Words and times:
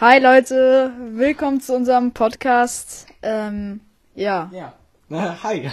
Hi 0.00 0.20
Leute, 0.20 0.92
willkommen 1.12 1.60
zu 1.60 1.74
unserem 1.74 2.12
Podcast. 2.12 3.06
Ähm, 3.22 3.80
ja. 4.14 4.48
Ja. 4.52 4.72
Na, 5.08 5.36
hi. 5.42 5.68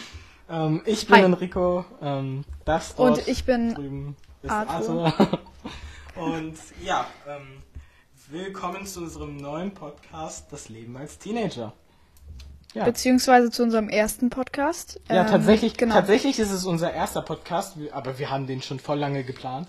ähm, 0.50 0.82
ich 0.84 1.06
bin 1.06 1.16
Hi. 1.16 1.22
Enrico. 1.22 1.84
Ähm, 2.02 2.44
das 2.64 2.94
dort 2.94 3.18
Und 3.18 3.28
ich 3.28 3.44
bin 3.44 3.74
drüben 3.74 4.16
ist 4.42 4.50
Arthur. 4.50 5.06
Arthur. 5.06 5.38
Und 6.16 6.56
ja, 6.84 7.06
ähm, 7.26 7.62
willkommen 8.28 8.86
zu 8.86 9.00
unserem 9.00 9.36
neuen 9.38 9.72
Podcast, 9.72 10.52
Das 10.52 10.68
Leben 10.68 10.96
als 10.96 11.18
Teenager. 11.18 11.72
Ja, 12.74 12.84
beziehungsweise 12.84 13.50
zu 13.50 13.62
unserem 13.62 13.88
ersten 13.88 14.28
Podcast. 14.30 15.00
ja 15.08 15.22
Ähm, 15.22 15.26
tatsächlich, 15.28 15.76
Genau. 15.76 15.94
tatsächlich 15.94 16.38
ist 16.38 16.52
es 16.52 16.66
unser 16.66 16.92
erster 16.92 17.22
Podcast, 17.22 17.76
aber 17.92 18.18
wir 18.18 18.30
haben 18.30 18.46
den 18.46 18.60
schon 18.62 18.78
voll 18.78 18.98
lange 18.98 19.24
geplant. 19.24 19.68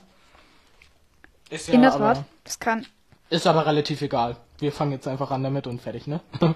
Ist 1.50 1.68
ja 1.70 1.74
In 1.76 1.82
der 1.82 1.92
Tat. 1.92 2.24
Das 2.44 2.60
kann. 2.60 2.86
Ist 3.32 3.48
aber 3.48 3.66
relativ 3.66 4.02
egal. 4.02 4.36
Wir 4.60 4.72
fangen 4.72 4.92
jetzt 4.92 5.08
einfach 5.08 5.32
an 5.32 5.42
damit 5.42 5.66
und 5.66 5.82
fertig, 5.82 6.06
ne? 6.06 6.20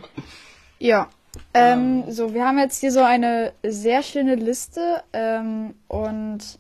Ja. 0.78 1.08
Ähm, 1.54 2.04
so, 2.12 2.34
wir 2.34 2.46
haben 2.46 2.60
jetzt 2.60 2.82
hier 2.82 2.92
so 2.92 3.02
eine 3.02 3.54
sehr 3.64 4.04
schöne 4.04 4.36
Liste. 4.36 5.04
Ähm, 5.14 5.74
und 5.88 6.60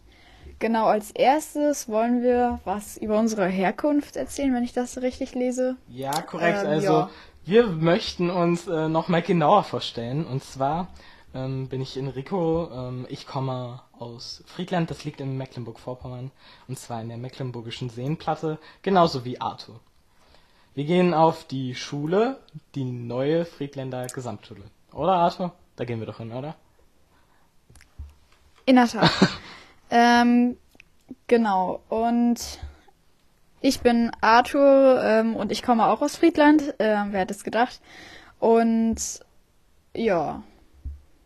genau 0.60 0.86
als 0.86 1.12
erstes 1.12 1.90
wollen 1.90 2.24
wir 2.24 2.60
was 2.64 2.96
über 2.98 3.20
unsere 3.20 3.46
Herkunft 3.48 4.16
erzählen, 4.16 4.54
wenn 4.54 4.64
ich 4.64 4.72
das 4.72 5.02
richtig 5.02 5.36
lese. 5.36 5.76
Ja, 5.90 6.22
korrekt. 6.22 6.60
Ähm, 6.64 6.70
also 6.70 6.94
ja. 6.94 7.10
wir 7.44 7.68
möchten 7.68 8.30
uns 8.30 8.68
äh, 8.68 8.88
nochmal 8.88 9.22
genauer 9.22 9.64
vorstellen. 9.64 10.26
Und 10.26 10.44
zwar 10.44 10.88
ähm, 11.34 11.68
bin 11.68 11.82
ich 11.82 11.98
Enrico. 11.98 12.70
Ähm, 12.74 13.06
ich 13.10 13.28
komme 13.28 13.82
aus 14.00 14.44
Friedland, 14.48 14.90
das 14.90 15.04
liegt 15.04 15.20
in 15.20 15.38
Mecklenburg-Vorpommern. 15.38 16.32
Und 16.68 16.80
zwar 16.80 17.02
in 17.02 17.10
der 17.10 17.18
Mecklenburgischen 17.18 17.90
Seenplatte, 17.90 18.60
genauso 18.82 19.26
wie 19.26 19.40
Arthur. 19.40 19.80
Wir 20.76 20.84
gehen 20.84 21.14
auf 21.14 21.46
die 21.46 21.74
Schule, 21.74 22.38
die 22.76 22.84
neue 22.84 23.46
Friedländer 23.46 24.08
Gesamtschule. 24.08 24.64
Oder 24.92 25.14
Arthur? 25.14 25.54
Da 25.78 25.86
gehen 25.86 26.00
wir 26.00 26.06
doch 26.06 26.18
hin, 26.18 26.34
oder? 26.34 26.56
In 28.66 28.76
der 28.76 28.88
Tat. 28.88 29.10
ähm, 29.90 30.58
genau. 31.28 31.82
Und 31.88 32.60
ich 33.62 33.80
bin 33.80 34.12
Arthur 34.20 35.02
ähm, 35.02 35.38
und 35.38 35.54
ich 35.54 35.64
komme 35.64 35.88
auch 35.88 36.02
aus 36.02 36.18
Friedland. 36.18 36.62
Ähm, 36.80 37.08
wer 37.12 37.22
hätte 37.22 37.34
es 37.34 37.46
gedacht? 37.46 37.80
Und 38.40 38.98
ja, 39.94 40.44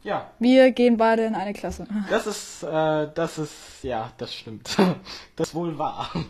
Ja, 0.03 0.30
wir 0.38 0.72
gehen 0.72 0.97
beide 0.97 1.23
in 1.23 1.33
eine 1.33 1.53
Klasse. 1.53 1.88
Das 2.09 2.27
ist, 2.27 2.61
äh, 2.61 3.08
das 3.16 3.39
ist, 3.39 3.53
ja, 3.81 4.11
das 4.20 4.33
stimmt. 4.36 4.77
Das 5.36 5.55
wohl 5.55 5.77
wahr. 5.80 6.11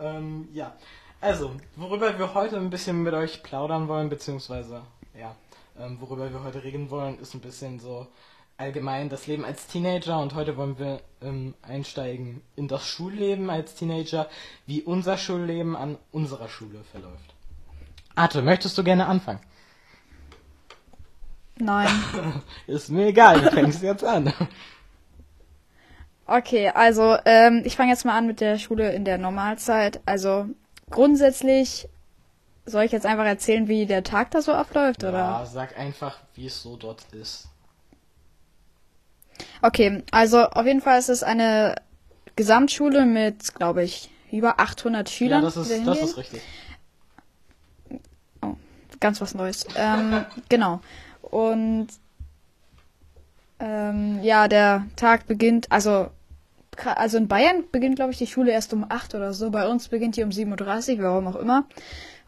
Ähm, 0.00 0.48
ja, 0.54 0.72
also, 1.22 1.52
worüber 1.76 2.18
wir 2.18 2.34
heute 2.34 2.56
ein 2.56 2.68
bisschen 2.68 3.02
mit 3.02 3.14
euch 3.14 3.42
plaudern 3.42 3.88
wollen, 3.88 4.08
beziehungsweise, 4.08 4.82
ja, 5.18 5.34
ähm, 5.78 5.98
worüber 6.00 6.30
wir 6.30 6.42
heute 6.42 6.62
reden 6.62 6.90
wollen, 6.90 7.18
ist 7.20 7.34
ein 7.34 7.40
bisschen 7.40 7.80
so 7.80 8.08
allgemein 8.56 9.08
das 9.08 9.26
Leben 9.26 9.44
als 9.44 9.66
Teenager 9.66 10.20
und 10.20 10.34
heute 10.34 10.56
wollen 10.56 10.78
wir 10.78 11.00
ähm, 11.22 11.54
einsteigen 11.62 12.42
in 12.56 12.68
das 12.68 12.86
Schulleben 12.86 13.50
als 13.50 13.74
Teenager, 13.74 14.28
wie 14.66 14.82
unser 14.82 15.16
Schulleben 15.16 15.76
an 15.76 15.96
unserer 16.10 16.48
Schule 16.48 16.84
verläuft. 16.90 17.34
Arthur, 18.14 18.42
möchtest 18.42 18.76
du 18.76 18.84
gerne 18.84 19.06
anfangen? 19.06 19.40
Nein. 21.56 21.88
Ist 22.66 22.90
mir 22.90 23.06
egal, 23.06 23.40
du 23.40 23.50
fängst 23.50 23.82
jetzt 23.82 24.04
an. 24.04 24.32
Okay, 26.26 26.68
also 26.68 27.16
ähm, 27.24 27.62
ich 27.64 27.76
fange 27.76 27.90
jetzt 27.90 28.04
mal 28.04 28.16
an 28.16 28.26
mit 28.26 28.40
der 28.40 28.58
Schule 28.58 28.92
in 28.92 29.04
der 29.04 29.18
Normalzeit. 29.18 30.00
Also 30.06 30.46
grundsätzlich 30.92 31.88
soll 32.64 32.84
ich 32.84 32.92
jetzt 32.92 33.06
einfach 33.06 33.24
erzählen, 33.24 33.66
wie 33.68 33.86
der 33.86 34.04
Tag 34.04 34.30
da 34.30 34.40
so 34.40 34.52
abläuft, 34.52 35.02
Ja, 35.02 35.08
oder? 35.08 35.46
sag 35.46 35.76
einfach, 35.78 36.18
wie 36.34 36.46
es 36.46 36.62
so 36.62 36.76
dort 36.76 37.02
ist. 37.12 37.48
Okay, 39.62 40.02
also 40.12 40.44
auf 40.44 40.64
jeden 40.66 40.80
Fall 40.80 40.98
ist 40.98 41.08
es 41.08 41.22
eine 41.24 41.74
Gesamtschule 42.36 43.04
mit, 43.04 43.54
glaube 43.54 43.82
ich, 43.82 44.10
über 44.30 44.60
800 44.60 45.08
Ja, 45.10 45.14
Schülern. 45.16 45.42
das 45.42 45.54
die 45.54 45.60
da 45.60 45.62
ist, 45.62 45.70
das 45.70 45.76
hingehen. 45.84 46.04
ist 46.04 46.16
richtig. 46.16 46.42
ganz 49.00 49.20
was 49.20 49.34
Neues. 49.34 49.66
Ähm, 49.76 50.24
genau. 50.48 50.80
Und 51.22 51.88
ähm, 53.58 54.22
ja, 54.22 54.48
der 54.48 54.86
Tag 54.96 55.26
beginnt, 55.26 55.70
also 55.70 56.10
also 56.96 57.18
in 57.18 57.28
Bayern 57.28 57.64
beginnt, 57.70 57.96
glaube 57.96 58.12
ich, 58.12 58.18
die 58.18 58.26
Schule 58.26 58.50
erst 58.52 58.72
um 58.72 58.84
8 58.88 59.14
oder 59.14 59.32
so. 59.32 59.50
Bei 59.50 59.68
uns 59.68 59.88
beginnt 59.88 60.16
die 60.16 60.22
um 60.22 60.30
7.30 60.30 60.96
Uhr, 60.98 61.02
warum 61.04 61.26
auch 61.28 61.36
immer. 61.36 61.64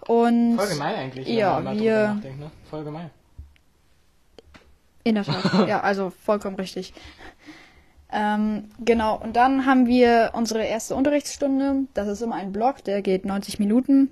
Und 0.06 0.56
Voll 0.59 0.69
gemein 0.69 0.94
eigentlich, 0.97 1.27
wenn 1.27 1.34
ja, 1.34 1.55
man 1.55 1.65
mal 1.65 1.78
wir- 1.78 1.93
drüber 1.99 2.15
nachdenkt, 2.15 2.41
ne? 2.41 2.50
Voll 2.69 2.84
gemein. 2.84 3.10
in 5.04 5.15
der 5.15 5.25
Tat, 5.25 5.69
ja, 5.69 5.81
also 5.81 6.10
vollkommen 6.10 6.56
richtig. 6.56 6.93
Ähm, 8.12 8.69
genau, 8.78 9.16
und 9.19 9.34
dann 9.34 9.66
haben 9.66 9.87
wir 9.87 10.31
unsere 10.34 10.62
erste 10.65 10.94
Unterrichtsstunde. 10.94 11.87
Das 11.94 12.06
ist 12.09 12.21
immer 12.22 12.37
ein 12.37 12.53
Block, 12.53 12.84
der 12.84 13.03
geht 13.03 13.25
90 13.25 13.59
Minuten. 13.59 14.10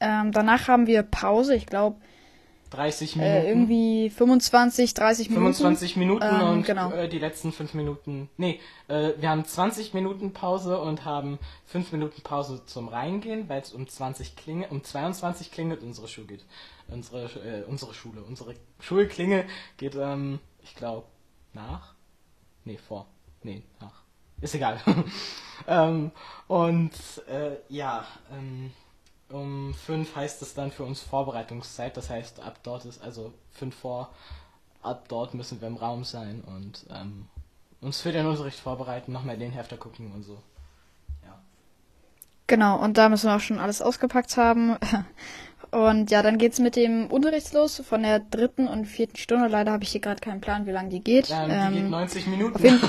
Ähm, 0.00 0.32
danach 0.32 0.68
haben 0.68 0.86
wir 0.86 1.02
Pause, 1.02 1.54
ich 1.54 1.66
glaube, 1.66 1.96
30 2.70 3.16
Minuten. 3.16 3.34
äh, 3.34 3.48
irgendwie 3.48 4.10
25, 4.10 4.94
30 4.94 5.30
Minuten. 5.30 5.54
25 5.54 5.96
Minuten 5.96 6.24
Ähm, 6.24 6.48
und 6.48 6.66
genau. 6.66 6.90
äh, 6.92 7.08
die 7.08 7.18
letzten 7.18 7.52
5 7.52 7.74
Minuten. 7.74 8.28
Nee, 8.36 8.60
äh, 8.88 9.12
wir 9.18 9.30
haben 9.30 9.44
20 9.44 9.94
Minuten 9.94 10.32
Pause 10.32 10.78
und 10.80 11.04
haben 11.04 11.38
5 11.66 11.92
Minuten 11.92 12.22
Pause 12.22 12.62
zum 12.66 12.88
Reingehen, 12.88 13.48
weil 13.48 13.62
es 13.62 13.72
um 13.72 13.86
20 13.88 14.36
klingelt, 14.36 14.70
um 14.70 14.82
22 14.84 15.50
klingelt 15.50 15.82
unsere 15.82 16.08
Schule 16.08 16.26
geht. 16.26 16.44
Unsere, 16.88 17.24
äh, 17.24 17.64
unsere 17.66 17.92
Schule, 17.94 18.22
unsere 18.22 18.54
Schulklinge 18.80 19.44
geht, 19.76 19.94
ähm, 19.94 20.38
ich 20.62 20.74
glaube, 20.74 21.06
nach? 21.52 21.94
Nee, 22.64 22.78
vor. 22.88 23.06
Nee, 23.42 23.62
nach. 23.80 24.02
Ist 24.40 24.54
egal. 24.54 24.80
ähm, 25.66 26.12
und 26.46 26.92
äh, 27.28 27.56
ja, 27.68 28.06
ähm, 28.32 28.70
um 29.30 29.74
5 29.74 30.16
heißt 30.16 30.42
es 30.42 30.54
dann 30.54 30.70
für 30.70 30.84
uns 30.84 31.00
Vorbereitungszeit. 31.00 31.96
Das 31.96 32.10
heißt, 32.10 32.40
ab 32.40 32.58
dort 32.62 32.84
ist 32.84 33.02
also 33.02 33.32
5 33.52 33.74
vor, 33.74 34.10
ab 34.82 35.04
dort 35.08 35.34
müssen 35.34 35.60
wir 35.60 35.68
im 35.68 35.76
Raum 35.76 36.04
sein 36.04 36.42
und 36.46 36.86
ähm, 36.90 37.26
uns 37.80 38.00
für 38.00 38.12
den 38.12 38.26
Unterricht 38.26 38.58
vorbereiten, 38.58 39.12
nochmal 39.12 39.36
den 39.38 39.52
Hefter 39.52 39.76
gucken 39.76 40.12
und 40.12 40.22
so. 40.22 40.38
Ja. 41.24 41.38
Genau, 42.46 42.78
und 42.82 42.96
da 42.98 43.08
müssen 43.08 43.28
wir 43.28 43.36
auch 43.36 43.40
schon 43.40 43.58
alles 43.58 43.82
ausgepackt 43.82 44.36
haben. 44.36 44.76
Und 45.70 46.10
ja, 46.10 46.22
dann 46.22 46.38
geht's 46.38 46.58
mit 46.60 46.76
dem 46.76 47.08
Unterricht 47.08 47.52
los 47.52 47.82
von 47.86 48.02
der 48.02 48.20
dritten 48.20 48.66
und 48.68 48.86
vierten 48.86 49.16
Stunde. 49.18 49.48
Leider 49.48 49.72
habe 49.72 49.84
ich 49.84 49.90
hier 49.90 50.00
gerade 50.00 50.20
keinen 50.20 50.40
Plan, 50.40 50.64
wie 50.64 50.70
lange 50.70 50.88
die 50.88 51.00
geht. 51.00 51.28
Ähm, 51.30 51.74
die 51.74 51.80
geht 51.82 51.90
90 51.90 52.26
Minuten. 52.26 52.80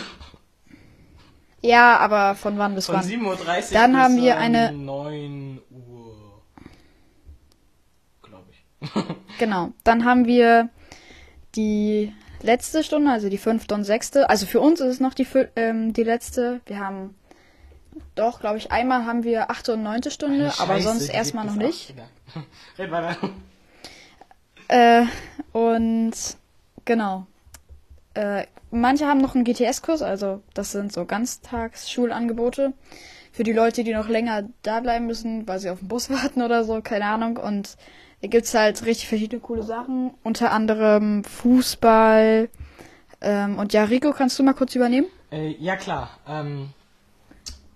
ja, 1.62 1.98
aber 1.98 2.36
von 2.36 2.58
wann 2.58 2.76
bis 2.76 2.86
Von 2.86 2.96
wann? 2.96 3.04
7.30 3.04 3.26
Uhr 3.26 3.38
Dann 3.74 3.92
bis 3.92 4.02
haben 4.02 4.16
wir 4.16 4.32
ähm, 4.36 4.40
eine- 4.40 4.72
9 4.72 5.60
Uhr. 5.72 6.42
Glaube 8.22 8.46
ich. 8.52 8.64
Genau. 9.40 9.72
Dann 9.84 10.06
haben 10.06 10.26
wir 10.26 10.70
die 11.56 12.14
letzte 12.42 12.84
Stunde, 12.84 13.12
also 13.12 13.30
die 13.30 13.38
fünfte 13.38 13.74
und 13.76 13.84
sechste. 13.84 14.30
Also 14.30 14.46
für 14.46 14.60
uns 14.60 14.80
ist 14.80 14.88
es 14.88 15.00
noch 15.00 15.14
die, 15.14 15.28
ähm, 15.56 15.94
die 15.94 16.04
letzte. 16.04 16.62
Wir 16.66 16.80
haben 16.80 17.16
doch, 18.16 18.40
glaube 18.40 18.58
ich, 18.58 18.72
einmal 18.72 19.06
haben 19.06 19.24
wir 19.24 19.50
achte 19.50 19.74
und 19.74 19.84
neunte 19.84 20.12
Stunde, 20.12 20.46
Eine 20.46 20.60
aber 20.60 20.76
Scheiße, 20.76 20.88
sonst 20.88 21.10
erstmal 21.10 21.46
noch 21.46 21.56
nicht. 21.56 21.94
Red 22.78 22.92
weiter. 22.92 23.18
Äh, 24.68 25.06
und 25.52 26.14
genau. 26.86 27.26
Äh, 28.14 28.46
manche 28.72 29.08
haben 29.08 29.22
noch 29.22 29.36
einen 29.36 29.44
GTS-Kurs, 29.44 30.02
also 30.02 30.42
das 30.54 30.72
sind 30.72 30.92
so 30.92 31.06
Ganztagsschulangebote 31.06 32.74
für 33.32 33.44
die 33.44 33.54
Leute, 33.54 33.84
die 33.84 33.94
noch 33.94 34.10
länger 34.10 34.50
da 34.64 34.80
bleiben 34.80 35.06
müssen, 35.06 35.48
weil 35.48 35.60
sie 35.60 35.70
auf 35.70 35.80
den 35.80 35.88
Bus 35.88 36.10
warten 36.10 36.42
oder 36.42 36.64
so, 36.64 36.82
keine 36.82 37.06
Ahnung. 37.06 37.38
Und 37.38 37.78
da 38.22 38.28
gibt's 38.28 38.54
halt 38.54 38.86
richtig 38.86 39.08
verschiedene 39.08 39.42
coole 39.42 39.64
Sachen, 39.64 40.14
unter 40.24 40.52
anderem 40.52 41.24
Fußball. 41.24 42.50
Ähm, 43.22 43.58
und 43.58 43.74
ja, 43.74 43.86
Rico, 43.86 44.12
kannst 44.12 44.38
du 44.40 44.44
mal 44.44 44.54
kurz 44.54 44.76
übernehmen? 44.76 45.08
Äh, 45.32 45.56
ja 45.60 45.76
klar. 45.76 46.10
Ähm, 46.28 46.70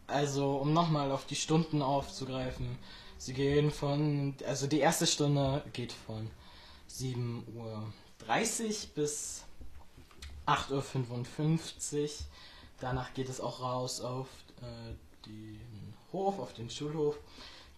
also 0.08 0.58
um 0.58 0.74
nochmal 0.74 1.12
auf 1.12 1.26
die 1.26 1.36
Stunden 1.36 1.82
aufzugreifen. 1.82 2.78
Sie 3.18 3.34
gehen 3.34 3.72
von, 3.72 4.36
also 4.46 4.68
die 4.68 4.80
erste 4.80 5.08
Stunde 5.08 5.64
geht 5.72 5.94
von 5.94 6.30
7.30 6.90 7.46
Uhr 7.56 7.94
bis 8.96 9.46
8.55 10.46 12.04
Uhr. 12.04 12.10
Danach 12.82 13.14
geht 13.14 13.30
es 13.30 13.40
auch 13.40 13.62
raus 13.62 14.02
auf 14.02 14.28
äh, 14.62 15.26
den 15.26 15.94
Hof, 16.12 16.40
auf 16.40 16.54
den 16.54 16.70
Schulhof. 16.70 17.18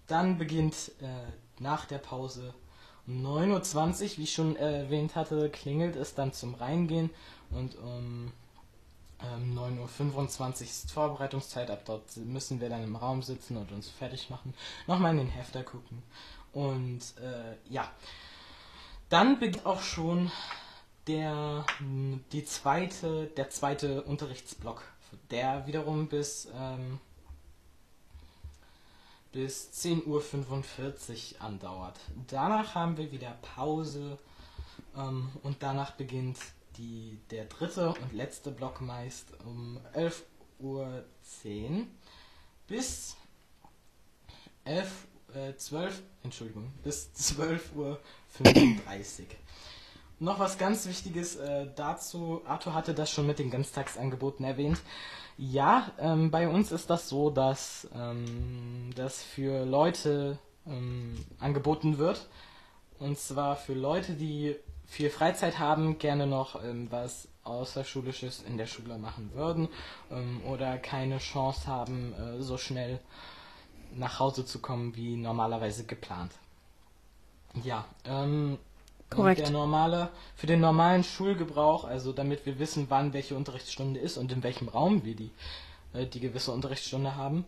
Dann 0.07 0.37
beginnt 0.39 0.91
äh, 0.99 1.31
nach 1.59 1.85
der 1.85 1.99
Pause. 1.99 2.53
Um 3.07 3.25
9.20 3.25 4.03
Uhr, 4.03 4.17
wie 4.17 4.23
ich 4.23 4.33
schon 4.33 4.55
erwähnt 4.55 5.15
hatte, 5.15 5.49
klingelt 5.49 5.95
es 5.95 6.15
dann 6.15 6.33
zum 6.33 6.55
Reingehen 6.55 7.11
und 7.51 7.77
um 7.77 8.31
ähm, 9.21 9.57
9.25 9.57 10.39
Uhr 10.39 10.61
ist 10.61 10.91
Vorbereitungszeit, 10.91 11.69
ab 11.69 11.83
dort 11.85 12.17
müssen 12.17 12.59
wir 12.59 12.69
dann 12.69 12.83
im 12.83 12.95
Raum 12.95 13.21
sitzen 13.21 13.57
und 13.57 13.71
uns 13.71 13.89
fertig 13.89 14.29
machen, 14.29 14.53
nochmal 14.87 15.11
in 15.11 15.17
den 15.17 15.29
Hefter 15.29 15.63
gucken. 15.63 16.03
Und 16.51 17.01
äh, 17.21 17.55
ja, 17.69 17.89
dann 19.09 19.39
beginnt 19.39 19.65
auch 19.65 19.81
schon 19.81 20.31
der, 21.07 21.65
die 22.31 22.43
zweite, 22.45 23.27
der 23.27 23.49
zweite 23.49 24.01
Unterrichtsblock, 24.03 24.81
der 25.29 25.67
wiederum 25.67 26.07
bis, 26.07 26.47
ähm, 26.57 26.99
bis 29.35 29.69
10.45 29.73 30.07
Uhr 31.35 31.41
andauert. 31.41 31.99
Danach 32.27 32.73
haben 32.73 32.95
wir 32.95 33.11
wieder 33.11 33.37
Pause 33.41 34.17
ähm, 34.95 35.29
und 35.43 35.57
danach 35.59 35.91
beginnt 35.91 36.37
die, 36.77 37.19
der 37.31 37.43
dritte 37.43 37.89
und 37.89 38.13
letzte 38.13 38.49
Block 38.49 38.79
meist 38.79 39.27
um 39.45 39.77
11.10 39.93 40.23
Uhr 40.59 41.03
bis 42.67 43.17
11, 44.63 44.89
äh, 45.33 45.53
12, 45.53 46.01
Entschuldigung, 46.23 46.71
bis 46.81 47.09
12.35 47.17 47.75
Uhr. 47.75 47.97
Noch 50.19 50.39
was 50.39 50.57
ganz 50.57 50.87
Wichtiges 50.87 51.35
äh, 51.35 51.67
dazu, 51.75 52.41
Arthur 52.45 52.73
hatte 52.73 52.93
das 52.93 53.11
schon 53.11 53.27
mit 53.27 53.39
den 53.39 53.51
Ganztagsangeboten 53.51 54.45
erwähnt. 54.45 54.79
Ja, 55.37 55.91
ähm, 55.99 56.31
bei 56.31 56.47
uns 56.47 56.71
ist 56.71 56.89
das 56.89 57.09
so, 57.09 57.29
dass 57.29 57.87
ähm, 57.93 58.91
das 58.95 59.21
für 59.21 59.65
Leute 59.65 60.37
ähm, 60.65 61.25
angeboten 61.39 61.97
wird. 61.97 62.27
Und 62.99 63.19
zwar 63.19 63.57
für 63.57 63.73
Leute, 63.73 64.13
die 64.13 64.55
viel 64.85 65.09
Freizeit 65.09 65.59
haben, 65.59 65.97
gerne 65.97 66.25
noch 66.25 66.63
ähm, 66.63 66.87
was 66.89 67.27
Außerschulisches 67.43 68.43
in 68.47 68.57
der 68.57 68.65
Schule 68.65 68.97
machen 68.97 69.31
würden 69.33 69.67
ähm, 70.09 70.41
oder 70.45 70.77
keine 70.77 71.17
Chance 71.17 71.67
haben, 71.67 72.13
äh, 72.13 72.41
so 72.41 72.57
schnell 72.57 72.99
nach 73.93 74.19
Hause 74.19 74.45
zu 74.45 74.59
kommen 74.59 74.95
wie 74.95 75.17
normalerweise 75.17 75.85
geplant. 75.85 76.31
Ja, 77.63 77.85
ähm, 78.05 78.57
Korrekt. 79.09 79.41
Der 79.41 79.51
normale, 79.51 80.09
für 80.35 80.47
den 80.47 80.59
normalen 80.59 81.03
Schulgebrauch, 81.03 81.85
also 81.85 82.11
damit 82.11 82.45
wir 82.45 82.59
wissen, 82.59 82.87
wann 82.89 83.13
welche 83.13 83.35
Unterrichtsstunde 83.35 83.99
ist 83.99 84.17
und 84.17 84.31
in 84.31 84.43
welchem 84.43 84.67
Raum 84.67 85.05
wir 85.05 85.15
die, 85.15 85.31
äh, 85.93 86.05
die 86.05 86.19
gewisse 86.19 86.51
Unterrichtsstunde 86.51 87.15
haben, 87.15 87.45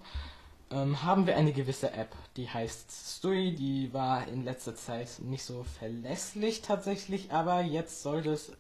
ähm, 0.72 1.04
haben 1.04 1.28
wir 1.28 1.38
eine 1.38 1.54
gewisse 1.54 1.94
App, 1.94 2.10
die 2.36 2.50
heißt 2.50 3.18
Stui, 3.18 3.56
die 3.56 3.94
war 3.94 4.28
in 4.28 4.44
letzter 4.44 4.76
Zeit 4.76 5.08
nicht 5.20 5.44
so 5.44 5.66
verlässlich 5.80 6.62
tatsächlich, 6.62 7.32
aber 7.32 7.62
jetzt 7.62 8.04
sollte 8.04 8.32
es. 8.32 8.52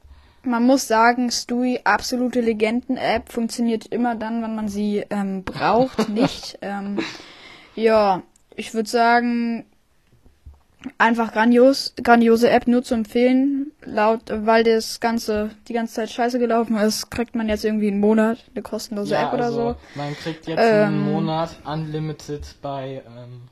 Man 0.43 0.65
muss 0.65 0.87
sagen, 0.87 1.31
Stui, 1.31 1.81
absolute 1.83 2.39
Legenden-App, 2.39 3.31
funktioniert 3.31 3.87
immer 3.87 4.15
dann, 4.15 4.41
wenn 4.41 4.55
man 4.55 4.69
sie 4.69 5.03
ähm, 5.09 5.43
braucht, 5.43 6.09
nicht. 6.09 6.57
Ähm, 6.61 6.99
ja, 7.75 8.23
ich 8.55 8.73
würde 8.73 8.89
sagen, 8.89 9.65
einfach 10.97 11.33
grandios, 11.33 11.93
grandiose 12.01 12.49
App 12.49 12.67
nur 12.67 12.83
zu 12.83 12.93
empfehlen. 12.93 13.71
Laut, 13.83 14.21
weil 14.27 14.63
das 14.63 14.99
Ganze 14.99 15.51
die 15.67 15.73
ganze 15.73 15.95
Zeit 15.95 16.11
scheiße 16.11 16.39
gelaufen 16.39 16.77
ist, 16.77 17.09
kriegt 17.09 17.35
man 17.35 17.49
jetzt 17.49 17.65
irgendwie 17.65 17.87
einen 17.87 17.99
Monat 17.99 18.43
eine 18.53 18.61
kostenlose 18.61 19.15
ja, 19.15 19.27
App 19.27 19.33
oder 19.33 19.45
also, 19.45 19.69
so. 19.71 19.75
Man 19.95 20.15
kriegt 20.15 20.47
jetzt 20.47 20.59
Ähm. 20.61 20.87
einen 20.87 21.11
Monat 21.11 21.55
Unlimited 21.65 22.55
bei, 22.61 23.01
ähm, 23.07 23.43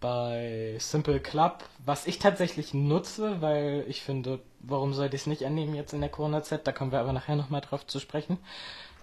bei 0.00 0.76
Simple 0.78 1.20
Club, 1.20 1.64
was 1.84 2.06
ich 2.06 2.18
tatsächlich 2.18 2.74
nutze, 2.74 3.40
weil 3.40 3.84
ich 3.88 4.02
finde, 4.02 4.40
warum 4.60 4.94
sollte 4.94 5.16
ich 5.16 5.22
es 5.22 5.26
nicht 5.26 5.44
annehmen 5.44 5.74
jetzt 5.74 5.92
in 5.92 6.00
der 6.00 6.10
Corona-Zeit? 6.10 6.66
Da 6.66 6.72
kommen 6.72 6.92
wir 6.92 7.00
aber 7.00 7.12
nachher 7.12 7.36
nochmal 7.36 7.60
drauf 7.60 7.86
zu 7.86 8.00
sprechen. 8.00 8.38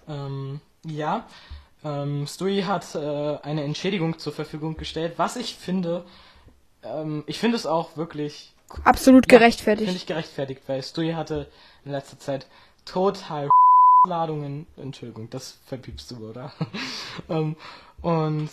Ähm, 0.08 0.60
ja, 0.84 1.26
ähm, 1.84 2.26
Stui 2.26 2.62
hat 2.62 2.94
äh, 2.94 3.38
eine 3.42 3.64
Entschädigung 3.64 4.18
zur 4.18 4.32
Verfügung 4.32 4.76
gestellt, 4.76 5.14
was 5.16 5.36
ich 5.36 5.54
finde, 5.54 6.04
ähm, 6.82 7.24
ich 7.26 7.38
finde 7.38 7.56
es 7.56 7.66
auch 7.66 7.96
wirklich 7.96 8.54
Absolut 8.84 9.30
ja, 9.30 9.38
gerechtfertigt. 9.38 9.88
Finde 9.88 10.00
ich 10.00 10.06
gerechtfertigt, 10.06 10.62
weil 10.66 10.82
Stui 10.82 11.12
hatte 11.12 11.50
in 11.84 11.92
letzter 11.92 12.18
Zeit 12.18 12.46
total 12.84 13.48
Ladungen. 14.06 14.66
Entschuldigung, 14.76 15.28
das 15.30 15.58
verpiepst 15.66 16.10
du, 16.12 16.30
oder? 16.30 16.52
ähm, 17.28 17.56
und 18.00 18.50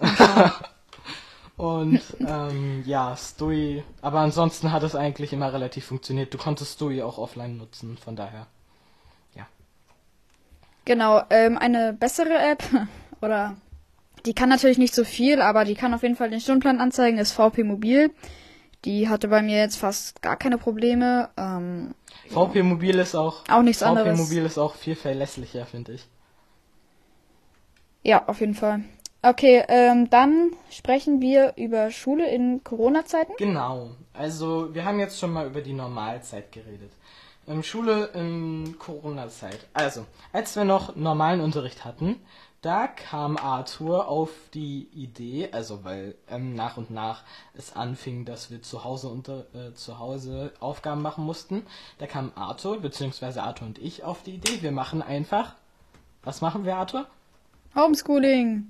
und 1.56 2.00
ähm, 2.20 2.82
ja, 2.86 3.16
Stui. 3.16 3.84
Aber 4.02 4.20
ansonsten 4.20 4.72
hat 4.72 4.82
es 4.82 4.96
eigentlich 4.96 5.32
immer 5.32 5.52
relativ 5.52 5.86
funktioniert. 5.86 6.34
Du 6.34 6.38
konntest 6.38 6.74
Stui 6.74 7.02
auch 7.02 7.18
offline 7.18 7.56
nutzen, 7.56 7.96
von 7.96 8.16
daher. 8.16 8.46
Genau, 10.84 11.22
ähm, 11.30 11.58
eine 11.58 11.92
bessere 11.92 12.36
App 12.36 12.64
oder 13.22 13.56
die 14.26 14.34
kann 14.34 14.48
natürlich 14.48 14.78
nicht 14.78 14.94
so 14.94 15.04
viel, 15.04 15.40
aber 15.40 15.64
die 15.64 15.74
kann 15.74 15.94
auf 15.94 16.02
jeden 16.02 16.16
Fall 16.16 16.30
den 16.30 16.40
Stundenplan 16.40 16.80
anzeigen, 16.80 17.18
ist 17.18 17.32
VP 17.32 17.64
Mobil. 17.64 18.10
Die 18.84 19.08
hatte 19.08 19.28
bei 19.28 19.42
mir 19.42 19.58
jetzt 19.58 19.76
fast 19.76 20.22
gar 20.22 20.36
keine 20.36 20.56
Probleme. 20.56 21.28
Ähm, 21.36 21.94
VP 22.28 22.62
Mobil 22.62 22.98
ist 22.98 23.14
auch. 23.14 23.44
auch 23.48 23.62
nichts 23.62 23.82
VP 23.82 23.88
anderes. 23.88 24.18
Mobil 24.18 24.44
ist 24.44 24.58
auch 24.58 24.74
viel 24.74 24.96
verlässlicher, 24.96 25.66
finde 25.66 25.92
ich. 25.92 26.06
Ja, 28.02 28.26
auf 28.26 28.40
jeden 28.40 28.54
Fall. 28.54 28.82
Okay, 29.22 29.62
ähm, 29.68 30.08
dann 30.08 30.52
sprechen 30.70 31.20
wir 31.20 31.52
über 31.56 31.90
Schule 31.90 32.30
in 32.30 32.64
Corona-Zeiten. 32.64 33.34
Genau. 33.36 33.90
Also, 34.14 34.74
wir 34.74 34.86
haben 34.86 34.98
jetzt 34.98 35.18
schon 35.18 35.32
mal 35.32 35.46
über 35.46 35.60
die 35.60 35.74
Normalzeit 35.74 36.50
geredet. 36.50 36.92
Ähm, 37.46 37.62
Schule 37.62 38.06
in 38.14 38.76
Corona-Zeit. 38.78 39.58
Also, 39.74 40.06
als 40.32 40.56
wir 40.56 40.64
noch 40.64 40.96
normalen 40.96 41.42
Unterricht 41.42 41.84
hatten, 41.84 42.16
da 42.62 42.86
kam 42.86 43.38
Arthur 43.38 44.08
auf 44.08 44.30
die 44.52 44.88
Idee, 44.92 45.48
also 45.52 45.82
weil 45.84 46.14
ähm, 46.28 46.54
nach 46.54 46.76
und 46.76 46.90
nach 46.90 47.22
es 47.54 47.74
anfing, 47.74 48.26
dass 48.26 48.50
wir 48.50 48.60
zu 48.60 48.84
Hause 48.84 49.08
unter 49.08 49.46
äh, 49.54 49.72
zu 49.74 49.98
Hause 49.98 50.52
Aufgaben 50.60 51.00
machen 51.00 51.24
mussten. 51.24 51.64
Da 51.98 52.06
kam 52.06 52.32
Arthur, 52.34 52.80
beziehungsweise 52.80 53.42
Arthur 53.42 53.66
und 53.68 53.78
ich 53.78 54.04
auf 54.04 54.22
die 54.22 54.34
Idee, 54.34 54.60
wir 54.60 54.72
machen 54.72 55.00
einfach. 55.00 55.54
Was 56.22 56.42
machen 56.42 56.64
wir, 56.66 56.76
Arthur? 56.76 57.06
Homeschooling. 57.74 58.66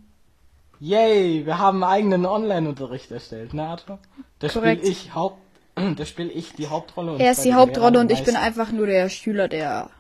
Yay, 0.79 1.45
wir 1.45 1.59
haben 1.59 1.83
einen 1.83 1.93
eigenen 1.93 2.27
Online-Unterricht 2.27 3.11
erstellt, 3.11 3.55
ne 3.55 3.67
Arthur? 3.67 3.99
Da 4.39 4.49
spiele 4.49 4.81
ich 4.81 5.15
Haupt, 5.15 5.39
da 5.75 6.07
spiele 6.07 6.31
ich 6.31 6.53
die 6.53 6.69
Hauptrolle. 6.69 7.15
Und 7.15 7.21
Er 7.21 7.33
ist 7.33 7.45
die 7.45 7.55
Hauptrolle 7.55 7.99
und 7.99 8.13
ich 8.13 8.23
bin 8.23 8.37
einfach 8.37 8.71
nur 8.71 8.87
der 8.87 9.09
Schüler, 9.09 9.49
der 9.49 9.91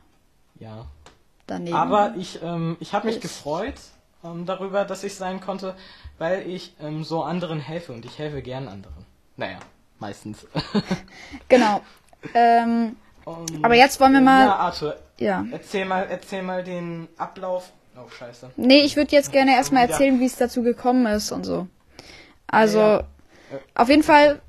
Ja. 0.60 0.86
Daneben. 1.50 1.76
Aber 1.76 2.14
ich, 2.16 2.40
ähm, 2.42 2.76
ich 2.80 2.92
habe 2.94 3.06
mich 3.08 3.20
gefreut 3.20 3.74
ähm, 4.24 4.46
darüber, 4.46 4.84
dass 4.84 5.04
ich 5.04 5.14
sein 5.14 5.40
konnte, 5.40 5.74
weil 6.18 6.46
ich 6.48 6.74
ähm, 6.80 7.04
so 7.04 7.22
anderen 7.22 7.60
helfe 7.60 7.92
und 7.92 8.04
ich 8.04 8.18
helfe 8.18 8.40
gern 8.42 8.68
anderen. 8.68 9.06
Naja, 9.36 9.58
meistens. 9.98 10.46
Genau. 11.48 11.80
Ähm, 12.34 12.96
Und, 13.24 13.64
Aber 13.64 13.74
jetzt 13.74 13.98
wollen 14.00 14.12
wir 14.12 14.20
mal- 14.20 14.46
Ja, 14.46 14.56
Arthur, 14.56 14.96
ja. 15.18 15.44
erzähl 15.50 15.84
mal, 15.84 16.06
erzähl 16.10 16.42
mal 16.42 16.62
den 16.64 17.08
Ablauf. 17.16 17.72
Oh, 17.96 18.08
scheiße. 18.08 18.50
Nee, 18.56 18.80
ich 18.82 18.96
würde 18.96 19.12
jetzt 19.12 19.32
gerne 19.32 19.54
erstmal 19.54 19.88
erzählen, 19.88 20.20
wie 20.20 20.26
es 20.26 20.36
dazu 20.36 20.62
gekommen 20.62 21.06
ist 21.06 21.32
und 21.32 21.44
so. 21.44 21.66
Also, 22.46 22.78
Ja, 22.78 22.96
ja. 23.00 23.58
auf 23.74 23.88
jeden 23.88 24.02
Fall 24.02 24.40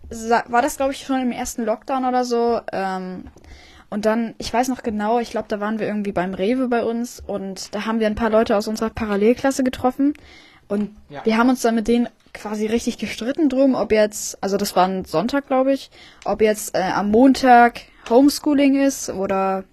war 0.47 0.61
das, 0.61 0.77
glaube 0.77 0.91
ich, 0.93 1.05
schon 1.05 1.21
im 1.21 1.31
ersten 1.31 1.63
Lockdown 1.65 2.05
oder 2.05 2.23
so. 2.25 2.59
Ähm, 2.71 3.25
und 3.91 4.05
dann, 4.07 4.33
ich 4.39 4.51
weiß 4.51 4.69
noch 4.69 4.81
genau, 4.81 5.19
ich 5.19 5.29
glaube, 5.31 5.47
da 5.49 5.59
waren 5.59 5.77
wir 5.77 5.85
irgendwie 5.85 6.13
beim 6.13 6.33
Rewe 6.33 6.67
bei 6.69 6.83
uns 6.83 7.21
und 7.25 7.75
da 7.75 7.85
haben 7.85 7.99
wir 7.99 8.07
ein 8.07 8.15
paar 8.15 8.29
Leute 8.31 8.55
aus 8.57 8.67
unserer 8.67 8.89
Parallelklasse 8.89 9.63
getroffen. 9.63 10.13
Und 10.67 10.95
Ja. 11.09 11.23
wir 11.25 11.37
haben 11.37 11.49
uns 11.49 11.61
dann 11.61 11.75
mit 11.75 11.87
denen 11.89 12.07
quasi 12.33 12.65
richtig 12.65 12.97
gestritten 12.97 13.49
drum, 13.49 13.75
ob 13.75 13.91
jetzt, 13.91 14.41
also 14.41 14.55
das 14.55 14.75
war 14.77 14.87
ein 14.87 15.03
Sonntag, 15.03 15.47
glaube 15.47 15.73
ich, 15.73 15.91
ob 16.23 16.41
jetzt 16.41 16.73
äh, 16.75 16.81
am 16.81 17.11
Montag 17.11 17.81
Homeschooling 18.09 18.81
ist 18.81 19.09
oder 19.09 19.65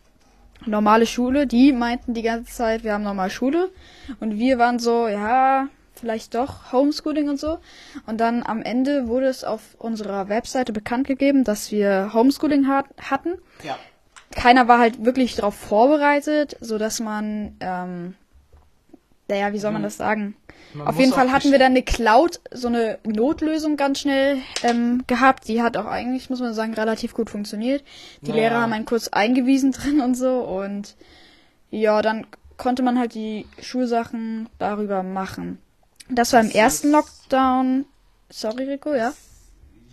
normale 0.66 1.06
Schule. 1.06 1.46
Die 1.46 1.72
meinten 1.72 2.14
die 2.14 2.22
ganze 2.22 2.52
Zeit, 2.52 2.82
wir 2.82 2.94
haben 2.94 3.04
normal 3.04 3.30
Schule. 3.30 3.70
Und 4.18 4.37
wir 4.37 4.58
waren 4.58 4.80
so, 4.80 5.06
ja, 5.06 5.68
vielleicht 5.94 6.34
doch 6.34 6.72
Homeschooling 6.72 7.28
und 7.28 7.38
so. 7.38 7.58
Und 8.06 8.18
dann 8.20 8.42
am 8.42 8.62
Ende 8.62 9.06
wurde 9.06 9.26
es 9.26 9.44
auf 9.44 9.60
unserer 9.78 10.28
Webseite 10.28 10.72
bekannt 10.72 11.06
gegeben, 11.06 11.44
dass 11.44 11.70
wir 11.70 12.10
Homeschooling 12.12 12.66
hat, 12.66 12.87
hatten. 13.00 13.34
Ja. 13.62 13.78
Keiner 14.35 14.68
war 14.68 14.78
halt 14.78 15.04
wirklich 15.04 15.37
darauf 15.37 15.54
vorbereitet, 15.54 16.56
so 16.61 16.78
dass 16.78 17.00
man, 17.00 17.56
ähm, 17.61 18.14
naja, 19.28 19.52
wie 19.52 19.58
soll 19.58 19.73
man 19.73 19.82
Mhm. 19.82 19.87
das 19.87 19.97
sagen? 19.97 20.37
Man 20.75 20.87
Auf 20.87 20.99
jeden 20.99 21.12
Fall 21.12 21.32
hatten 21.32 21.50
wir 21.50 21.58
dann 21.58 21.73
eine 21.73 21.82
Cloud, 21.82 22.40
so 22.50 22.68
eine 22.68 22.99
Notlösung 23.04 23.76
ganz 23.78 24.00
schnell 24.00 24.38
ähm, 24.62 25.02
gehabt. 25.06 25.49
Die 25.49 25.62
hat 25.62 25.76
auch 25.78 25.87
eigentlich, 25.87 26.28
muss 26.28 26.40
man 26.40 26.52
sagen, 26.52 26.75
relativ 26.75 27.14
gut 27.14 27.30
funktioniert. 27.30 27.82
Die 28.23 28.30
Naja. 28.30 28.42
Lehrer 28.42 28.61
haben 28.62 28.73
einen 28.75 28.85
kurz 28.85 29.08
eingewiesen 29.08 29.73
drin 29.73 30.00
und 30.00 30.14
so 30.14 30.40
und 30.40 30.97
ja, 31.70 32.02
dann 32.02 32.26
konnte 32.58 32.82
man 32.82 32.99
halt 32.99 33.14
die 33.14 33.47
Schulsachen 33.62 34.49
darüber 34.58 35.02
machen. 35.02 35.58
Das 36.11 36.32
war 36.32 36.40
im 36.40 36.47
Das 36.49 36.54
ersten 36.56 36.90
Lockdown. 36.90 37.85
Sorry, 38.30 38.64
Rico, 38.64 38.94
ja? 38.94 39.12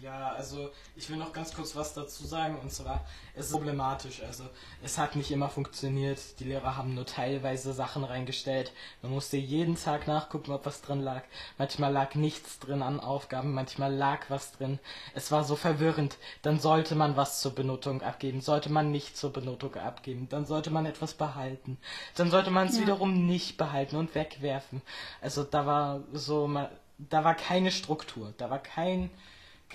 Ja, 0.02 0.34
also 0.38 0.70
ich 0.98 1.10
will 1.10 1.18
noch 1.18 1.34
ganz 1.34 1.54
kurz 1.54 1.76
was 1.76 1.94
dazu 1.94 2.26
sagen 2.26 2.58
und 2.62 2.72
zwar 2.72 3.06
es 3.36 3.48
ist 3.48 3.52
problematisch. 3.52 4.24
Also 4.24 4.46
es 4.82 4.98
hat 4.98 5.16
nicht 5.16 5.30
immer 5.32 5.50
funktioniert. 5.50 6.40
Die 6.40 6.46
Lehrer 6.46 6.78
haben 6.78 6.96
nur 6.96 7.06
teilweise 7.06 7.74
Sachen 7.74 8.06
reingestellt. 8.06 8.72
Man 9.02 9.12
musste 9.12 9.36
jeden 9.36 9.76
Tag 9.76 10.08
nachgucken, 10.08 10.52
ob 10.52 10.66
was 10.66 10.82
drin 10.82 11.02
lag. 11.02 11.24
Manchmal 11.58 11.92
lag 11.92 12.16
nichts 12.16 12.60
drin 12.60 12.82
an 12.82 13.02
Aufgaben, 13.02 13.54
manchmal 13.54 13.94
lag 13.94 14.30
was 14.30 14.54
drin. 14.54 14.80
Es 15.14 15.32
war 15.32 15.44
so 15.44 15.56
verwirrend. 15.58 16.18
Dann 16.44 16.60
sollte 16.60 16.96
man 16.96 17.18
was 17.18 17.42
zur 17.42 17.54
Benotung 17.54 18.02
abgeben, 18.02 18.40
sollte 18.40 18.72
man 18.72 18.92
nicht 18.92 19.18
zur 19.18 19.34
Benotung 19.34 19.76
abgeben, 19.76 20.30
dann 20.30 20.46
sollte 20.46 20.70
man 20.70 20.86
etwas 20.86 21.14
behalten, 21.14 21.78
dann 22.16 22.32
sollte 22.32 22.52
man 22.52 22.68
es 22.68 22.76
Ja. 22.76 22.82
wiederum 22.84 23.26
nicht 23.26 23.58
behalten 23.58 23.98
und 23.98 24.16
wegwerfen. 24.16 24.82
Also 25.22 25.44
da 25.44 25.66
war 25.66 26.02
so 26.14 26.48
mal, 26.48 26.72
da 26.98 27.24
war 27.24 27.36
keine 27.36 27.72
Struktur, 27.72 28.34
da 28.38 28.50
war 28.50 28.60
kein 28.60 29.10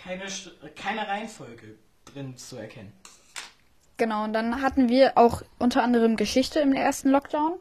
keine, 0.02 0.24
keine 0.76 1.06
Reihenfolge 1.06 1.76
drin 2.06 2.36
zu 2.36 2.56
erkennen. 2.56 2.92
Genau, 3.96 4.24
und 4.24 4.32
dann 4.32 4.62
hatten 4.62 4.88
wir 4.88 5.12
auch 5.18 5.42
unter 5.58 5.82
anderem 5.82 6.16
Geschichte 6.16 6.60
im 6.60 6.72
ersten 6.72 7.10
Lockdown. 7.10 7.52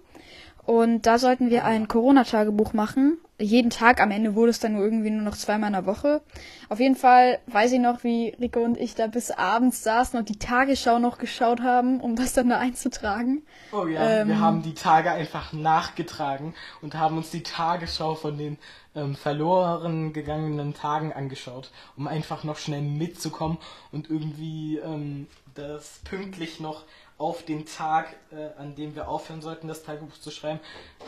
Und 0.66 1.08
da 1.08 1.18
sollten 1.18 1.50
wir 1.50 1.66
ein 1.66 1.88
Corona-Tagebuch 1.88 2.74
machen. 2.74 3.18
Jeden 3.40 3.72
Tag, 3.72 4.00
am 4.02 4.12
Ende 4.12 4.36
wurde 4.36 4.52
es 4.52 4.60
dann 4.60 4.74
nur 4.74 4.84
irgendwie 4.84 5.10
nur 5.10 5.24
noch 5.24 5.36
zweimal 5.36 5.70
in 5.70 5.74
der 5.74 5.86
Woche. 5.88 6.22
Auf 6.68 6.80
jeden 6.80 6.96
Fall 6.96 7.40
weiß 7.48 7.72
ich 7.72 7.80
noch, 7.80 8.04
wie 8.04 8.36
Rico 8.40 8.60
und 8.60 8.78
ich 8.78 8.94
da 8.94 9.08
bis 9.08 9.32
abends 9.32 9.82
saßen 9.84 10.20
und 10.20 10.30
die 10.30 10.38
Tagesschau 10.38 11.00
noch 11.00 11.18
geschaut 11.18 11.62
haben, 11.62 12.00
um 12.00 12.16
das 12.16 12.34
dann 12.34 12.50
da 12.50 12.60
einzutragen. 12.60 13.42
Oh 13.72 13.88
ja, 13.88 14.28
wir 14.28 14.34
Ähm. 14.36 14.40
haben 14.40 14.62
die 14.62 14.76
Tage 14.76 15.10
einfach 15.12 15.54
nachgetragen 15.54 16.54
und 16.82 16.94
haben 16.94 17.18
uns 17.18 17.32
die 17.32 17.44
Tagesschau 17.44 18.14
von 18.16 18.38
den 18.38 18.60
ähm, 19.00 19.16
verloren 19.16 20.14
gegangenen 20.14 20.74
Tagen 20.74 21.14
angeschaut, 21.14 21.72
um 21.98 22.08
einfach 22.08 22.44
noch 22.44 22.58
schnell 22.58 22.82
mitzukommen 22.82 23.58
und 23.92 24.10
irgendwie 24.10 24.78
ähm, 24.78 25.28
das 25.56 26.02
pünktlich 26.04 26.60
noch 26.60 26.84
auf 27.18 27.44
den 27.44 27.66
Tag, 27.66 28.16
äh, 28.32 28.58
an 28.60 28.76
dem 28.76 28.96
wir 28.96 29.10
aufhören 29.10 29.42
sollten, 29.42 29.68
das 29.68 29.84
Tagebuch 29.84 30.18
zu 30.18 30.32
schreiben, 30.32 30.60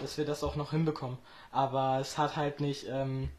dass 0.01 0.17
wir 0.17 0.25
das 0.25 0.43
auch 0.43 0.55
noch 0.55 0.71
hinbekommen. 0.71 1.17
Aber 1.51 1.99
es 2.01 2.17
hat 2.17 2.35
halt 2.35 2.59
nicht 2.59 2.85
ähm, 2.89 3.29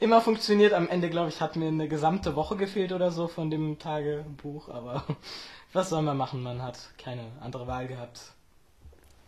immer 0.00 0.20
funktioniert. 0.20 0.74
Am 0.74 0.88
Ende, 0.88 1.08
glaube 1.08 1.30
ich, 1.30 1.40
hat 1.40 1.56
mir 1.56 1.68
eine 1.68 1.88
gesamte 1.88 2.36
Woche 2.36 2.56
gefehlt 2.56 2.92
oder 2.92 3.10
so 3.10 3.26
von 3.26 3.50
dem 3.50 3.78
Tagebuch. 3.78 4.68
Aber 4.68 5.04
was 5.72 5.88
soll 5.88 6.02
man 6.02 6.16
machen? 6.16 6.42
Man 6.42 6.62
hat 6.62 6.78
keine 6.98 7.24
andere 7.40 7.66
Wahl 7.66 7.88
gehabt. 7.88 8.32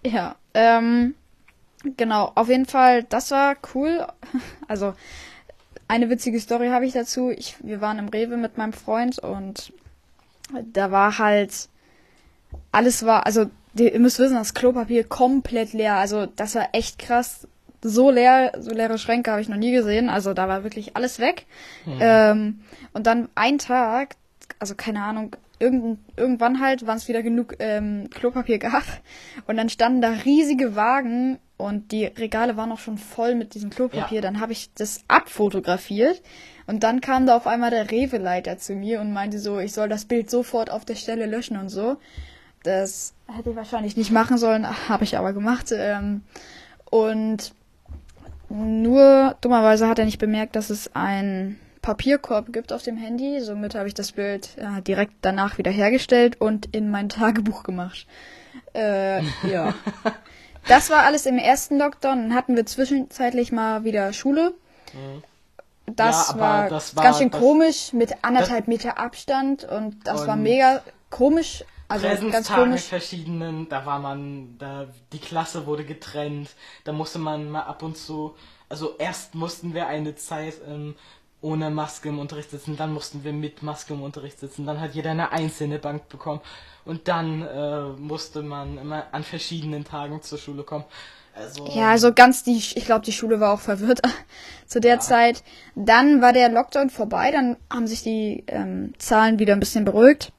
Ja, 0.04 0.36
ähm, 0.52 1.14
genau, 1.96 2.32
auf 2.34 2.48
jeden 2.48 2.66
Fall, 2.66 3.04
das 3.04 3.30
war 3.30 3.56
cool. 3.74 4.06
Also, 4.68 4.94
eine 5.88 6.08
witzige 6.08 6.40
Story 6.40 6.68
habe 6.68 6.86
ich 6.86 6.94
dazu. 6.94 7.30
Ich, 7.30 7.56
wir 7.60 7.82
waren 7.82 7.98
im 7.98 8.08
Rewe 8.08 8.38
mit 8.38 8.56
meinem 8.56 8.72
Freund 8.72 9.18
und 9.18 9.72
da 10.72 10.90
war 10.90 11.18
halt, 11.18 11.68
alles 12.70 13.04
war, 13.04 13.26
also, 13.26 13.50
ihr 13.74 13.98
müsst 14.00 14.18
wissen, 14.18 14.34
das 14.34 14.54
Klopapier 14.54 15.04
komplett 15.04 15.72
leer. 15.74 15.96
Also, 15.96 16.26
das 16.26 16.54
war 16.54 16.70
echt 16.72 16.98
krass. 16.98 17.46
So 17.82 18.10
leer, 18.10 18.52
so 18.58 18.70
leere 18.70 18.96
Schränke 18.96 19.30
habe 19.32 19.42
ich 19.42 19.48
noch 19.48 19.56
nie 19.56 19.72
gesehen. 19.72 20.08
Also, 20.08 20.32
da 20.34 20.48
war 20.48 20.64
wirklich 20.64 20.96
alles 20.96 21.18
weg. 21.18 21.46
Ähm, 22.00 22.60
und 22.92 23.06
dann 23.06 23.28
ein 23.34 23.58
Tag, 23.58 24.16
also 24.58 24.74
keine 24.74 25.02
Ahnung, 25.02 25.36
irgend, 25.62 26.00
irgendwann 26.16 26.60
halt, 26.60 26.86
wann 26.86 26.96
es 26.96 27.08
wieder 27.08 27.22
genug 27.22 27.56
ähm, 27.60 28.10
Klopapier 28.10 28.58
gab. 28.58 28.84
Und 29.46 29.56
dann 29.56 29.68
standen 29.68 30.02
da 30.02 30.10
riesige 30.10 30.74
Wagen 30.74 31.38
und 31.56 31.92
die 31.92 32.06
Regale 32.06 32.56
waren 32.56 32.72
auch 32.72 32.80
schon 32.80 32.98
voll 32.98 33.36
mit 33.36 33.54
diesem 33.54 33.70
Klopapier. 33.70 34.16
Ja. 34.16 34.22
Dann 34.22 34.40
habe 34.40 34.52
ich 34.52 34.74
das 34.74 35.04
abfotografiert 35.08 36.20
und 36.66 36.82
dann 36.82 37.00
kam 37.00 37.26
da 37.26 37.36
auf 37.36 37.46
einmal 37.46 37.70
der 37.70 37.90
Rewe-Leiter 37.90 38.58
zu 38.58 38.74
mir 38.74 39.00
und 39.00 39.12
meinte 39.12 39.38
so, 39.38 39.58
ich 39.60 39.72
soll 39.72 39.88
das 39.88 40.04
Bild 40.04 40.28
sofort 40.28 40.70
auf 40.70 40.84
der 40.84 40.96
Stelle 40.96 41.26
löschen 41.26 41.56
und 41.56 41.68
so. 41.68 41.96
Das 42.64 43.14
hätte 43.28 43.50
ich 43.50 43.56
wahrscheinlich 43.56 43.96
nicht 43.96 44.10
machen 44.10 44.38
sollen, 44.38 44.66
habe 44.88 45.04
ich 45.04 45.16
aber 45.16 45.32
gemacht. 45.32 45.72
Ähm, 45.72 46.22
und 46.90 47.54
nur 48.48 49.36
dummerweise 49.40 49.88
hat 49.88 49.98
er 49.98 50.04
nicht 50.04 50.18
bemerkt, 50.18 50.56
dass 50.56 50.70
es 50.70 50.94
einen 50.94 51.58
Papierkorb 51.82 52.52
gibt 52.52 52.72
auf 52.72 52.82
dem 52.82 52.96
Handy. 52.96 53.40
Somit 53.40 53.74
habe 53.74 53.88
ich 53.88 53.94
das 53.94 54.12
Bild 54.12 54.56
äh, 54.56 54.80
direkt 54.82 55.14
danach 55.22 55.58
wieder 55.58 55.70
hergestellt 55.70 56.40
und 56.40 56.66
in 56.74 56.90
mein 56.90 57.08
Tagebuch 57.08 57.62
gemacht. 57.64 58.06
Äh, 58.74 59.22
ja. 59.50 59.74
Das 60.68 60.90
war 60.90 61.00
alles 61.02 61.26
im 61.26 61.38
ersten 61.38 61.76
Lockdown. 61.76 62.28
Dann 62.28 62.34
hatten 62.34 62.54
wir 62.54 62.64
zwischenzeitlich 62.64 63.50
mal 63.50 63.82
wieder 63.82 64.12
Schule. 64.12 64.54
Das, 65.86 66.28
Ja, 66.30 66.38
war 66.38 66.68
das 66.68 66.94
war- 66.94 67.02
ganz 67.02 67.18
schön 67.18 67.32
komisch 67.32 67.92
mit 67.92 68.12
anderthalb 68.22 68.68
Meter 68.68 68.96
Abstand 68.96 69.64
und 69.64 70.06
das 70.06 70.24
war 70.26 70.34
Und 70.34 70.44
mega 70.44 70.80
komisch. 71.10 71.64
Also 71.88 72.06
ganz 72.30 72.48
komisch. 72.50 72.82
verschiedenen, 72.84 73.68
da 73.68 73.84
war 73.84 73.98
man, 73.98 74.56
da 74.58 74.86
die 75.12 75.18
Klasse 75.18 75.66
wurde 75.66 75.84
getrennt, 75.84 76.50
da 76.84 76.92
musste 76.92 77.18
man 77.18 77.50
mal 77.50 77.62
ab 77.62 77.82
und 77.82 77.98
zu, 77.98 78.36
also 78.68 78.94
erst 78.98 79.34
mussten 79.34 79.74
wir 79.74 79.88
eine 79.88 80.14
Zeit 80.14 80.54
ähm, 80.66 80.94
ohne 81.42 81.70
Maske 81.70 82.08
im 82.08 82.18
Unterricht 82.18 82.50
sitzen, 82.50 82.76
dann 82.76 82.92
mussten 82.92 83.24
wir 83.24 83.32
mit 83.32 83.62
Maske 83.62 83.94
im 83.94 84.02
Unterricht 84.02 84.38
sitzen, 84.38 84.64
dann 84.64 84.80
hat 84.80 84.94
jeder 84.94 85.10
eine 85.10 85.32
einzelne 85.32 85.78
Bank 85.78 86.08
bekommen 86.08 86.40
und 86.84 87.08
dann 87.08 87.42
äh, 87.42 87.82
musste 87.98 88.42
man 88.42 88.78
immer 88.78 89.06
an 89.12 89.24
verschiedenen 89.24 89.84
Tagen 89.84 90.22
zur 90.22 90.38
Schule 90.38 90.62
kommen. 90.62 90.84
Also 91.34 91.66
Ja, 91.68 91.90
also 91.90 92.12
ganz 92.12 92.44
die, 92.44 92.56
ich 92.56 92.84
glaube, 92.84 93.04
die 93.04 93.12
Schule 93.12 93.40
war 93.40 93.52
auch 93.54 93.60
verwirrt 93.60 94.00
zu 94.66 94.80
der 94.80 95.00
Zeit. 95.00 95.42
Dann 95.74 96.20
war 96.20 96.32
der 96.32 96.50
Lockdown 96.50 96.90
vorbei, 96.90 97.30
dann 97.30 97.56
haben 97.70 97.86
sich 97.86 98.02
die 98.02 98.44
ähm, 98.46 98.92
Zahlen 98.98 99.38
wieder 99.38 99.54
ein 99.54 99.60
bisschen 99.60 99.84
beruhigt. 99.84 100.32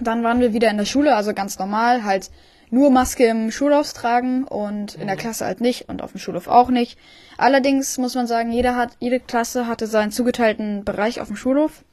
Dann 0.00 0.22
waren 0.22 0.40
wir 0.40 0.52
wieder 0.52 0.70
in 0.70 0.78
der 0.78 0.84
Schule, 0.84 1.16
also 1.16 1.34
ganz 1.34 1.58
normal, 1.58 2.04
halt 2.04 2.30
nur 2.70 2.90
Maske 2.90 3.26
im 3.26 3.50
Schulhaus 3.50 3.92
tragen 3.94 4.44
und 4.44 4.94
in 4.94 5.06
der 5.06 5.16
Klasse 5.16 5.44
halt 5.46 5.60
nicht 5.60 5.88
und 5.88 6.02
auf 6.02 6.12
dem 6.12 6.20
Schulhof 6.20 6.48
auch 6.48 6.68
nicht. 6.70 6.98
Allerdings 7.36 7.98
muss 7.98 8.14
man 8.14 8.26
sagen, 8.26 8.50
jeder 8.52 8.76
hat, 8.76 8.90
jede 8.98 9.20
Klasse 9.20 9.66
hatte 9.66 9.86
seinen 9.86 10.10
zugeteilten 10.12 10.84
Bereich 10.84 11.20
auf 11.20 11.28
dem 11.28 11.36
Schulhof 11.36 11.84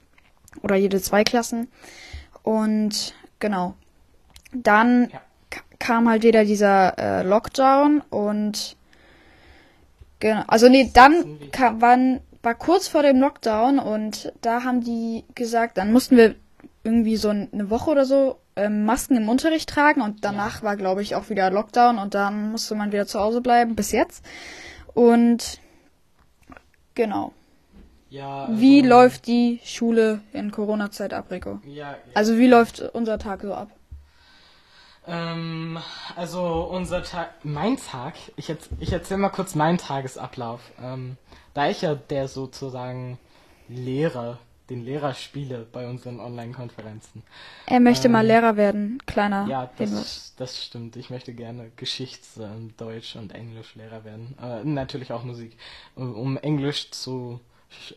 oder 0.62 0.76
jede 0.76 1.02
zwei 1.02 1.24
Klassen. 1.24 1.68
Und 2.44 3.14
genau. 3.40 3.76
Dann 4.54 5.10
Ja. 5.12 5.22
kam 5.80 6.10
halt 6.10 6.24
wieder 6.24 6.46
dieser 6.46 6.98
äh, 6.98 7.24
Lockdown 7.24 8.02
und 8.10 8.78
genau, 10.20 10.44
also 10.48 10.70
nee, 10.70 10.90
dann 10.94 11.40
kam, 11.52 11.82
waren, 11.82 12.22
war 12.42 12.56
kurz 12.56 12.88
vor 12.88 13.04
dem 13.04 13.20
Lockdown 13.20 13.80
und 13.80 14.32
da 14.42 14.64
haben 14.64 14.82
die 14.82 15.26
gesagt, 15.36 15.78
dann 15.78 15.92
mussten 15.92 16.18
wir 16.18 16.36
irgendwie 16.86 17.18
so 17.18 17.30
ein- 17.30 17.50
eine 17.52 17.70
Woche 17.70 17.90
oder 17.90 18.06
so 18.06 18.40
ähm, 18.56 18.86
Masken 18.86 19.18
im 19.18 19.28
Unterricht 19.28 19.68
tragen 19.70 20.02
und 20.02 20.24
danach 20.24 20.64
war, 20.64 20.78
glaube 20.78 21.02
ich, 21.02 21.16
auch 21.16 21.30
wieder 21.30 21.50
Lockdown 21.52 21.98
und 21.98 22.14
dann 22.14 22.52
musste 22.52 22.76
man 22.76 22.94
wieder 22.94 23.06
zu 23.06 23.20
Hause 23.20 23.42
bleiben, 23.42 23.76
bis 23.76 23.92
jetzt. 23.92 24.24
Und 24.94 25.60
genau. 26.94 27.34
ja, 28.10 28.48
Wie 28.50 28.78
also- 28.82 28.90
läuft 28.90 29.28
die 29.28 29.60
Schule 29.66 30.22
in 30.32 30.52
Corona-Zeit 30.52 31.14
ab, 31.14 31.30
Rico? 31.32 31.60
Ja, 31.66 31.92
ja. 31.92 31.98
Also 32.14 32.38
wie 32.38 32.48
läuft 32.48 32.80
unser 32.94 33.20
Tag 33.20 33.42
so 33.42 33.54
ab? 33.54 33.72
Ähm, 35.08 35.78
also 36.16 36.68
unser 36.72 37.04
Tag, 37.04 37.30
mein 37.44 37.78
Tag, 37.78 38.14
ich, 38.38 38.48
jetzt, 38.48 38.70
ich 38.80 38.92
erzähle 38.92 39.20
mal 39.20 39.30
kurz 39.30 39.54
meinen 39.54 39.78
Tagesablauf. 39.78 40.62
Ähm, 40.82 41.18
da 41.54 41.70
ich 41.70 41.82
ja 41.82 41.94
der 41.96 42.28
sozusagen 42.28 43.20
Lehrer, 43.68 44.40
den 44.70 44.84
Lehrer 44.84 45.14
spiele 45.14 45.68
bei 45.72 45.88
unseren 45.88 46.20
Online-Konferenzen. 46.20 47.24
Er 47.68 47.80
möchte 47.80 48.08
Ähm, 48.08 48.14
mal 48.14 48.26
Lehrer 48.26 48.58
werden, 48.58 48.98
kleiner 49.06 49.46
Ja, 49.48 49.70
Hinweis. 49.78 49.92
das, 49.92 50.34
das 50.38 50.66
stimmt. 50.66 50.96
Ich 50.96 51.10
möchte 51.10 51.34
gerne 51.34 51.72
Geschichts-, 51.76 52.38
ähm, 52.38 52.74
Deutsch- 52.78 53.16
und 53.16 53.34
Englischlehrer 53.34 54.04
werden. 54.04 54.36
Äh, 54.42 54.64
natürlich 54.64 55.12
auch 55.12 55.24
Musik. 55.24 55.56
Um, 55.96 56.38
Englisch 56.38 56.90
zu 56.92 57.40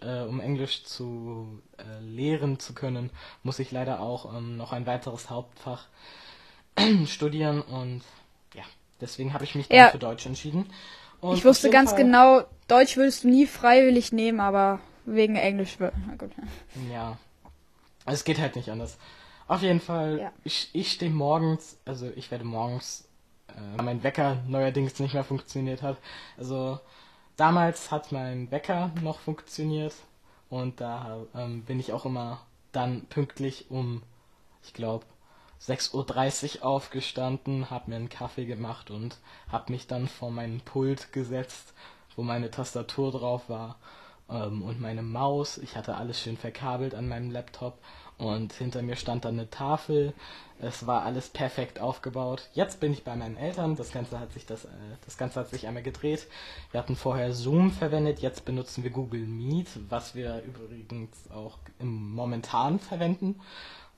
äh, 0.02 0.22
um 0.22 0.40
Englisch 0.40 0.82
zu 0.84 1.60
äh, 1.76 2.02
lehren 2.02 2.58
zu 2.58 2.74
können, 2.74 3.10
muss 3.44 3.60
ich 3.60 3.70
leider 3.70 4.00
auch 4.00 4.34
ähm, 4.36 4.56
noch 4.56 4.72
ein 4.72 4.86
weiteres 4.86 5.30
Hauptfach 5.30 5.86
studieren 7.06 7.60
und 7.62 8.02
ja, 8.54 8.62
deswegen 9.00 9.32
habe 9.34 9.44
ich 9.44 9.54
mich 9.54 9.68
dann 9.68 9.78
Ja. 9.78 9.88
für 9.88 9.98
Deutsch 9.98 10.26
entschieden. 10.26 10.66
Und 11.20 11.36
Ich 11.36 11.44
wusste 11.44 11.70
ganz 11.70 11.90
Fall- 11.90 12.02
genau, 12.02 12.42
Deutsch 12.68 12.96
würdest 12.96 13.24
du 13.24 13.28
nie 13.28 13.46
freiwillig 13.46 14.12
nehmen, 14.12 14.40
aber 14.40 14.80
wegen 15.14 15.36
Englisch. 15.36 15.76
Na 15.78 15.90
gut. 16.16 16.30
Ja. 16.90 17.18
Es 18.06 18.24
geht 18.24 18.38
halt 18.38 18.56
nicht 18.56 18.70
anders. 18.70 18.98
Auf 19.46 19.62
jeden 19.62 19.80
Fall, 19.80 20.18
Ja. 20.20 20.32
ich, 20.44 20.70
ich 20.72 20.92
stehe 20.92 21.10
morgens, 21.10 21.78
also 21.84 22.10
ich 22.16 22.30
werde 22.30 22.44
morgens, 22.44 23.08
äh, 23.48 23.82
mein 23.82 24.02
Wecker 24.02 24.38
neuerdings 24.46 24.98
nicht 24.98 25.14
mehr 25.14 25.24
funktioniert 25.24 25.82
hat. 25.82 25.96
Also 26.36 26.78
damals 27.36 27.90
hat 27.90 28.12
mein 28.12 28.50
Wecker 28.50 28.90
noch 29.02 29.18
funktioniert 29.20 29.94
und 30.50 30.80
da 30.80 31.18
ähm, 31.34 31.62
bin 31.64 31.80
ich 31.80 31.92
auch 31.92 32.04
immer 32.04 32.40
dann 32.72 33.06
pünktlich 33.06 33.70
um, 33.70 34.02
ich 34.62 34.74
glaube, 34.74 35.06
6.30 35.62 36.58
Uhr 36.60 36.66
aufgestanden, 36.66 37.70
habe 37.70 37.90
mir 37.90 37.96
einen 37.96 38.08
Kaffee 38.10 38.44
gemacht 38.44 38.90
und 38.90 39.16
habe 39.50 39.72
mich 39.72 39.86
dann 39.86 40.08
vor 40.08 40.30
meinen 40.30 40.60
Pult 40.60 41.12
gesetzt, 41.12 41.74
wo 42.16 42.22
meine 42.22 42.50
Tastatur 42.50 43.12
drauf 43.12 43.48
war 43.48 43.76
ähm, 44.30 44.62
und 44.62 44.80
meine 44.80 45.02
Maus. 45.02 45.58
Ich 45.58 45.76
hatte 45.76 45.96
alles 45.96 46.20
schön 46.20 46.36
verkabelt 46.36 46.94
an 46.94 47.08
meinem 47.08 47.30
Laptop 47.30 47.78
und 48.18 48.52
hinter 48.52 48.82
mir 48.82 48.96
stand 48.96 49.24
dann 49.24 49.34
eine 49.34 49.48
Tafel. 49.48 50.12
Es 50.60 50.88
war 50.88 51.04
alles 51.04 51.28
perfekt 51.28 51.78
aufgebaut. 51.80 52.48
Jetzt 52.52 52.80
bin 52.80 52.92
ich 52.92 53.04
bei 53.04 53.14
meinen 53.14 53.36
Eltern. 53.36 53.76
Das 53.76 53.92
Ganze 53.92 54.18
hat 54.18 54.32
sich 54.32 54.44
das, 54.44 54.64
äh, 54.64 54.68
das 55.04 55.16
Ganze 55.16 55.40
hat 55.40 55.50
sich 55.50 55.68
einmal 55.68 55.84
gedreht. 55.84 56.26
Wir 56.72 56.80
hatten 56.80 56.96
vorher 56.96 57.32
Zoom 57.32 57.70
verwendet, 57.70 58.18
jetzt 58.18 58.44
benutzen 58.44 58.82
wir 58.82 58.90
Google 58.90 59.24
Meet, 59.24 59.68
was 59.88 60.16
wir 60.16 60.42
übrigens 60.42 61.30
auch 61.30 61.58
im 61.78 62.12
momentan 62.12 62.80
verwenden. 62.80 63.40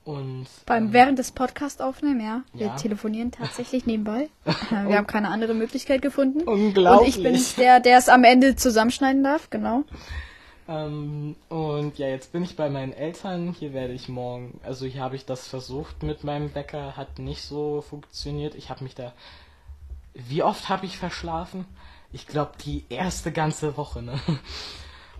Und 0.03 0.47
Beim 0.65 0.85
ähm, 0.87 0.93
während 0.93 1.19
des 1.19 1.31
Podcasts 1.31 1.79
aufnehmen, 1.79 2.21
ja. 2.21 2.41
Wir 2.53 2.67
Ja. 2.67 2.75
telefonieren 2.75 3.31
tatsächlich 3.37 3.85
nebenbei. 3.85 4.29
Wir 4.87 4.97
haben 4.97 5.07
keine 5.07 5.29
andere 5.29 5.53
Möglichkeit 5.53 6.01
gefunden. 6.01 6.41
Unglaublich. 6.41 7.17
Und 7.17 7.25
ich 7.35 7.55
bin 7.55 7.63
der, 7.63 7.79
der 7.79 7.97
es 7.97 8.09
am 8.09 8.23
Ende 8.23 8.55
zusammenschneiden 8.55 9.23
darf, 9.23 9.49
genau. 9.51 9.83
Ähm, 10.67 11.35
und 11.49 11.97
ja, 11.97 12.07
jetzt 12.07 12.31
bin 12.31 12.43
ich 12.43 12.55
bei 12.55 12.69
meinen 12.69 12.93
Eltern. 12.93 13.53
Hier 13.57 13.73
werde 13.73 13.93
ich 13.93 14.09
morgen, 14.09 14.59
also 14.63 14.85
hier 14.85 15.01
habe 15.01 15.15
ich 15.15 15.25
das 15.25 15.47
versucht 15.47 16.01
mit 16.01 16.23
meinem 16.23 16.49
Bäcker, 16.49 16.95
hat 16.97 17.19
nicht 17.19 17.43
so 17.43 17.81
funktioniert. 17.81 18.55
Ich 18.55 18.69
habe 18.69 18.83
mich 18.83 18.95
da, 18.95 19.13
wie 20.13 20.41
oft 20.43 20.69
habe 20.69 20.85
ich 20.85 20.97
verschlafen? 20.97 21.65
Ich 22.11 22.25
glaube 22.27 22.51
die 22.65 22.85
erste 22.89 23.31
ganze 23.31 23.77
Woche, 23.77 24.01
ne? 24.01 24.19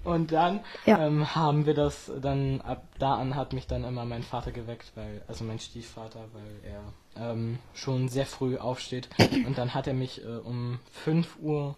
Und 0.03 0.31
dann 0.31 0.62
Ja. 0.86 1.05
ähm, 1.05 1.36
haben 1.36 1.65
wir 1.65 1.74
das, 1.74 2.12
dann 2.22 2.62
ab 2.62 2.84
da 2.98 3.15
an 3.15 3.36
hat 3.36 3.53
mich 3.53 3.67
dann 3.67 3.84
immer 3.84 4.05
mein 4.05 4.24
Vater 4.24 4.51
geweckt, 4.51 4.91
weil, 4.96 5.22
also 5.27 5.43
mein 5.43 5.60
Stiefvater, 5.60 6.25
weil 6.34 6.60
er 6.63 7.31
ähm, 7.31 7.60
schon 7.74 8.10
sehr 8.10 8.25
früh 8.25 8.58
aufsteht. 8.58 9.10
Und 9.46 9.58
dann 9.58 9.74
hat 9.74 9.88
er 9.88 9.93
mich 9.93 10.24
äh, 10.24 10.27
um 10.27 10.79
5 10.91 11.38
Uhr 11.41 11.75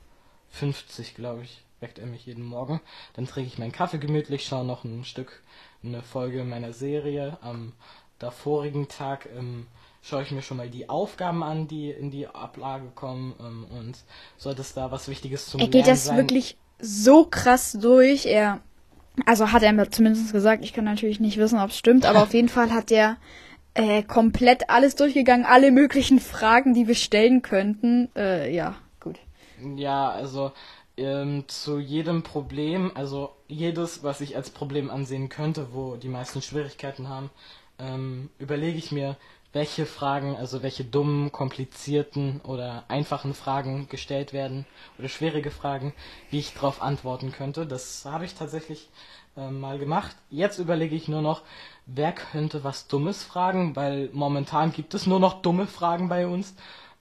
50, 0.49 1.15
glaube 1.15 1.43
ich, 1.43 1.63
weckt 1.79 1.99
er 1.99 2.05
mich 2.05 2.25
jeden 2.25 2.45
Morgen. 2.45 2.79
Dann 3.13 3.25
trinke 3.27 3.47
ich 3.47 3.57
meinen 3.57 3.71
Kaffee 3.71 3.97
gemütlich, 3.97 4.45
schaue 4.45 4.65
noch 4.65 4.83
ein 4.83 5.03
Stück, 5.03 5.41
eine 5.83 6.01
Folge 6.01 6.43
meiner 6.43 6.73
Serie. 6.73 7.37
Am 7.41 7.73
davorigen 8.19 8.87
Tag 8.87 9.27
ähm, 9.37 9.67
schaue 10.01 10.23
ich 10.23 10.31
mir 10.31 10.41
schon 10.41 10.57
mal 10.57 10.69
die 10.69 10.89
Aufgaben 10.89 11.43
an, 11.43 11.67
die 11.67 11.89
in 11.89 12.11
die 12.11 12.27
Ablage 12.27 12.89
kommen. 12.95 13.33
Ähm, 13.39 13.65
und 13.77 13.97
sollte 14.37 14.61
es 14.61 14.73
da 14.73 14.91
was 14.91 15.07
Wichtiges 15.09 15.47
zum 15.47 15.59
Er 15.59 15.67
geht 15.67 15.73
Lernen 15.85 15.89
das 15.89 16.05
sein, 16.05 16.17
wirklich 16.17 16.57
so 16.83 17.25
krass 17.25 17.77
durch. 17.79 18.25
Er, 18.25 18.59
also 19.25 19.51
hat 19.51 19.63
er 19.63 19.73
mir 19.73 19.89
zumindest 19.89 20.31
gesagt, 20.31 20.63
ich 20.63 20.73
kann 20.73 20.85
natürlich 20.85 21.19
nicht 21.19 21.37
wissen, 21.37 21.59
ob 21.59 21.69
es 21.69 21.77
stimmt, 21.77 22.05
aber 22.05 22.21
auf 22.23 22.33
jeden 22.33 22.49
Fall 22.49 22.71
hat 22.71 22.91
er 22.91 23.17
äh, 23.73 24.03
komplett 24.03 24.69
alles 24.69 24.95
durchgegangen, 24.95 25.45
alle 25.45 25.71
möglichen 25.71 26.19
Fragen, 26.19 26.73
die 26.73 26.87
wir 26.87 26.95
stellen 26.95 27.41
könnten. 27.41 28.09
Äh, 28.15 28.53
ja, 28.53 28.75
gut. 28.99 29.17
Ja, 29.75 30.09
also 30.09 30.51
ähm, 30.97 31.45
zu 31.47 31.79
jedem 31.79 32.21
Problem, 32.21 32.91
also 32.93 33.31
jedes, 33.47 34.03
was 34.03 34.21
ich 34.21 34.35
als 34.35 34.49
Problem 34.49 34.91
ansehen 34.91 35.29
könnte, 35.29 35.67
wo 35.71 35.95
die 35.95 36.09
meisten 36.09 36.41
Schwierigkeiten 36.41 37.09
haben, 37.09 37.31
ähm, 37.79 38.29
überlege 38.37 38.77
ich 38.77 38.91
mir, 38.91 39.17
welche 39.53 39.85
Fragen, 39.85 40.35
also 40.35 40.63
welche 40.63 40.83
dummen, 40.83 41.31
komplizierten 41.31 42.41
oder 42.43 42.83
einfachen 42.87 43.35
Fragen 43.35 43.87
gestellt 43.87 44.33
werden 44.33 44.65
oder 44.97 45.07
schwierige 45.07 45.51
Fragen, 45.51 45.93
wie 46.31 46.39
ich 46.39 46.53
darauf 46.53 46.81
antworten 46.81 47.31
könnte. 47.31 47.67
Das 47.67 48.03
habe 48.05 48.25
ich 48.25 48.33
tatsächlich 48.33 48.89
ähm, 49.37 49.59
mal 49.59 49.77
gemacht. 49.77 50.15
Jetzt 50.31 50.57
überlege 50.57 50.95
ich 50.95 51.07
nur 51.07 51.21
noch, 51.21 51.43
wer 51.85 52.11
könnte 52.11 52.63
was 52.63 52.87
Dummes 52.87 53.23
fragen, 53.23 53.75
weil 53.75 54.09
momentan 54.11 54.73
gibt 54.73 54.95
es 54.95 55.05
nur 55.05 55.19
noch 55.19 55.41
dumme 55.41 55.67
Fragen 55.67 56.09
bei 56.09 56.27
uns. 56.27 56.55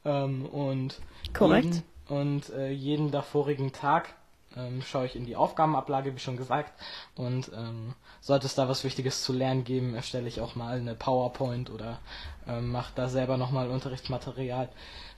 Ähm, 0.04 0.44
und 0.46 1.00
Korrekt. 1.32 1.64
jeden, 1.64 1.82
und 2.08 2.50
äh, 2.50 2.70
jeden 2.70 3.10
davorigen 3.10 3.72
Tag 3.72 4.14
ähm, 4.56 4.82
schaue 4.82 5.06
ich 5.06 5.16
in 5.16 5.26
die 5.26 5.36
Aufgabenablage, 5.36 6.14
wie 6.14 6.20
schon 6.20 6.36
gesagt. 6.36 6.72
Und 7.14 7.50
ähm, 7.56 7.94
sollte 8.20 8.46
es 8.46 8.54
da 8.54 8.68
was 8.68 8.84
Wichtiges 8.84 9.22
zu 9.22 9.32
lernen 9.32 9.64
geben, 9.64 9.94
erstelle 9.94 10.28
ich 10.28 10.40
auch 10.40 10.54
mal 10.54 10.78
eine 10.78 10.94
PowerPoint 10.94 11.70
oder 11.70 11.98
ähm, 12.46 12.70
mache 12.72 12.92
da 12.94 13.08
selber 13.08 13.36
nochmal 13.36 13.70
Unterrichtsmaterial. 13.70 14.68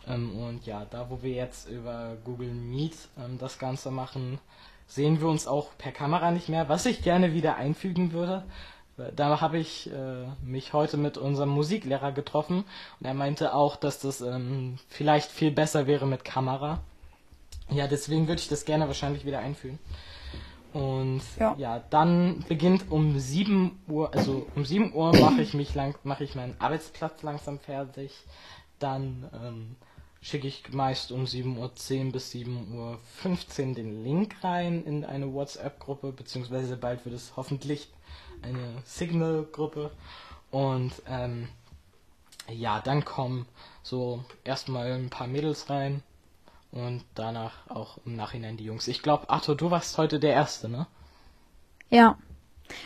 Ähm, 0.07 0.37
und 0.39 0.67
ja, 0.67 0.85
da 0.85 1.11
wo 1.11 1.23
wir 1.23 1.33
jetzt 1.33 1.69
über 1.69 2.17
Google 2.25 2.53
Meet 2.53 2.97
ähm, 3.19 3.39
das 3.39 3.59
Ganze 3.59 3.91
machen, 3.91 4.39
sehen 4.87 5.21
wir 5.21 5.29
uns 5.29 5.47
auch 5.47 5.71
per 5.79 5.93
Kamera 5.93 6.31
nicht 6.31 6.49
mehr, 6.49 6.69
was 6.69 6.87
ich 6.87 7.03
gerne 7.03 7.33
wieder 7.33 7.57
einfügen 7.57 8.13
würde. 8.13 8.45
Da 9.17 9.41
habe 9.41 9.59
ich 9.59 9.91
äh, 9.91 10.27
mich 10.45 10.73
heute 10.73 10.97
mit 10.97 11.19
unserem 11.19 11.49
Musiklehrer 11.49 12.13
getroffen 12.13 12.65
und 13.01 13.07
er 13.07 13.15
meinte 13.15 13.53
auch, 13.53 13.75
dass 13.75 13.99
das 13.99 14.21
ähm, 14.21 14.79
vielleicht 14.89 15.33
viel 15.33 15.51
besser 15.51 15.89
wäre 15.89 16.07
mit 16.07 16.25
Kamera. 16.25 16.81
Ja, 17.71 17.87
deswegen 17.87 18.29
würde 18.29 18.41
ich 18.41 18.49
das 18.49 18.65
gerne 18.65 18.87
wahrscheinlich 18.87 19.25
wieder 19.25 19.39
einführen. 19.39 19.79
Und 20.73 21.23
Ja. 21.39 21.55
ja, 21.57 21.79
dann 21.91 22.45
beginnt 22.49 22.91
um 22.91 23.19
7 23.19 23.81
Uhr, 23.87 24.13
also 24.13 24.47
um 24.57 24.65
7 24.65 24.93
Uhr 24.93 25.17
mache 25.17 25.41
ich 25.41 25.55
mich 25.55 25.75
lang, 25.75 25.95
mache 26.03 26.25
ich 26.25 26.35
meinen 26.35 26.57
Arbeitsplatz 26.59 27.23
langsam 27.23 27.61
fertig. 27.61 28.13
Dann 28.81 29.31
ähm, 29.33 29.77
schicke 30.21 30.49
ich 30.49 30.73
meist 30.73 31.13
um 31.13 31.25
7.10 31.27 32.07
Uhr 32.07 32.13
bis 32.13 32.33
7.15 32.33 33.69
Uhr 33.69 33.75
den 33.75 34.03
Link 34.03 34.35
rein 34.43 34.83
in 34.85 35.05
eine 35.05 35.33
WhatsApp-Gruppe, 35.33 36.13
beziehungsweise 36.13 36.77
bald 36.77 37.05
wird 37.05 37.15
es 37.15 37.37
hoffentlich 37.37 37.89
eine 38.43 38.83
Signal-Gruppe. 38.85 39.93
Und 40.51 40.93
ähm, 41.07 41.49
ja, 42.51 42.81
dann 42.81 43.05
kommen 43.05 43.47
so 43.85 44.25
erstmal 44.43 44.93
ein 44.93 45.09
paar 45.09 45.29
Mädels 45.29 45.71
rein 45.71 46.03
und 46.75 47.05
danach 47.15 47.71
auch 47.71 47.99
im 48.05 48.17
Nachhinein 48.17 48.57
die 48.57 48.65
Jungs. 48.65 48.89
Ich 48.89 49.01
glaube, 49.01 49.31
Arthur, 49.31 49.57
du 49.57 49.71
warst 49.71 49.97
heute 49.97 50.19
der 50.19 50.33
Erste, 50.33 50.69
ne? 50.69 50.87
Ja. 51.89 52.19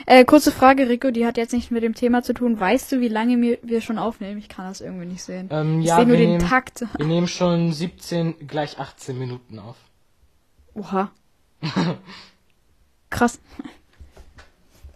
Äh, 0.04 0.24
kurze 0.24 0.52
Frage, 0.52 0.88
Rico, 0.88 1.10
die 1.10 1.24
hat 1.24 1.38
jetzt 1.38 1.52
nichts 1.52 1.70
mit 1.70 1.82
dem 1.82 1.94
Thema 1.94 2.22
zu 2.22 2.34
tun. 2.34 2.60
Weißt 2.60 2.92
du, 2.92 3.00
wie 3.00 3.08
lange 3.08 3.40
wir, 3.40 3.58
wir 3.62 3.80
schon 3.80 3.98
aufnehmen? 3.98 4.38
Ich 4.38 4.48
kann 4.48 4.66
das 4.66 4.82
irgendwie 4.82 5.06
nicht 5.06 5.22
sehen. 5.22 5.48
Ähm, 5.50 5.80
ich 5.80 5.86
ja, 5.86 5.96
sehe 5.96 6.04
nur 6.04 6.18
wir 6.18 6.24
den 6.24 6.36
nehmen, 6.36 6.48
Takt. 6.48 6.84
wir 6.96 7.06
nehmen 7.06 7.28
schon 7.28 7.72
17, 7.72 8.46
gleich 8.46 8.78
18 8.78 9.18
Minuten 9.18 9.58
auf. 9.58 9.76
Oha. 10.74 11.10
Krass. 13.10 13.40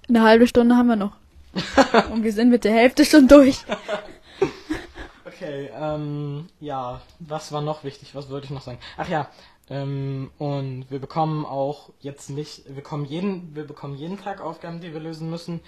Eine 0.08 0.22
halbe 0.22 0.46
Stunde 0.46 0.76
haben 0.76 0.88
wir 0.88 0.96
noch. 0.96 1.16
Und 2.12 2.24
wir 2.24 2.32
sind 2.32 2.50
mit 2.50 2.64
der 2.64 2.74
Hälfte 2.74 3.06
schon 3.06 3.28
durch. 3.28 3.64
Okay, 5.34 5.70
ähm, 5.74 6.48
ja, 6.60 7.00
was 7.18 7.52
war 7.52 7.62
noch 7.62 7.84
wichtig? 7.84 8.14
Was 8.14 8.28
wollte 8.28 8.46
ich 8.46 8.50
noch 8.50 8.62
sagen? 8.62 8.78
Ach 8.96 9.08
ja, 9.08 9.30
ähm, 9.70 10.30
und 10.38 10.90
wir 10.90 10.98
bekommen 10.98 11.46
auch 11.46 11.90
jetzt 12.00 12.30
nicht, 12.30 12.66
wir 12.66 12.74
bekommen 12.74 13.04
jeden, 13.04 13.54
wir 13.54 13.66
bekommen 13.66 13.96
jeden 13.96 14.18
Tag 14.18 14.40
Aufgaben, 14.40 14.80
die 14.80 14.92
wir 14.92 15.00
lösen 15.00 15.30
müssen. 15.30 15.60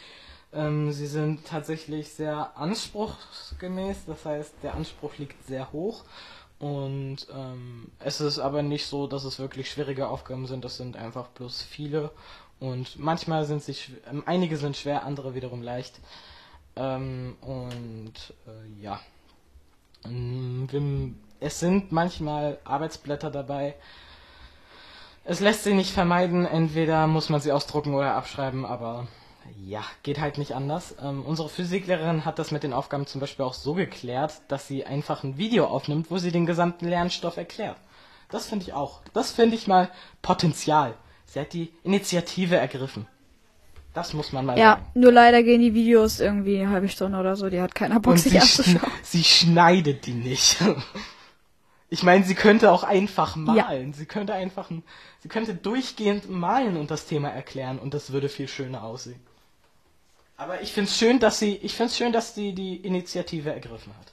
Ähm, 0.52 0.92
sie 0.92 1.06
sind 1.06 1.46
tatsächlich 1.46 2.10
sehr 2.10 2.56
anspruchsgemäß, 2.56 4.04
das 4.06 4.24
heißt, 4.24 4.54
der 4.62 4.74
Anspruch 4.74 5.16
liegt 5.18 5.46
sehr 5.46 5.72
hoch. 5.72 6.04
Und 6.58 7.26
ähm, 7.34 7.90
es 7.98 8.20
ist 8.20 8.38
aber 8.38 8.62
nicht 8.62 8.86
so, 8.86 9.06
dass 9.06 9.24
es 9.24 9.38
wirklich 9.38 9.70
schwierige 9.70 10.08
Aufgaben 10.08 10.46
sind, 10.46 10.64
das 10.64 10.76
sind 10.76 10.96
einfach 10.96 11.28
bloß 11.28 11.62
viele. 11.62 12.10
Und 12.60 12.98
manchmal 12.98 13.44
sind 13.44 13.62
sie, 13.62 13.76
ähm, 14.10 14.22
einige 14.26 14.56
sind 14.56 14.76
schwer, 14.76 15.04
andere 15.04 15.34
wiederum 15.34 15.62
leicht. 15.62 16.00
Ähm, 16.76 17.36
und 17.40 18.34
äh, 18.46 18.82
ja. 18.82 19.00
Ähm, 20.04 21.16
Es 21.40 21.60
sind 21.60 21.92
manchmal 21.92 22.58
Arbeitsblätter 22.64 23.30
dabei. 23.30 23.74
Es 25.24 25.40
lässt 25.40 25.64
sich 25.64 25.74
nicht 25.74 25.92
vermeiden, 25.92 26.46
entweder 26.46 27.06
muss 27.06 27.28
man 27.28 27.40
sie 27.40 27.52
ausdrucken 27.52 27.94
oder 27.94 28.14
abschreiben, 28.14 28.64
aber 28.66 29.06
ja, 29.66 29.82
geht 30.02 30.20
halt 30.20 30.38
nicht 30.38 30.54
anders. 30.54 30.94
Ähm, 31.02 31.22
unsere 31.24 31.48
Physiklehrerin 31.48 32.24
hat 32.24 32.38
das 32.38 32.50
mit 32.50 32.62
den 32.62 32.72
Aufgaben 32.72 33.06
zum 33.06 33.20
Beispiel 33.20 33.44
auch 33.44 33.54
so 33.54 33.74
geklärt, 33.74 34.40
dass 34.48 34.68
sie 34.68 34.84
einfach 34.84 35.22
ein 35.22 35.38
Video 35.38 35.66
aufnimmt, 35.66 36.10
wo 36.10 36.18
sie 36.18 36.30
den 36.32 36.46
gesamten 36.46 36.88
Lernstoff 36.88 37.36
erklärt. 37.36 37.76
Das 38.30 38.46
finde 38.46 38.64
ich 38.64 38.72
auch. 38.72 39.00
Das 39.12 39.30
finde 39.32 39.56
ich 39.56 39.66
mal 39.66 39.90
Potenzial. 40.22 40.94
Sie 41.26 41.40
hat 41.40 41.52
die 41.52 41.72
Initiative 41.82 42.56
ergriffen. 42.56 43.06
Das 43.94 44.12
muss 44.12 44.32
man 44.32 44.44
mal 44.46 44.58
Ja, 44.58 44.72
sagen. 44.72 44.86
nur 44.94 45.12
leider 45.12 45.42
gehen 45.44 45.60
die 45.60 45.72
Videos 45.72 46.18
irgendwie 46.20 46.60
eine 46.60 46.70
halbe 46.70 46.88
Stunde 46.88 47.16
oder 47.18 47.36
so. 47.36 47.48
Die 47.48 47.60
hat 47.60 47.74
keiner 47.74 48.00
Bock, 48.00 48.14
Und 48.14 48.18
sich 48.18 48.32
sie, 48.32 48.40
schn 48.40 48.76
anzuschauen. 48.76 48.92
sie 49.02 49.24
schneidet 49.24 50.06
die 50.06 50.14
nicht. 50.14 50.58
Ich 51.90 52.02
meine, 52.02 52.24
sie 52.24 52.34
könnte 52.34 52.72
auch 52.72 52.82
einfach 52.82 53.36
malen. 53.36 53.92
Sie 53.92 54.06
könnte 54.06 54.34
einfach, 54.34 54.68
ein- 54.68 54.82
sie 55.20 55.28
könnte 55.28 55.54
durchgehend 55.54 56.28
malen 56.28 56.76
und 56.76 56.90
das 56.90 57.06
Thema 57.06 57.28
erklären 57.28 57.78
und 57.78 57.94
das 57.94 58.10
würde 58.10 58.28
viel 58.28 58.48
schöner 58.48 58.82
aussehen. 58.82 59.20
Aber 60.36 60.60
ich 60.60 60.72
finde 60.72 60.90
es 60.90 60.98
schön, 60.98 61.20
dass 61.20 61.38
sie, 61.38 61.54
ich 61.54 61.74
finde 61.74 61.90
es 61.92 61.96
schön, 61.96 62.12
dass 62.12 62.34
sie 62.34 62.52
die 62.52 62.76
Initiative 62.78 63.52
ergriffen 63.52 63.92
hat. 63.96 64.12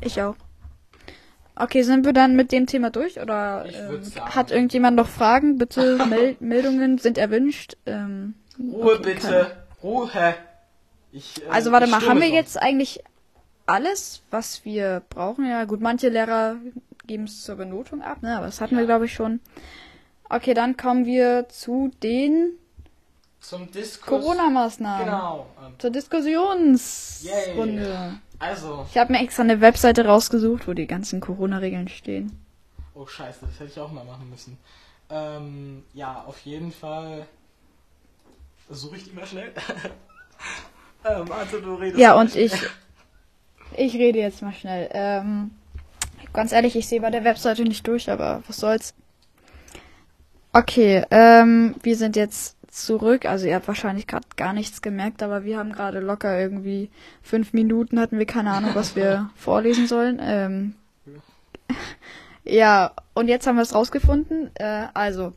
Ich 0.00 0.22
auch. 0.22 0.36
Okay, 1.60 1.82
sind 1.82 2.04
wir 2.06 2.12
dann 2.12 2.36
mit 2.36 2.52
dem 2.52 2.66
Thema 2.66 2.90
durch? 2.90 3.20
Oder 3.20 3.66
ähm, 3.66 4.00
hat 4.26 4.50
irgendjemand 4.52 4.96
noch 4.96 5.08
Fragen? 5.08 5.58
Bitte 5.58 5.98
Mel 6.08 6.36
Meldungen 6.40 6.98
sind 6.98 7.18
erwünscht. 7.18 7.76
Ähm, 7.84 8.34
Ruhe 8.58 8.94
okay, 8.94 9.14
bitte, 9.14 9.46
Ruhe. 9.82 10.08
Ich, 11.10 11.42
äh, 11.44 11.48
Also 11.50 11.72
warte 11.72 11.88
mal, 11.88 12.06
haben 12.06 12.20
wir 12.20 12.28
jetzt 12.28 12.60
eigentlich 12.60 13.02
alles, 13.66 14.22
was 14.30 14.64
wir 14.64 15.02
brauchen? 15.10 15.46
Ja, 15.46 15.64
gut, 15.64 15.80
manche 15.80 16.08
Lehrer 16.08 16.56
geben 17.06 17.24
es 17.24 17.42
zur 17.42 17.56
Benotung 17.56 18.02
ab, 18.02 18.22
ne? 18.22 18.36
Aber 18.36 18.46
das 18.46 18.60
hatten 18.60 18.74
Ja. 18.74 18.80
wir, 18.80 18.86
glaube 18.86 19.06
ich, 19.06 19.14
schon. 19.14 19.40
Okay, 20.28 20.54
dann 20.54 20.76
kommen 20.76 21.06
wir 21.06 21.48
zu 21.48 21.90
den 22.02 22.52
Zum 23.40 23.70
Diskurs. 23.70 24.20
Corona-Maßnahmen. 24.22 25.04
Genau. 25.04 25.46
Zur 25.78 25.90
Diskussionsrunde. 25.90 27.82
Yay. 27.82 28.12
Also. 28.38 28.86
Ich 28.90 28.98
habe 28.98 29.12
mir 29.12 29.20
extra 29.20 29.42
eine 29.42 29.60
Webseite 29.60 30.04
rausgesucht, 30.06 30.66
wo 30.68 30.74
die 30.74 30.86
ganzen 30.86 31.20
Corona-Regeln 31.20 31.88
stehen. 31.88 32.38
Oh 32.94 33.06
scheiße, 33.06 33.40
das 33.42 33.60
hätte 33.60 33.70
ich 33.70 33.80
auch 33.80 33.92
mal 33.92 34.04
machen 34.04 34.28
müssen. 34.28 34.58
Ähm, 35.10 35.84
ja, 35.94 36.24
auf 36.26 36.40
jeden 36.40 36.72
Fall. 36.72 37.26
Suche 38.68 38.96
ich 38.96 39.04
die 39.04 39.12
mal 39.12 39.26
schnell. 39.26 39.52
ähm, 41.04 41.30
also 41.32 41.60
du 41.60 41.74
redest. 41.74 41.98
Ja, 41.98 42.14
mal 42.14 42.22
und 42.22 42.36
ich, 42.36 42.52
ich 43.76 43.94
rede 43.94 44.18
jetzt 44.18 44.42
mal 44.42 44.52
schnell. 44.52 44.90
Ähm, 44.92 45.52
ganz 46.32 46.52
ehrlich, 46.52 46.76
ich 46.76 46.88
sehe 46.88 47.00
bei 47.00 47.10
der 47.10 47.24
Webseite 47.24 47.62
nicht 47.62 47.86
durch, 47.86 48.10
aber 48.10 48.42
was 48.46 48.58
soll's. 48.58 48.94
Okay, 50.52 51.04
ähm, 51.10 51.76
wir 51.82 51.96
sind 51.96 52.16
jetzt 52.16 52.57
zurück. 52.68 53.24
Also 53.26 53.46
ihr 53.46 53.54
habt 53.54 53.68
wahrscheinlich 53.68 54.06
gerade 54.06 54.26
gar 54.36 54.52
nichts 54.52 54.82
gemerkt, 54.82 55.22
aber 55.22 55.44
wir 55.44 55.58
haben 55.58 55.72
gerade 55.72 56.00
locker 56.00 56.38
irgendwie 56.38 56.90
fünf 57.22 57.52
Minuten 57.52 57.98
hatten 58.00 58.18
wir 58.18 58.26
keine 58.26 58.50
Ahnung, 58.52 58.70
was 58.74 58.94
wir 58.96 59.30
vorlesen 59.36 59.86
sollen. 59.86 60.18
Ähm, 60.22 60.74
ja, 62.44 62.92
und 63.14 63.28
jetzt 63.28 63.46
haben 63.46 63.56
wir 63.56 63.62
es 63.62 63.74
rausgefunden. 63.74 64.50
Äh, 64.54 64.86
also, 64.94 65.32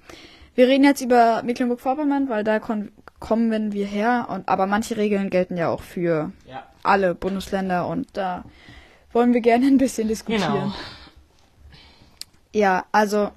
wir 0.55 0.67
reden 0.67 0.83
jetzt 0.83 1.01
über 1.01 1.43
Mecklenburg-Vorpommern, 1.43 2.29
weil 2.29 2.43
da 2.43 2.59
kommen 2.59 3.71
wir 3.73 3.85
her. 3.85 4.27
Und 4.29 4.47
aber 4.47 4.65
manche 4.67 4.97
Regeln 4.97 5.29
gelten 5.29 5.57
ja 5.57 5.69
auch 5.69 5.81
für 5.81 6.31
Ja, 6.47 6.63
alle 6.83 7.15
Bundesländer 7.15 7.87
und 7.87 8.07
da 8.13 8.43
wollen 9.13 9.33
wir 9.33 9.41
gerne 9.41 9.67
ein 9.67 9.77
bisschen 9.77 10.07
diskutieren. 10.07 10.53
genau. 10.53 10.73
Ja, 12.53 12.85
also 12.91 13.31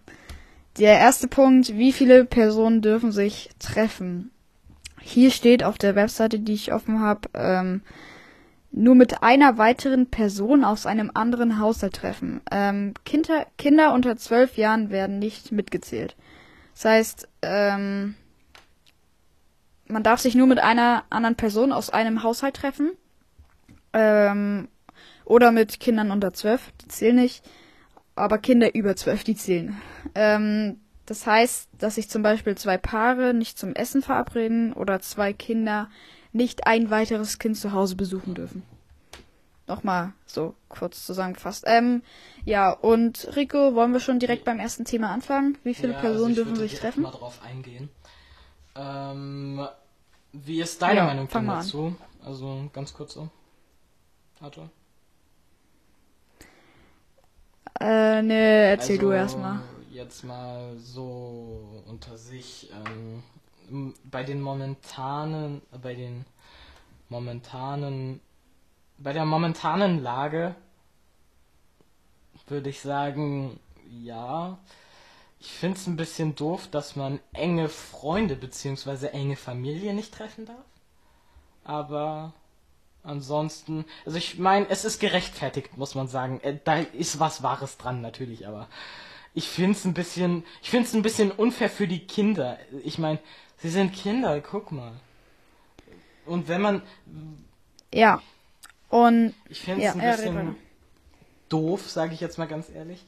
der 0.78 0.98
erste 0.98 1.28
Punkt, 1.28 1.74
wie 1.74 1.92
viele 1.92 2.24
Personen 2.24 2.82
dürfen 2.82 3.12
sich 3.12 3.50
treffen? 3.58 4.30
Hier 5.00 5.30
steht 5.30 5.62
auf 5.62 5.78
der 5.78 5.94
Webseite, 5.94 6.38
die 6.38 6.54
ich 6.54 6.72
offen 6.72 7.00
habe, 7.00 7.28
ähm, 7.34 7.82
nur 8.72 8.94
mit 8.94 9.22
einer 9.22 9.56
weiteren 9.58 10.08
Person 10.10 10.64
aus 10.64 10.87
einem 10.87 11.10
anderen 11.14 11.60
Haushalt 11.60 11.94
treffen. 11.94 12.40
Ähm, 12.50 12.94
Kinder, 13.04 13.46
Kinder 13.56 13.92
unter 13.92 14.16
zwölf 14.16 14.56
Jahren 14.56 14.90
werden 14.90 15.18
nicht 15.18 15.52
mitgezählt. 15.52 16.16
Das 16.74 16.84
heißt, 16.87 17.28
ähm, 17.42 18.16
man 19.87 20.02
darf 20.02 20.20
sich 20.20 20.34
nur 20.34 20.48
mit 20.48 20.58
einer 20.58 21.04
anderen 21.10 21.37
Person 21.37 21.70
aus 21.70 21.90
einem 21.90 22.22
Haushalt 22.24 22.56
treffen. 22.56 22.92
Ähm, 23.92 24.68
oder 25.24 25.52
mit 25.52 25.80
Kindern 25.80 26.10
unter 26.10 26.32
zwölf, 26.32 26.72
die 26.82 26.88
zählen 26.88 27.16
nicht. 27.16 27.44
Aber 28.16 28.38
Kinder 28.38 28.74
über 28.74 28.94
zwölf, 28.96 29.24
die 29.24 29.35
zählen. 29.35 29.81
Ähm, 30.14 30.81
das 31.07 31.27
heißt, 31.27 31.68
dass 31.79 31.96
sich 31.96 32.09
zum 32.09 32.22
Beispiel 32.22 32.57
zwei 32.57 32.79
Paare 32.79 33.35
nicht 33.35 33.59
zum 33.59 33.74
Essen 33.74 34.03
verabreden 34.03 34.72
oder 34.72 35.00
zwei 35.00 35.33
Kinder 35.33 35.90
nicht 36.33 36.66
ein 36.66 36.90
weiteres 36.90 37.38
Kind 37.38 37.57
zu 37.57 37.72
Hause 37.72 37.96
besuchen 37.96 38.35
dürfen. 38.35 38.62
Nochmal 39.66 40.12
so 40.27 40.55
kurz 40.68 41.07
zusammengefasst. 41.07 41.64
Ähm, 41.66 42.03
ja, 42.44 42.70
und 42.70 43.35
Rico, 43.35 43.74
wollen 43.74 43.92
wir 43.92 44.00
schon 44.00 44.18
direkt 44.18 44.44
beim 44.44 44.59
ersten 44.61 44.85
Thema 44.85 45.11
anfangen? 45.11 45.57
Wie 45.64 45.74
viele 45.74 45.92
Ja, 45.94 46.00
Personen 46.00 46.29
also 46.37 46.40
ich 46.42 46.46
dürfen 46.46 46.57
sich 46.57 46.74
treffen? 46.79 47.03
mal 47.03 47.11
drauf 47.11 47.40
eingehen. 47.42 47.88
Ähm, 48.77 49.66
wie 50.33 50.61
ist 50.61 50.83
deine 50.83 51.00
Ja, 51.00 51.05
Meinung 51.07 51.29
dazu? 51.31 51.96
Also 52.24 52.68
ganz 52.72 52.92
kurz 52.92 53.14
so. 53.14 53.29
Arthur? 54.40 54.68
Äh, 57.80 58.22
ne, 58.22 58.68
erzähl 58.70 58.96
also, 58.96 59.08
du 59.08 59.12
erstmal. 59.12 59.60
Jetzt 59.90 60.24
mal 60.24 60.76
so 60.78 61.82
unter 61.87 62.16
sich. 62.16 62.70
Ähm, 62.72 63.22
bei 64.04 64.22
den 64.22 64.40
momentanen, 64.40 65.62
bei 65.82 65.94
den 65.94 66.24
momentanen, 67.08 68.20
bei 68.98 69.12
der 69.12 69.24
momentanen 69.24 70.02
Lage 70.02 70.54
würde 72.46 72.70
ich 72.70 72.80
sagen, 72.80 73.58
ja. 73.88 74.58
Ich 75.40 75.52
finde 75.52 75.76
es 75.76 75.87
ein 75.87 75.96
bisschen 75.96 76.34
doof, 76.34 76.68
dass 76.70 76.96
man 76.96 77.20
enge 77.32 77.68
Freunde 77.68 78.34
bzw. 78.34 79.08
enge 79.08 79.37
Familie 79.37 79.92
nicht 79.92 80.14
treffen 80.14 80.46
darf. 80.46 80.64
Aber 81.64 82.32
ansonsten, 83.04 83.84
also 84.06 84.18
ich 84.18 84.38
meine, 84.38 84.68
es 84.70 84.84
ist 84.84 85.00
gerechtfertigt, 85.00 85.76
muss 85.78 85.94
man 85.94 86.08
sagen. 86.08 86.40
Äh, 86.42 86.58
Da 86.64 86.78
ist 86.80 87.20
was 87.20 87.42
Wahres 87.42 87.76
dran, 87.78 88.00
natürlich, 88.02 88.46
aber 88.48 88.68
ich 89.34 89.48
finde 89.48 89.72
es 89.78 89.84
ein 89.84 89.94
bisschen, 89.94 90.44
ich 90.62 90.70
finde 90.70 90.88
es 90.88 90.94
ein 90.94 91.02
bisschen 91.02 91.30
unfair 91.32 91.70
für 91.70 91.88
die 91.88 92.06
Kinder. 92.06 92.58
Ich 92.84 92.98
meine, 92.98 93.20
sie 93.58 93.70
sind 93.70 93.92
Kinder, 93.94 94.40
guck 94.40 94.72
mal. 94.72 94.92
Und 96.26 96.48
wenn 96.48 96.60
man, 96.62 96.82
Ja. 97.92 98.22
Und 98.88 99.34
ich 99.48 99.60
finde 99.60 99.82
Ja, 99.82 99.90
es 99.90 99.94
ein 99.94 100.02
ja, 100.02 100.16
bisschen 100.16 100.34
weiter. 100.34 100.56
doof, 101.48 101.90
sage 101.90 102.14
ich 102.14 102.20
jetzt 102.20 102.38
mal 102.38 102.46
ganz 102.46 102.68
ehrlich, 102.70 103.04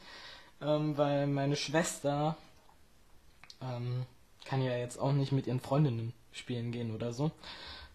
ähm, 0.60 0.96
weil 0.98 1.26
meine 1.26 1.56
Schwester 1.56 2.36
ähm, 3.60 4.06
kann 4.44 4.62
ja 4.62 4.76
jetzt 4.76 4.98
auch 4.98 5.12
nicht 5.12 5.32
mit 5.32 5.46
ihren 5.46 5.60
Freundinnen 5.60 6.12
spielen 6.32 6.72
gehen 6.72 6.94
oder 6.94 7.12
so. 7.12 7.30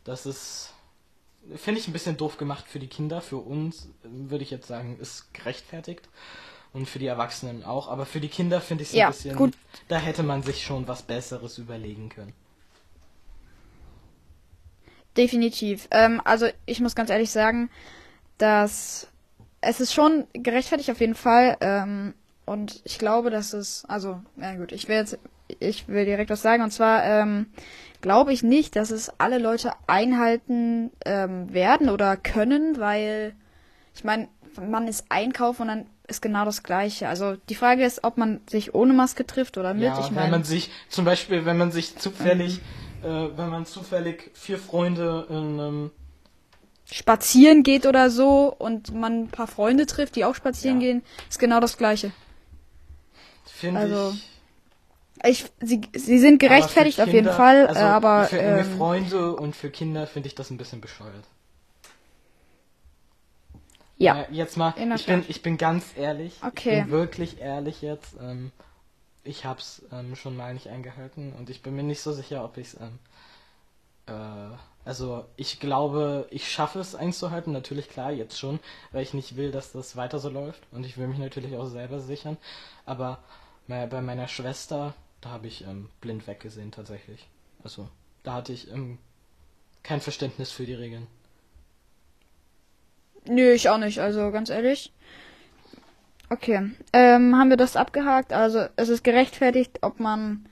Das 0.03 0.25
ist, 0.25 0.73
finde 1.55 1.79
ich 1.79 1.87
ein 1.87 1.93
bisschen 1.93 2.17
doof 2.17 2.37
gemacht 2.37 2.65
für 2.67 2.79
die 2.79 2.87
Kinder, 2.87 3.21
für 3.21 3.37
uns 3.37 3.89
ähm, 4.05 4.29
würde 4.29 4.43
ich 4.43 4.51
jetzt 4.51 4.67
sagen, 4.67 4.97
ist 4.99 5.33
gerechtfertigt. 5.33 6.07
Und 6.73 6.87
für 6.87 6.99
die 6.99 7.07
Erwachsenen 7.07 7.65
auch. 7.65 7.89
Aber 7.89 8.05
für 8.05 8.21
die 8.21 8.29
Kinder 8.29 8.61
finde 8.61 8.83
ich 8.83 8.89
es 8.89 8.95
Ja, 8.95 9.07
ein 9.07 9.11
bisschen, 9.11 9.35
gut. 9.35 9.53
da 9.89 9.97
hätte 9.97 10.23
man 10.23 10.41
sich 10.41 10.63
schon 10.63 10.87
was 10.87 11.01
Besseres 11.01 11.57
überlegen 11.57 12.07
können. 12.07 12.33
Definitiv. 15.17 15.87
Ähm, 15.91 16.21
also 16.23 16.47
ich 16.65 16.79
muss 16.79 16.95
ganz 16.95 17.09
ehrlich 17.09 17.29
sagen, 17.31 17.69
dass 18.37 19.07
es 19.59 19.81
ist 19.81 19.93
schon 19.93 20.25
gerechtfertigt 20.33 20.89
auf 20.89 21.01
jeden 21.01 21.15
Fall. 21.15 21.57
Ähm, 21.59 22.13
und 22.45 22.81
ich 22.85 22.97
glaube, 22.97 23.29
dass 23.29 23.53
es, 23.53 23.83
also, 23.87 24.21
na 24.35 24.55
gut, 24.55 24.71
ich 24.71 24.87
will 24.87 24.95
jetzt, 24.95 25.19
ich 25.59 25.87
will 25.89 26.05
direkt 26.05 26.29
was 26.29 26.41
sagen. 26.41 26.63
Und 26.63 26.71
zwar 26.71 27.03
ähm, 27.03 27.47
glaube 28.01 28.33
ich 28.33 28.43
nicht, 28.43 28.75
dass 28.75 28.91
es 28.91 29.11
alle 29.19 29.37
Leute 29.37 29.71
einhalten 29.87 30.91
ähm, 31.05 31.53
werden 31.53 31.89
oder 31.89 32.17
können, 32.17 32.79
weil 32.79 33.33
ich 33.95 34.03
meine, 34.03 34.27
man 34.59 34.87
ist 34.87 35.05
einkaufen 35.09 35.63
und 35.63 35.67
dann 35.69 35.85
ist 36.07 36.21
genau 36.21 36.45
das 36.45 36.63
Gleiche. 36.63 37.07
Also 37.07 37.35
die 37.49 37.55
Frage 37.55 37.85
ist, 37.85 38.03
ob 38.03 38.17
man 38.17 38.41
sich 38.49 38.75
ohne 38.75 38.93
Maske 38.93 39.25
trifft 39.25 39.57
oder 39.57 39.73
mit. 39.73 39.83
Ja, 39.83 39.99
ich 39.99 40.07
wenn 40.07 40.15
meine, 40.15 40.31
man 40.31 40.43
sich, 40.43 40.69
zum 40.89 41.05
Beispiel, 41.05 41.45
wenn 41.45 41.57
man 41.57 41.71
sich 41.71 41.95
zufällig, 41.97 42.59
äh, 43.03 43.07
wenn 43.07 43.49
man 43.49 43.65
zufällig 43.65 44.31
vier 44.33 44.57
Freunde 44.57 45.25
in 45.29 45.35
einem 45.35 45.91
spazieren 46.91 47.63
geht 47.63 47.85
oder 47.85 48.09
so 48.09 48.53
und 48.57 48.93
man 48.93 49.23
ein 49.23 49.27
paar 49.29 49.47
Freunde 49.47 49.85
trifft, 49.85 50.17
die 50.17 50.25
auch 50.25 50.35
spazieren 50.35 50.81
Ja. 50.81 50.87
gehen, 50.87 51.03
ist 51.29 51.39
genau 51.39 51.61
das 51.61 51.77
Gleiche. 51.77 52.11
Finde 53.45 53.79
Also, 53.79 54.13
ich. 54.15 54.30
Ich, 55.23 55.45
sie, 55.61 55.81
sie 55.93 56.19
sind 56.19 56.39
gerechtfertigt 56.39 56.95
für 56.97 57.03
auf 57.03 57.07
jeden 57.07 57.19
Kinder- 57.27 57.33
Fall, 57.33 57.67
also 57.67 57.79
äh, 57.79 57.83
aber 57.83 58.25
Für 58.25 58.39
enge 58.41 58.61
ähm, 58.61 58.77
Freunde 58.77 59.35
und 59.35 59.55
für 59.55 59.69
Kinder 59.69 60.07
finde 60.07 60.27
ich 60.27 60.35
das 60.35 60.49
ein 60.49 60.57
bisschen 60.57 60.81
bescheuert. 60.81 61.25
ja. 63.97 64.21
Äh, 64.23 64.25
jetzt 64.31 64.57
mal, 64.57 64.73
ich 64.95 65.05
bin, 65.05 65.23
ich 65.27 65.41
bin 65.43 65.57
ganz 65.57 65.85
ehrlich. 65.95 66.37
Okay. 66.45 66.79
Ich 66.79 66.83
bin 66.85 66.91
wirklich 66.91 67.39
ehrlich 67.39 67.81
jetzt. 67.81 68.15
Ähm, 68.19 68.51
ich 69.23 69.45
hab's 69.45 69.83
ähm, 69.91 70.15
schon 70.15 70.35
mal 70.35 70.53
nicht 70.55 70.67
eingehalten 70.69 71.33
und 71.33 71.49
ich 71.51 71.61
bin 71.61 71.75
mir 71.75 71.83
nicht 71.83 72.01
so 72.01 72.11
sicher, 72.11 72.43
ob 72.43 72.57
ich's. 72.57 72.75
Ähm, 72.81 72.97
äh, 74.07 74.55
also 74.83 75.25
ich 75.35 75.59
glaube, 75.59 76.25
ich 76.31 76.51
schaffe 76.51 76.79
es 76.79 76.95
einzuhalten. 76.95 77.53
Natürlich 77.53 77.87
klar, 77.89 78.11
jetzt 78.11 78.39
schon, 78.39 78.59
weil 78.91 79.03
ich 79.03 79.13
nicht 79.13 79.35
will, 79.35 79.51
dass 79.51 79.71
das 79.71 79.95
weiter 79.95 80.17
so 80.17 80.29
läuft 80.29 80.63
und 80.71 80.83
ich 80.83 80.97
will 80.97 81.05
mich 81.07 81.19
natürlich 81.19 81.55
auch 81.55 81.67
selber 81.67 81.99
sichern. 81.99 82.37
Aber 82.87 83.19
bei 83.67 84.01
meiner 84.01 84.27
Schwester, 84.27 84.93
da 85.21 85.29
habe 85.29 85.47
ich 85.47 85.63
ähm, 85.65 85.89
blind 86.01 86.27
weggesehen 86.27 86.71
tatsächlich. 86.71 87.27
Also 87.63 87.89
da 88.23 88.33
hatte 88.33 88.53
ich 88.53 88.71
ähm, 88.71 88.97
kein 89.83 90.01
Verständnis 90.01 90.51
für 90.51 90.65
die 90.65 90.73
Regeln. 90.73 91.07
Nö, 93.25 93.51
ich 93.51 93.69
auch 93.69 93.77
nicht, 93.77 93.99
also 93.99 94.31
ganz 94.31 94.49
ehrlich. 94.49 94.91
Okay, 96.29 96.71
ähm, 96.93 97.35
haben 97.37 97.49
wir 97.49 97.57
das 97.57 97.75
abgehakt? 97.75 98.33
Also 98.33 98.65
es 98.77 98.89
ist 98.89 99.03
gerechtfertigt, 99.03 99.79
ob 99.81 99.99
man 99.99 100.45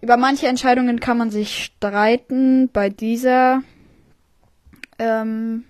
über 0.00 0.16
manche 0.16 0.46
Entscheidungen 0.46 1.00
kann 1.00 1.18
man 1.18 1.30
sich 1.30 1.64
streiten. 1.64 2.70
Bei 2.70 2.88
dieser, 2.88 3.62
ähm, 4.98 5.64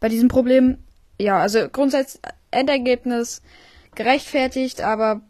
bei 0.00 0.08
diesem 0.08 0.28
Problem, 0.28 0.78
ja, 1.18 1.38
also 1.38 1.68
grundsätzlich 1.68 2.22
Endergebnis 2.50 3.42
gerechtfertigt, 3.94 4.82
aber 4.82 5.22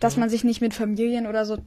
dass 0.00 0.16
man 0.16 0.28
sich 0.28 0.44
nicht 0.44 0.60
mit 0.60 0.74
Familien 0.74 1.26
oder 1.26 1.44
so, 1.44 1.58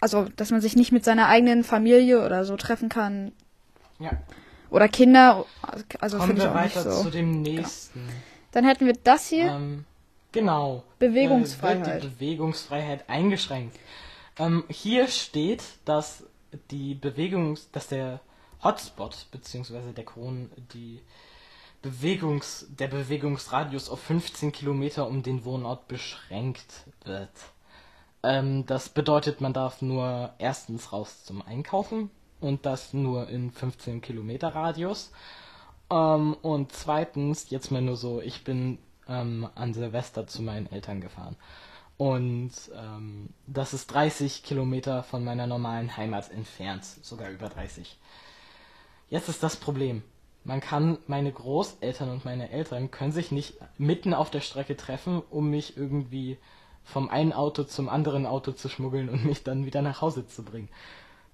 also 0.00 0.26
dass 0.36 0.50
man 0.50 0.60
sich 0.60 0.76
nicht 0.76 0.92
mit 0.92 1.04
seiner 1.04 1.28
eigenen 1.28 1.64
Familie 1.64 2.24
oder 2.24 2.44
so 2.44 2.56
treffen 2.56 2.88
kann 2.88 3.32
Ja. 3.98 4.10
oder 4.70 4.88
Kinder, 4.88 5.46
also 6.00 6.18
Kommen 6.18 6.36
wir 6.36 6.52
weiter 6.52 6.82
so. 6.82 7.04
zu 7.04 7.10
dem 7.10 7.42
nächsten. 7.42 8.00
Dann 8.52 8.64
hätten 8.64 8.86
wir 8.86 8.94
das 9.02 9.28
hier. 9.28 9.46
Ähm, 9.46 9.84
Genau. 10.32 10.82
Bewegungsfreiheit. 10.98 11.86
Äh, 11.86 11.92
wird 11.94 12.02
die 12.04 12.08
Bewegungsfreiheit 12.08 13.08
eingeschränkt. 13.08 13.74
Ähm, 14.38 14.64
hier 14.68 15.08
steht, 15.08 15.62
dass 15.86 16.24
die 16.70 16.94
Bewegungs, 16.94 17.70
dass 17.70 17.88
der 17.88 18.20
Hotspot 18.62 19.28
beziehungsweise 19.30 19.92
der 19.92 20.04
Kron 20.04 20.50
die 20.74 21.00
Bewegungs, 21.80 22.66
der 22.68 22.88
Bewegungsradius 22.88 23.88
auf 23.88 24.00
15 24.00 24.52
Kilometer 24.52 25.06
um 25.08 25.22
den 25.22 25.44
Wohnort 25.46 25.88
beschränkt 25.88 26.66
wird. 27.04 27.30
Ähm, 28.26 28.66
das 28.66 28.88
bedeutet, 28.88 29.40
man 29.40 29.52
darf 29.52 29.82
nur 29.82 30.34
erstens 30.38 30.92
raus 30.92 31.24
zum 31.24 31.42
Einkaufen 31.42 32.10
und 32.40 32.66
das 32.66 32.92
nur 32.92 33.28
in 33.28 33.52
15 33.52 34.00
Kilometer 34.00 34.48
Radius. 34.48 35.12
Ähm, 35.90 36.34
und 36.42 36.72
zweitens, 36.72 37.50
jetzt 37.50 37.70
mal 37.70 37.82
nur 37.82 37.96
so, 37.96 38.20
ich 38.20 38.42
bin 38.42 38.78
ähm, 39.08 39.48
an 39.54 39.74
Silvester 39.74 40.26
zu 40.26 40.42
meinen 40.42 40.66
Eltern 40.66 41.00
gefahren. 41.00 41.36
Und 41.98 42.52
ähm, 42.74 43.30
das 43.46 43.72
ist 43.72 43.86
30 43.94 44.42
Kilometer 44.42 45.04
von 45.04 45.24
meiner 45.24 45.46
normalen 45.46 45.96
Heimat 45.96 46.30
entfernt, 46.30 46.84
sogar 46.84 47.30
über 47.30 47.48
30. 47.48 47.96
Jetzt 49.08 49.28
ist 49.28 49.42
das 49.44 49.56
Problem. 49.56 50.02
Man 50.42 50.60
kann, 50.60 50.98
meine 51.06 51.30
Großeltern 51.30 52.10
und 52.10 52.24
meine 52.24 52.50
Eltern 52.50 52.90
können 52.90 53.12
sich 53.12 53.30
nicht 53.30 53.54
mitten 53.78 54.14
auf 54.14 54.30
der 54.30 54.40
Strecke 54.40 54.76
treffen, 54.76 55.22
um 55.30 55.48
mich 55.48 55.76
irgendwie 55.76 56.38
vom 56.86 57.10
einen 57.10 57.32
Auto 57.32 57.64
zum 57.64 57.88
anderen 57.88 58.24
Auto 58.26 58.52
zu 58.52 58.68
schmuggeln 58.68 59.08
und 59.10 59.24
mich 59.26 59.42
dann 59.42 59.66
wieder 59.66 59.82
nach 59.82 60.00
Hause 60.00 60.26
zu 60.26 60.42
bringen. 60.42 60.68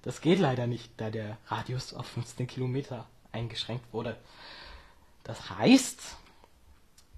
Das 0.01 0.19
geht 0.19 0.39
leider 0.39 0.67
nicht, 0.67 0.91
da 0.97 1.09
der 1.09 1.37
Radius 1.47 1.93
auf 1.93 2.05
15 2.07 2.47
Kilometer 2.47 3.05
eingeschränkt 3.31 3.85
wurde. 3.93 4.17
Das 5.23 5.49
heißt, 5.51 6.17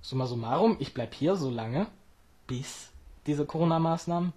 summa 0.02 0.28
summarum, 0.28 0.76
ich 0.80 0.94
bleib 0.94 1.16
hier 1.16 1.36
so 1.36 1.50
lange, 1.50 1.88
bis 2.46 2.90
diese 3.26 3.46
Corona-Maßnahmen 3.46 4.34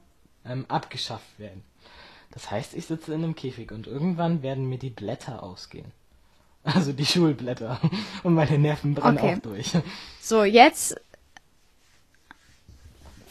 ähm, 0.46 0.64
abgeschafft 0.68 1.38
werden. 1.38 1.62
Das 2.30 2.50
heißt, 2.50 2.74
ich 2.74 2.86
sitze 2.86 3.12
in 3.12 3.24
einem 3.24 3.34
Käfig 3.34 3.72
und 3.72 3.86
irgendwann 3.86 4.42
werden 4.42 4.68
mir 4.68 4.78
die 4.78 4.90
Blätter 4.90 5.42
ausgehen. 5.42 5.92
Also 6.62 6.92
die 6.92 7.06
Schulblätter. 7.06 7.80
Und 8.22 8.34
meine 8.34 8.58
Nerven 8.58 8.94
brennen 8.94 9.16
Okay. 9.16 9.36
auch 9.36 9.38
durch. 9.38 9.72
So, 10.20 10.44
jetzt 10.44 11.00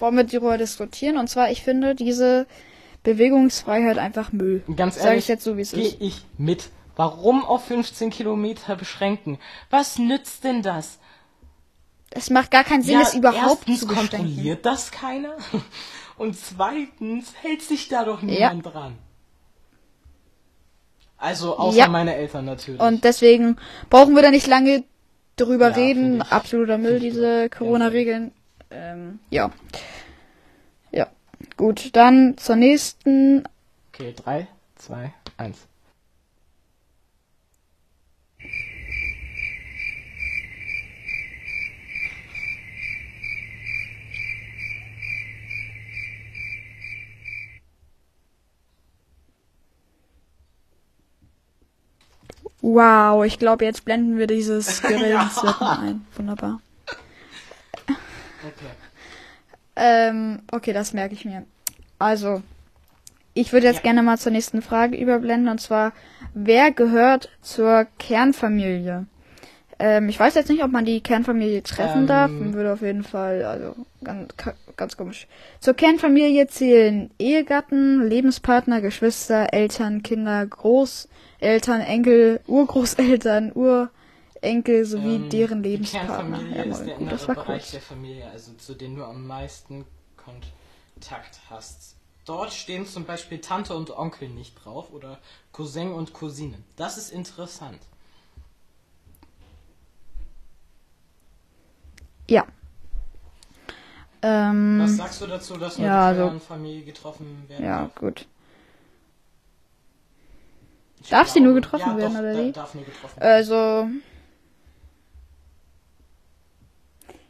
wollen 0.01 0.15
wir 0.15 0.23
darüber 0.23 0.57
diskutieren. 0.57 1.17
Und 1.17 1.27
zwar, 1.29 1.49
ich 1.51 1.61
finde 1.63 1.95
diese 1.95 2.47
Bewegungsfreiheit 3.03 3.97
einfach 3.97 4.31
Müll. 4.31 4.63
Ganz 4.75 4.97
ehrlich, 4.97 5.19
ich 5.19 5.27
jetzt 5.27 5.43
so, 5.43 5.57
wie 5.57 5.61
es 5.61 5.71
gehe 5.71 5.83
ist. 5.87 5.97
ich 6.01 6.25
mit. 6.37 6.69
Warum 6.95 7.45
auf 7.45 7.65
15 7.65 8.09
Kilometer 8.09 8.75
beschränken? 8.75 9.37
Was 9.69 9.99
nützt 9.99 10.43
denn 10.43 10.63
das? 10.63 10.97
Es 12.09 12.29
macht 12.31 12.49
gar 12.51 12.63
keinen 12.63 12.81
Sinn, 12.81 12.99
es 12.99 13.13
überhaupt 13.13 13.67
erstens 13.67 13.81
zu 13.81 13.87
beschränken. 13.87 14.17
kontrolliert 14.17 14.65
das 14.65 14.89
keiner 14.91 15.35
und 16.17 16.35
zweitens 16.37 17.33
hält 17.41 17.61
sich 17.61 17.87
da 17.89 18.03
doch 18.05 18.21
niemand 18.23 18.65
dran. 18.65 18.97
Also 21.17 21.57
außer 21.57 21.77
Ja. 21.77 21.87
meine 21.87 22.15
Eltern 22.15 22.45
natürlich. 22.45 22.79
Und 22.81 23.03
deswegen 23.03 23.57
brauchen 23.89 24.15
wir 24.15 24.21
da 24.21 24.31
nicht 24.31 24.47
lange 24.47 24.83
drüber 25.35 25.69
Ja, 25.69 25.75
reden. 25.75 26.21
Absoluter 26.21 26.77
Müll, 26.77 26.99
diese. 26.99 27.49
Corona-Regeln. 27.49 28.31
Ähm, 28.69 29.19
ja. 29.29 29.51
Ja. 30.91 31.07
Gut, 31.55 31.95
dann 31.95 32.37
zur 32.37 32.55
nächsten. 32.55 33.43
okay, 33.93 34.13
drei, 34.15 34.47
zwei, 34.75 35.13
eins. 35.37 35.67
Wow, 52.61 53.23
ich 53.25 53.39
glaube, 53.39 53.65
jetzt 53.65 53.85
blenden 53.85 54.17
wir 54.17 54.27
dieses 54.27 54.81
Gerät 54.87 55.11
Ja. 55.11 55.77
ein. 55.81 56.05
Wunderbar. 56.15 56.59
Okay. 58.47 58.71
Ähm, 59.75 60.39
okay, 60.51 60.73
das 60.73 60.93
merke 60.93 61.13
ich 61.13 61.25
mir. 61.25 61.43
Also, 61.99 62.41
ich 63.33 63.53
würde 63.53 63.67
jetzt 63.67 63.77
Ja. 63.77 63.81
gerne 63.83 64.03
mal 64.03 64.17
zur 64.17 64.31
nächsten 64.31 64.61
Frage 64.61 64.97
überblenden. 64.97 65.49
Und 65.49 65.59
zwar, 65.61 65.93
wer 66.33 66.71
gehört 66.71 67.29
zur 67.41 67.85
Kernfamilie? 67.99 69.05
Ähm, 69.79 70.09
ich 70.09 70.19
weiß 70.19 70.33
jetzt 70.33 70.49
nicht, 70.49 70.63
ob 70.63 70.71
man 70.71 70.85
die 70.85 71.01
Kernfamilie 71.01 71.61
treffen 71.61 72.01
Ähm. 72.01 72.07
darf. 72.07 72.31
Man 72.39 72.53
würde 72.55 72.73
auf 72.73 72.81
jeden 72.81 73.03
Fall, 73.03 73.43
also 73.43 73.75
ganz, 74.03 74.33
ganz 74.75 74.97
komisch. 74.97 75.27
Zur 75.59 75.75
Kernfamilie 75.75 76.47
zählen 76.47 77.11
Ehegatten, 77.19 78.07
Lebenspartner, 78.07 78.81
Geschwister, 78.81 79.53
Eltern, 79.53 80.01
Kinder, 80.01 80.43
Großeltern, 80.47 81.81
Enkel, 81.81 82.39
Urgroßeltern, 82.47 83.51
Urenkel 84.41 84.85
sowie 84.85 85.15
Ähm, 85.15 85.29
deren 85.29 85.63
die 85.63 85.69
Lebenspartner. 85.71 86.15
Kernfamilie 86.17 86.57
Ja, 86.57 86.63
ist 86.71 86.85
der 86.85 86.95
Gut, 86.95 87.11
das 87.11 87.27
war 87.27 87.35
Bereich 87.35 87.61
kurz. 87.61 87.71
der 87.71 87.81
Familie, 87.81 88.29
also 88.29 88.53
zu 88.53 88.73
dem 88.75 88.95
du 88.95 89.03
am 89.05 89.25
meisten 89.25 89.85
Kontakt 90.15 91.39
hast. 91.49 91.95
Dort 92.25 92.51
stehen 92.53 92.85
zum 92.85 93.05
Beispiel 93.05 93.39
Tante 93.39 93.73
und 93.73 93.89
Onkel 93.97 94.27
nicht 94.29 94.53
drauf 94.63 94.91
oder 94.91 95.19
Cousin 95.53 95.93
und 95.93 96.13
Cousine. 96.13 96.57
Das 96.75 96.97
ist 96.97 97.11
interessant. 97.11 97.79
Ja. 102.29 102.45
Ähm, 104.21 104.79
Was 104.81 104.97
sagst 104.97 105.21
du 105.21 105.27
dazu, 105.27 105.55
dass 105.57 105.77
nur 105.77 105.87
ja, 105.87 106.11
die 106.11 106.19
also- 106.19 106.29
Kernfamilie 106.31 106.83
getroffen 106.83 107.45
werden 107.47 107.63
ja, 107.65 107.81
darf? 107.83 107.95
gut. 107.95 108.25
Ich 111.01 111.09
Darf 111.09 111.29
sie 111.29 111.39
nur 111.39 111.53
getroffen 111.53 111.91
ja, 111.91 111.97
werden, 111.97 112.13
doch, 112.13 112.19
oder 112.19 112.37
wie? 112.43 112.51
darf 112.51 112.73
nur 112.73 112.83
getroffen 112.83 113.21
werden. 113.21 113.31
Also. 113.31 113.87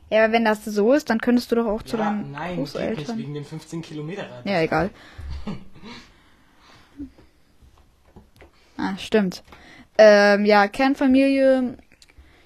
Ja, 0.10 0.24
aber 0.24 0.34
wenn 0.34 0.46
das 0.46 0.64
so 0.64 0.94
ist, 0.94 1.10
dann 1.10 1.20
könntest 1.20 1.52
du 1.52 1.56
doch 1.56 1.66
auch 1.66 1.84
zu 1.84 1.98
ja, 1.98 2.06
deinen 2.06 2.32
nein, 2.32 2.56
Großeltern. 2.58 3.18
wegen 3.18 3.34
den 3.34 3.44
15 3.44 3.82
Kilometer 3.82 4.24
Radius. 4.30 4.46
Ja, 4.46 4.62
egal. 4.62 4.90
ah, 8.78 8.98
stimmt. 8.98 9.44
Ähm, 9.98 10.46
ja, 10.46 10.68
Kernfamilie. 10.68 11.78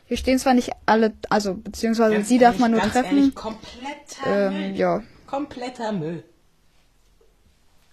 Hier 0.06 0.18
stehen 0.18 0.40
zwar 0.40 0.54
nicht 0.54 0.72
alle, 0.86 1.14
also 1.30 1.54
beziehungsweise 1.54 2.16
Ganz 2.16 2.28
sie 2.28 2.38
darf 2.38 2.56
ehrlich, 2.56 2.62
man 2.62 2.72
nur 2.72 2.82
treffen. 2.82 3.18
Ehrlich, 3.18 3.36
kompletter 3.36 4.26
ähm, 4.48 4.54
Müll. 4.54 4.76
ja, 4.76 5.04
Kompletter 5.26 5.92
Müll. 5.94 6.24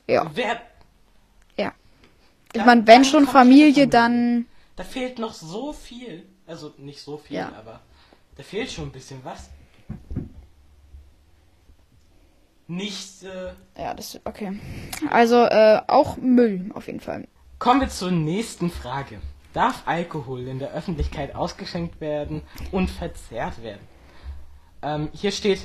ja, 0.08 0.28
Wer, 0.34 0.60
ja. 1.56 1.72
Ich 2.52 2.64
meine, 2.64 2.86
wenn 2.88 3.04
schon 3.04 3.26
Familie. 3.26 3.86
dann 3.86 4.46
Da 4.76 4.82
fehlt 4.84 5.18
noch 5.18 5.32
so 5.34 5.72
viel. 5.72 6.24
Also 6.46 6.72
nicht 6.78 7.00
so 7.02 7.18
viel, 7.18 7.36
Ja. 7.36 7.52
aber 7.56 7.80
da 8.36 8.42
fehlt 8.42 8.70
schon 8.72 8.86
ein 8.86 8.92
bisschen 8.92 9.20
was. 9.22 9.50
Nicht. 12.66 13.22
Äh, 13.24 13.80
ja, 13.80 13.94
das 13.94 14.20
okay. 14.24 14.58
Also 15.10 15.36
äh, 15.44 15.80
auch 15.86 16.16
Müll 16.18 16.70
auf 16.74 16.86
jeden 16.86 17.00
Fall. 17.00 17.26
kommen 17.58 17.80
wir 17.80 17.88
zur 17.88 18.10
nächsten 18.10 18.70
Frage. 18.70 19.20
Darf 19.54 19.82
Alkohol 19.86 20.46
in 20.46 20.58
der 20.58 20.72
Öffentlichkeit 20.72 21.34
ausgeschenkt 21.34 22.00
werden 22.00 22.42
und 22.70 22.90
verzehrt 22.90 23.62
werden? 23.62 23.80
Ähm, 24.82 25.08
hier 25.12 25.32
steht. 25.32 25.60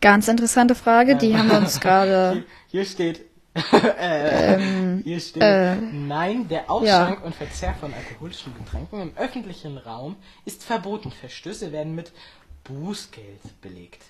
Ganz 0.00 0.28
interessante 0.28 0.74
Frage, 0.74 1.16
die 1.16 1.30
ähm, 1.30 1.38
haben 1.38 1.50
wir 1.50 1.58
uns 1.58 1.80
gerade. 1.80 2.32
Hier, 2.70 2.82
hier 2.82 2.84
steht. 2.84 3.24
äh, 3.72 4.54
Ähm, 4.54 5.00
hier 5.04 5.20
steht. 5.20 5.42
äh, 5.42 5.76
nein, 5.76 6.48
der 6.48 6.70
Ausschank 6.70 7.24
und 7.24 7.34
Verzehr 7.34 7.74
von 7.74 7.92
alkoholischen 7.94 8.52
Getränken 8.56 9.00
im 9.00 9.16
öffentlichen 9.16 9.78
Raum 9.78 10.16
ist 10.44 10.64
verboten. 10.64 11.10
Verstöße 11.12 11.70
werden 11.72 11.94
mit 11.94 12.12
Bußgeld 12.64 13.60
belegt. 13.60 14.02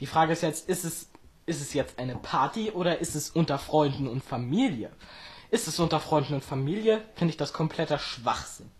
Die 0.00 0.06
Frage 0.06 0.32
ist 0.32 0.42
jetzt, 0.42 0.68
ist 0.68 0.84
es, 0.84 1.08
ist 1.46 1.60
es 1.60 1.74
jetzt 1.74 1.98
eine 1.98 2.16
Party 2.16 2.70
oder 2.70 2.98
ist 2.98 3.14
es 3.14 3.30
unter 3.30 3.58
Freunden 3.58 4.08
und 4.08 4.24
Familie? 4.24 4.90
Ist 5.50 5.68
es 5.68 5.78
unter 5.78 6.00
Freunden 6.00 6.34
und 6.34 6.44
Familie, 6.44 7.02
finde 7.14 7.30
ich 7.32 7.36
das 7.36 7.52
kompletter 7.52 7.98
Schwachsinn. 7.98 8.70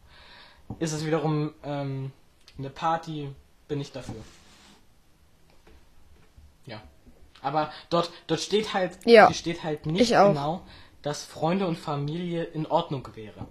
Ist 0.79 0.93
es 0.93 1.05
wiederum 1.05 1.53
ähm, 1.65 2.13
eine 2.59 2.71
Party, 2.71 3.35
bin 3.67 3.81
ich 3.81 3.93
dafür. 3.93 4.23
Ja. 6.67 6.81
Aber 7.43 7.73
dort, 7.89 8.11
dort 8.27 8.41
steht 8.41 8.75
halt, 8.75 8.99
Ja, 9.05 9.33
steht 9.33 9.65
halt 9.65 9.87
nicht 9.87 10.11
genau, 10.11 10.63
dass 11.03 11.25
Freunde 11.25 11.67
und 11.67 11.79
Familie 11.79 12.45
in 12.45 12.67
Ordnung 12.67 13.09
wäre. 13.15 13.47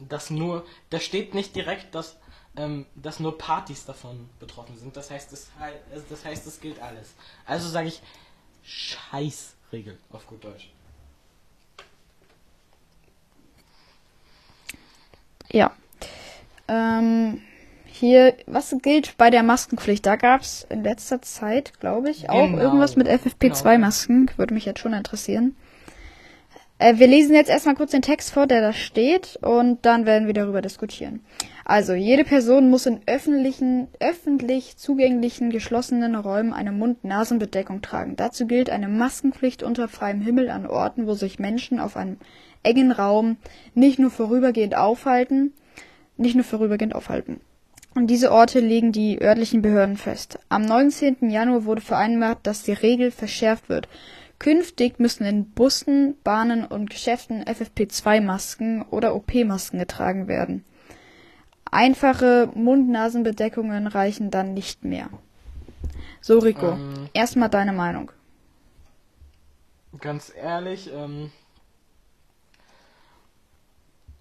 Dass 0.00 0.30
nur, 0.30 0.66
da 0.90 1.00
steht 1.00 1.34
nicht 1.34 1.54
direkt, 1.54 1.94
dass, 1.94 2.18
ähm, 2.58 2.84
dass 2.94 3.20
nur 3.20 3.38
Partys 3.38 3.84
davon 3.86 4.28
betroffen 4.40 4.76
sind. 4.76 4.96
Das 4.96 5.10
heißt, 5.10 5.32
es, 5.32 5.48
halt- 5.58 5.80
das 6.10 6.24
heißt, 6.24 6.46
es 6.46 6.60
gilt 6.60 6.80
alles. 6.82 7.14
Also 7.46 7.68
sage 7.68 7.88
ich, 7.88 8.02
Scheißregel 8.64 9.96
auf 10.12 10.26
gut 10.26 10.44
Deutsch. 10.44 10.70
Ja. 15.50 15.72
Ähm, 16.68 17.40
Hier, 17.86 18.36
was 18.46 18.76
gilt 18.82 19.16
bei 19.16 19.28
der 19.30 19.42
Maskenpflicht? 19.42 20.06
Da 20.06 20.14
gab's 20.14 20.64
in 20.70 20.84
letzter 20.84 21.20
Zeit, 21.20 21.80
glaube 21.80 22.10
ich, 22.10 22.30
auch 22.30 22.46
Genau. 22.46 22.58
irgendwas 22.62 22.94
mit 22.94 23.08
FFP2-Masken. 23.08 24.30
Würde 24.36 24.54
mich 24.54 24.66
jetzt 24.66 24.78
schon 24.78 24.92
interessieren. 24.92 25.56
Äh, 26.78 26.98
wir 26.98 27.08
lesen 27.08 27.34
jetzt 27.34 27.50
erstmal 27.50 27.74
kurz 27.74 27.90
den 27.90 28.02
Text 28.02 28.30
vor, 28.30 28.46
der 28.46 28.60
da 28.60 28.72
steht, 28.72 29.36
und 29.42 29.84
dann 29.84 30.06
werden 30.06 30.28
wir 30.28 30.34
darüber 30.34 30.62
diskutieren. 30.62 31.24
Also, 31.70 31.92
jede 31.92 32.24
Person 32.24 32.70
muss 32.70 32.86
in 32.86 33.02
öffentlichen, 33.04 33.88
öffentlich 34.00 34.78
zugänglichen, 34.78 35.50
geschlossenen 35.50 36.14
Räumen 36.14 36.54
eine 36.54 36.72
Mund-Nasen-Bedeckung 36.72 37.82
tragen. 37.82 38.16
Dazu 38.16 38.46
gilt 38.46 38.70
eine 38.70 38.88
Maskenpflicht 38.88 39.62
unter 39.62 39.86
freiem 39.86 40.22
Himmel 40.22 40.48
an 40.48 40.66
Orten, 40.66 41.06
wo 41.06 41.12
sich 41.12 41.38
Menschen 41.38 41.78
auf 41.78 41.98
einem 41.98 42.16
engen 42.62 42.90
Raum 42.90 43.36
nicht 43.74 43.98
nur 43.98 44.10
vorübergehend 44.10 44.78
aufhalten, 44.78 45.52
nicht 46.16 46.36
nur 46.36 46.44
vorübergehend 46.44 46.94
aufhalten. 46.94 47.38
Und 47.94 48.06
diese 48.06 48.32
Orte 48.32 48.60
legen 48.60 48.90
die 48.90 49.20
örtlichen 49.20 49.60
Behörden 49.60 49.98
fest. 49.98 50.38
Am 50.48 50.62
19. 50.62 51.28
Januar 51.28 51.66
wurde 51.66 51.82
vereinbart, 51.82 52.38
dass 52.44 52.62
die 52.62 52.72
Regel 52.72 53.10
verschärft 53.10 53.68
wird. 53.68 53.90
Künftig 54.38 54.98
müssen 55.00 55.26
in 55.26 55.50
Bussen, 55.50 56.16
Bahnen 56.24 56.64
und 56.64 56.88
Geschäften 56.88 57.44
FFP2-Masken 57.44 58.86
oder 58.90 59.14
OP-Masken 59.14 59.78
getragen 59.78 60.28
werden. 60.28 60.64
Einfache 61.70 62.50
Mund-Nasen-Bedeckungen 62.54 63.86
reichen 63.86 64.30
dann 64.30 64.54
nicht 64.54 64.84
mehr. 64.84 65.08
So, 66.20 66.38
Rico, 66.38 66.70
Ähm. 66.72 67.08
erstmal 67.12 67.48
deine 67.48 67.72
Meinung. 67.72 68.10
Ganz 70.00 70.32
ehrlich, 70.34 70.90
ähm, 70.92 71.30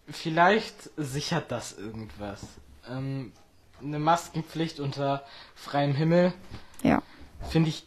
vielleicht 0.09 0.89
sichert 0.95 1.51
das 1.51 1.77
irgendwas. 1.77 2.41
Ähm, 2.89 3.33
eine 3.81 3.99
Maskenpflicht 3.99 4.79
unter 4.79 5.23
freiem 5.55 5.93
Himmel 5.93 6.33
Ja. 6.83 7.01
finde 7.49 7.69
ich. 7.69 7.85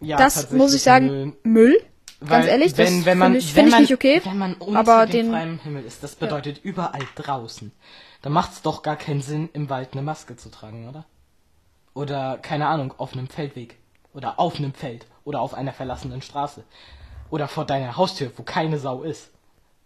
Ja, 0.00 0.16
das 0.16 0.52
muss 0.52 0.74
ich 0.74 0.82
sagen, 0.82 1.06
Müll. 1.06 1.36
Müll. 1.42 1.82
Weil 2.20 2.40
Ganz 2.40 2.46
ehrlich, 2.46 2.74
das 2.74 2.78
wenn, 2.78 3.04
wenn 3.04 3.18
man, 3.18 3.32
finde 3.32 3.38
ich, 3.38 3.54
wenn 3.54 3.64
find 3.66 3.74
ich 3.74 3.80
nicht 3.80 3.94
okay. 3.94 4.20
Wenn 4.24 4.38
man 4.38 4.54
unter 4.54 4.80
aber 4.80 5.06
dem 5.06 5.30
freien 5.30 5.58
Himmel 5.60 5.84
ist, 5.84 6.02
das 6.02 6.16
bedeutet 6.16 6.58
überall 6.64 7.06
draußen. 7.14 7.70
Da 8.22 8.30
macht 8.30 8.52
es 8.52 8.62
doch 8.62 8.82
gar 8.82 8.96
keinen 8.96 9.22
Sinn, 9.22 9.48
im 9.52 9.70
Wald 9.70 9.90
eine 9.92 10.02
Maske 10.02 10.36
zu 10.36 10.50
tragen, 10.50 10.88
oder? 10.88 11.04
Oder, 11.94 12.38
keine 12.38 12.66
Ahnung, 12.66 12.92
auf 12.98 13.12
einem 13.12 13.28
Feldweg. 13.28 13.76
Oder 14.12 14.40
auf 14.40 14.56
einem 14.56 14.74
Feld. 14.74 15.06
Oder 15.24 15.40
auf 15.40 15.54
einer 15.54 15.72
verlassenen 15.72 16.22
Straße. 16.22 16.64
Oder 17.30 17.46
vor 17.46 17.64
deiner 17.64 17.96
Haustür, 17.96 18.32
wo 18.36 18.42
keine 18.42 18.78
Sau 18.78 19.02
ist. 19.02 19.30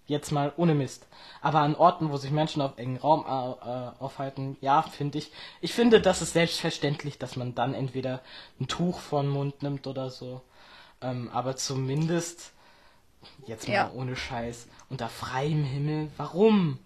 Jetzt 0.07 0.33
mal 0.33 0.53
ohne 0.57 0.75
Mist. 0.75 1.07
Aber 1.41 1.61
an 1.61 1.75
Orten, 1.75 2.11
wo 2.11 2.17
sich 2.17 2.31
Menschen 2.31 2.63
auf 2.63 2.77
engen 2.77 2.97
Raum 2.97 3.25
äh, 3.27 3.69
äh, 3.69 3.91
aufhalten, 3.99 4.57
ja, 4.61 4.83
finde 4.83 5.19
ich. 5.19 5.33
Ich 5.61 5.75
finde, 5.75 6.01
das 6.01 6.23
ist 6.23 6.33
selbstverständlich, 6.33 7.19
dass 7.19 7.37
man 7.37 7.55
dann 7.55 7.75
entweder 7.75 8.21
ein 8.61 8.69
Tuch 8.69 8.99
vor 8.99 9.23
den 9.23 9.31
Mund 9.31 9.63
nimmt 9.63 9.87
oder 9.87 10.11
so. 10.11 10.43
Ähm, 11.03 11.29
aber 11.33 11.57
zumindest, 11.57 12.53
jetzt 13.47 13.67
mal 13.69 13.75
Ja. 13.75 13.91
ohne 13.93 14.17
Scheiß, 14.17 14.67
unter 14.89 15.09
freiem 15.09 15.65
Himmel, 15.65 16.11
warum? 16.17 16.79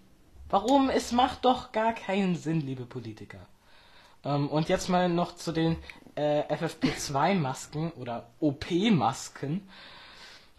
Warum? 0.49 0.89
Es 0.89 1.11
macht 1.11 1.45
doch 1.45 1.71
gar 1.71 1.93
keinen 1.93 2.35
Sinn, 2.35 2.61
liebe 2.61 2.85
Politiker. 2.85 3.45
Ähm, 4.23 4.47
und 4.49 4.69
jetzt 4.69 4.87
mal 4.89 5.09
noch 5.09 5.35
zu 5.35 5.51
den 5.51 5.75
äh, 6.15 6.41
FFP2-Masken 6.53 7.91
oder 7.91 8.27
OP-Masken. 8.39 9.67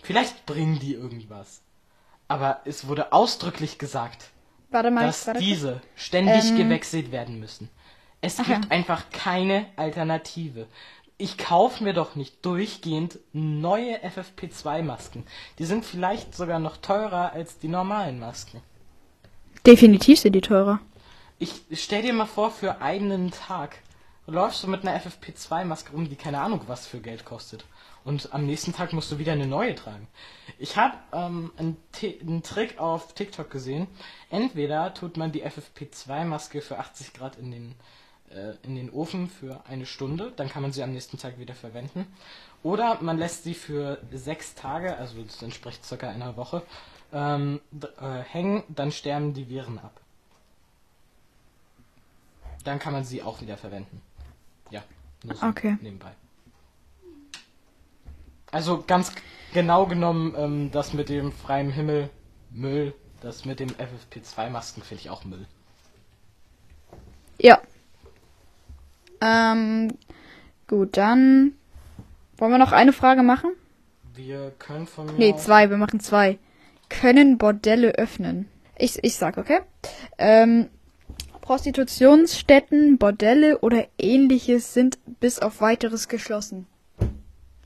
Vielleicht 0.02 0.46
bringen 0.46 0.78
die 0.78 0.94
irgendwas. 0.94 1.62
Aber 2.28 2.60
es 2.64 2.86
wurde 2.86 3.12
ausdrücklich 3.12 3.78
gesagt, 3.78 4.30
Warte 4.70 4.90
mal, 4.90 5.06
dass 5.06 5.26
warte. 5.26 5.40
diese 5.40 5.80
ständig 5.96 6.50
Ähm. 6.50 6.56
gewechselt 6.58 7.10
werden 7.10 7.40
müssen. 7.40 7.70
Es 8.20 8.38
Aha. 8.38 8.52
gibt 8.54 8.70
einfach 8.70 9.10
keine 9.10 9.66
Alternative. 9.76 10.66
Ich 11.20 11.36
kaufe 11.36 11.82
mir 11.82 11.94
doch 11.94 12.14
nicht 12.14 12.46
durchgehend 12.46 13.18
neue 13.32 13.98
FFP2-Masken. 14.04 15.24
Die 15.58 15.64
sind 15.64 15.84
vielleicht 15.84 16.32
sogar 16.32 16.60
noch 16.60 16.76
teurer 16.76 17.32
als 17.32 17.58
die 17.58 17.66
normalen 17.66 18.20
Masken. 18.20 18.62
Definitiv 19.66 20.20
sind 20.20 20.34
die 20.34 20.40
teurer. 20.40 20.78
Ich 21.40 21.62
stell 21.72 22.02
dir 22.02 22.12
mal 22.12 22.26
vor, 22.26 22.52
für 22.52 22.80
einen 22.80 23.32
Tag 23.32 23.78
läufst 24.28 24.62
du 24.62 24.68
mit 24.68 24.86
einer 24.86 24.96
FFP2-Maske 24.96 25.90
rum, 25.90 26.08
die 26.08 26.14
keine 26.14 26.40
Ahnung 26.40 26.60
was 26.68 26.86
für 26.86 27.00
Geld 27.00 27.24
kostet. 27.24 27.64
Und 28.04 28.32
am 28.32 28.46
nächsten 28.46 28.72
Tag 28.72 28.92
musst 28.92 29.10
du 29.10 29.18
wieder 29.18 29.32
eine 29.32 29.46
neue 29.46 29.74
tragen. 29.74 30.06
Ich 30.58 30.76
habe 30.76 30.96
ähm, 31.12 31.50
einen, 31.56 31.76
einen 32.00 32.42
Trick 32.44 32.78
auf 32.78 33.14
TikTok 33.14 33.50
gesehen. 33.50 33.88
Entweder 34.30 34.94
tut 34.94 35.16
man 35.16 35.32
die 35.32 35.44
FFP2-Maske 35.44 36.60
für 36.60 36.78
80 36.78 37.12
Grad 37.12 37.36
in 37.36 37.50
den, 37.50 37.74
in 38.62 38.74
den 38.76 38.90
Ofen 38.90 39.28
für 39.28 39.64
eine 39.66 39.86
Stunde, 39.86 40.32
dann 40.36 40.48
kann 40.48 40.62
man 40.62 40.72
sie 40.72 40.82
am 40.82 40.92
nächsten 40.92 41.18
Tag 41.18 41.38
wieder 41.38 41.54
verwenden. 41.54 42.06
Oder 42.62 42.98
man 43.00 43.18
lässt 43.18 43.44
sie 43.44 43.54
für 43.54 43.98
sechs 44.12 44.54
Tage, 44.54 44.96
also 44.96 45.22
das 45.22 45.42
entspricht 45.42 45.84
circa 45.84 46.08
einer 46.10 46.36
Woche, 46.36 46.62
ähm, 47.12 47.60
äh, 48.00 48.18
hängen, 48.20 48.64
dann 48.68 48.92
sterben 48.92 49.32
die 49.32 49.48
Viren 49.48 49.78
ab. 49.78 50.00
Dann 52.64 52.78
kann 52.78 52.92
man 52.92 53.04
sie 53.04 53.22
auch 53.22 53.40
wieder 53.40 53.56
verwenden. 53.56 54.02
Ja, 54.70 54.82
nur 55.24 55.36
so 55.36 55.46
Okay. 55.46 55.78
nebenbei. 55.80 56.12
Also 58.50 58.82
ganz 58.86 59.12
genau 59.52 59.86
genommen, 59.86 60.34
ähm, 60.36 60.70
das 60.70 60.92
mit 60.92 61.08
dem 61.08 61.32
freien 61.32 61.70
Himmel 61.70 62.10
Müll, 62.50 62.94
das 63.20 63.44
mit 63.44 63.60
dem 63.60 63.68
FFP2-Masken 63.70 64.82
finde 64.82 65.02
ich 65.02 65.10
auch 65.10 65.24
Müll. 65.24 65.46
Ja. 67.38 67.60
Ähm, 69.20 69.92
gut, 70.66 70.96
dann 70.96 71.52
wollen 72.36 72.52
wir 72.52 72.58
noch 72.58 72.72
eine 72.72 72.92
Frage 72.92 73.22
machen? 73.22 73.50
Wir 74.14 74.52
können 74.58 74.86
von 74.86 75.06
mir 75.06 75.12
Nee, 75.12 75.36
zwei, 75.36 75.70
wir 75.70 75.76
machen 75.76 76.00
zwei. 76.00 76.38
Können 76.88 77.38
Bordelle 77.38 77.92
öffnen? 77.92 78.48
Ich, 78.76 79.02
ich 79.02 79.16
sag, 79.16 79.38
okay? 79.38 79.60
Ähm, 80.18 80.68
Prostitutionsstätten, 81.40 82.98
Bordelle 82.98 83.58
oder 83.60 83.86
ähnliches 83.98 84.74
sind 84.74 84.98
bis 85.20 85.38
auf 85.38 85.60
weiteres 85.60 86.08
geschlossen. 86.08 86.66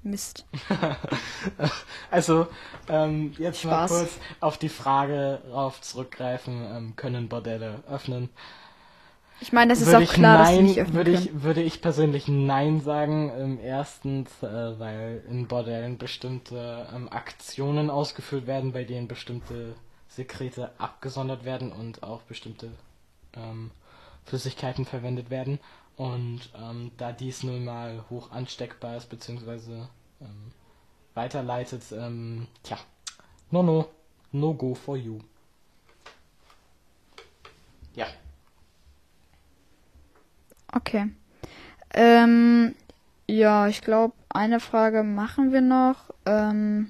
Mist. 0.03 0.47
Also, 2.11 2.49
ähm, 2.89 3.33
jetzt 3.39 3.65
mal 3.65 3.87
Spaß. 3.87 3.91
kurz 3.91 4.11
auf 4.41 4.59
die 4.59 4.69
Frage 4.69 5.41
rauf 5.51 5.81
zurückgreifen, 5.81 6.67
ähm, 6.71 6.97
können 6.97 7.29
Bordelle 7.29 7.83
öffnen? 7.89 8.29
Ich 9.43 9.53
meine, 9.53 9.73
das 9.73 9.81
ist 9.81 9.93
auch 9.93 10.01
klar, 10.05 10.39
dass 10.39 10.51
sie 10.51 10.55
nein, 10.55 10.65
nicht 10.67 10.79
öffnen 10.79 10.95
würde 10.95 11.13
können. 11.15 11.25
ich, 11.25 11.43
würde 11.43 11.63
ich 11.63 11.83
persönlich 11.83 12.29
nein 12.29 12.81
sagen. 12.81 13.33
Ähm, 13.37 13.59
erstens, 13.61 14.31
äh, 14.41 14.79
weil 14.79 15.25
in 15.29 15.49
Bordellen 15.49 15.99
bestimmte 15.99 16.87
ähm, 16.95 17.09
Aktionen 17.09 17.91
ausgeführt 17.91 18.47
werden, 18.47 18.71
bei 18.71 18.85
denen 18.85 19.09
bestimmte 19.09 19.75
Sekrete 20.07 20.71
abgesondert 20.79 21.45
werden 21.45 21.73
und 21.73 22.05
auch 22.05 22.23
bestimmte 22.23 22.71
ähm, 23.35 23.73
Flüssigkeiten 24.27 24.85
verwendet 24.85 25.29
werden. 25.29 25.59
Und 25.97 26.43
ähm, 26.57 26.93
da 26.97 27.11
dies 27.11 27.43
nun 27.43 27.65
mal 27.65 28.05
hoch 28.11 28.31
ansteckbar 28.31 28.97
ist, 28.97 29.11
beziehungsweise 29.11 29.89
ähm, 30.21 30.53
weiterleitet, 31.15 31.83
ähm, 31.91 32.47
tja, 32.63 32.79
no 33.51 33.65
no, 33.65 33.89
no 34.31 34.55
go 34.55 34.77
for 34.77 34.97
you. 34.97 35.19
Ja. 37.97 38.07
Okay. 40.73 41.11
Ähm, 41.95 42.75
ja, 43.27 43.69
ich 43.69 43.83
glaube, 43.83 44.15
eine 44.31 44.61
Frage 44.61 45.03
machen 45.03 45.53
wir 45.53 45.61
noch. 45.61 46.11
Ähm, 46.27 46.89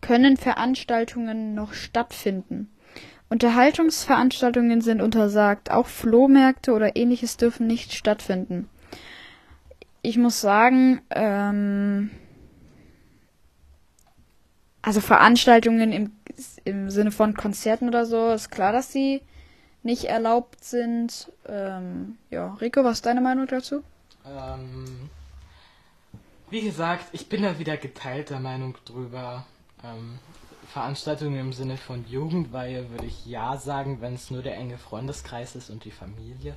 können 0.00 0.36
Veranstaltungen 0.36 1.54
noch 1.54 1.74
stattfinden? 1.74 2.70
Unterhaltungsveranstaltungen 3.28 4.80
sind 4.80 5.00
untersagt. 5.00 5.70
Auch 5.70 5.86
Flohmärkte 5.86 6.72
oder 6.72 6.96
ähnliches 6.96 7.36
dürfen 7.36 7.66
nicht 7.66 7.92
stattfinden. 7.92 8.68
Ich 10.02 10.16
muss 10.16 10.40
sagen, 10.40 11.00
ähm, 11.10 12.10
also 14.82 15.00
Veranstaltungen 15.00 15.92
im, 15.92 16.12
im 16.64 16.90
Sinne 16.90 17.12
von 17.12 17.34
Konzerten 17.34 17.86
oder 17.86 18.06
so, 18.06 18.30
ist 18.30 18.50
klar, 18.50 18.72
dass 18.72 18.92
sie 18.92 19.20
nicht 19.82 20.04
erlaubt 20.04 20.64
sind. 20.64 21.30
Ähm, 21.46 22.18
ja, 22.30 22.54
Rico, 22.54 22.84
was 22.84 22.98
ist 22.98 23.06
deine 23.06 23.20
Meinung 23.20 23.46
dazu? 23.46 23.82
Ähm, 24.26 25.10
wie 26.50 26.62
gesagt, 26.62 27.06
ich 27.12 27.28
bin 27.28 27.42
da 27.42 27.58
wieder 27.58 27.76
geteilter 27.76 28.40
Meinung 28.40 28.76
drüber. 28.84 29.46
Ähm, 29.84 30.18
Veranstaltungen 30.72 31.38
im 31.38 31.52
Sinne 31.52 31.76
von 31.76 32.06
Jugendweihe 32.06 32.90
würde 32.90 33.06
ich 33.06 33.26
ja 33.26 33.56
sagen, 33.56 34.00
wenn 34.00 34.14
es 34.14 34.30
nur 34.30 34.42
der 34.42 34.56
enge 34.56 34.78
Freundeskreis 34.78 35.56
ist 35.56 35.70
und 35.70 35.84
die 35.84 35.90
Familie. 35.90 36.56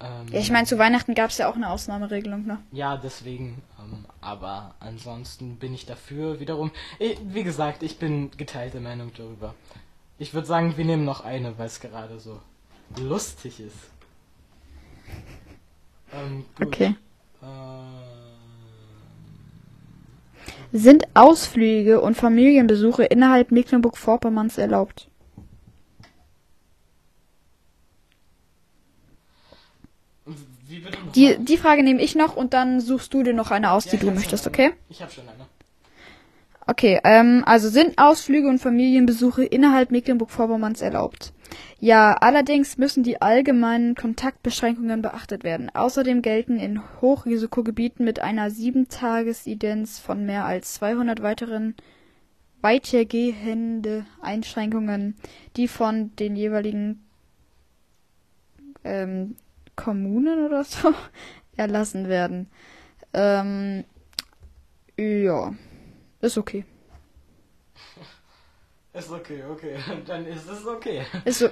Ähm, 0.00 0.26
Ja, 0.30 0.40
ich 0.40 0.50
meine, 0.50 0.66
zu 0.66 0.78
Weihnachten 0.78 1.14
gab 1.14 1.30
es 1.30 1.38
ja 1.38 1.48
auch 1.48 1.54
eine 1.56 1.70
Ausnahmeregelung, 1.70 2.44
ne? 2.46 2.58
Ja, 2.72 2.96
deswegen. 2.96 3.62
Ähm, 3.78 4.04
aber 4.20 4.74
ansonsten 4.80 5.56
bin 5.56 5.72
ich 5.74 5.86
dafür 5.86 6.40
wiederum. 6.40 6.72
eh, 6.98 7.16
Wie 7.24 7.44
gesagt, 7.44 7.82
ich 7.82 7.98
bin 7.98 8.30
geteilter 8.36 8.80
Meinung 8.80 9.12
darüber. 9.16 9.54
Ich 10.24 10.32
würde 10.32 10.46
sagen, 10.46 10.78
wir 10.78 10.86
nehmen 10.86 11.04
noch 11.04 11.22
eine, 11.22 11.58
weil 11.58 11.66
es 11.66 11.80
gerade 11.80 12.18
so 12.18 12.40
lustig 12.96 13.60
ist. 13.60 13.76
Ähm. 16.14 16.46
Okay. 16.58 16.96
Ähm, 17.42 17.48
Sind 20.72 21.04
Ausflüge 21.12 22.00
und 22.00 22.16
Familienbesuche 22.16 23.04
innerhalb 23.04 23.50
Mecklenburg-Vorpommerns 23.50 24.56
erlaubt? 24.56 25.10
Die, 31.14 31.36
die 31.36 31.56
Frage 31.58 31.82
nehme 31.82 32.00
ich 32.00 32.14
noch 32.14 32.34
und 32.34 32.54
dann 32.54 32.80
suchst 32.80 33.12
du 33.12 33.22
dir 33.22 33.34
noch 33.34 33.50
eine 33.50 33.72
aus, 33.72 33.84
Ja, 33.84 33.90
die 33.90 33.98
du 33.98 34.10
möchtest, 34.10 34.46
okay? 34.46 34.72
Ich 34.88 35.02
habe 35.02 35.12
schon 35.12 35.28
eine. 35.28 35.43
Okay, 36.66 36.98
ähm, 37.04 37.42
also 37.44 37.68
sind 37.68 37.98
Ausflüge 37.98 38.48
und 38.48 38.58
Familienbesuche 38.58 39.44
innerhalb 39.44 39.90
Mecklenburg-Vorpommerns 39.90 40.80
erlaubt? 40.80 41.34
Ja, 41.78 42.14
allerdings 42.14 42.78
müssen 42.78 43.02
die 43.02 43.20
allgemeinen 43.20 43.94
Kontaktbeschränkungen 43.94 45.02
beachtet 45.02 45.44
werden. 45.44 45.70
Außerdem 45.74 46.22
gelten 46.22 46.58
in 46.58 46.80
Hochrisikogebieten 47.02 48.04
mit 48.04 48.20
einer 48.20 48.48
7-Tages-Idenz 48.48 49.98
von 49.98 50.24
mehr 50.24 50.46
als 50.46 50.74
200 50.74 51.22
weiteren 51.22 51.74
weitergehende 52.62 54.06
Einschränkungen, 54.22 55.16
die 55.56 55.68
von 55.68 56.16
den 56.16 56.34
jeweiligen 56.34 57.04
ähm, 58.84 59.36
Kommunen 59.76 60.46
oder 60.46 60.64
so 60.64 60.94
erlassen 61.56 62.08
werden. 62.08 62.48
Ähm, 63.12 63.84
ja. 64.96 65.52
Ist 66.24 66.38
okay. 66.38 66.64
Ist 68.94 69.10
okay, 69.10 69.42
okay. 69.50 69.76
Dann 70.06 70.24
ist 70.26 70.48
es 70.48 70.66
okay. 70.66 71.04
Ist 71.24 71.40
so. 71.40 71.48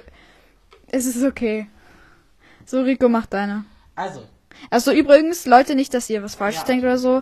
Es 0.91 1.05
ist 1.05 1.23
okay. 1.23 1.67
So, 2.65 2.81
Rico, 2.81 3.09
mach 3.09 3.25
deine. 3.25 3.65
Also, 3.95 4.23
Also 4.69 4.91
übrigens, 4.91 5.45
Leute, 5.45 5.75
nicht, 5.75 5.93
dass 5.93 6.09
ihr 6.09 6.23
was 6.23 6.35
falsch 6.35 6.57
Ja. 6.57 6.63
denkt 6.63 6.83
oder 6.83 6.97
so. 6.97 7.21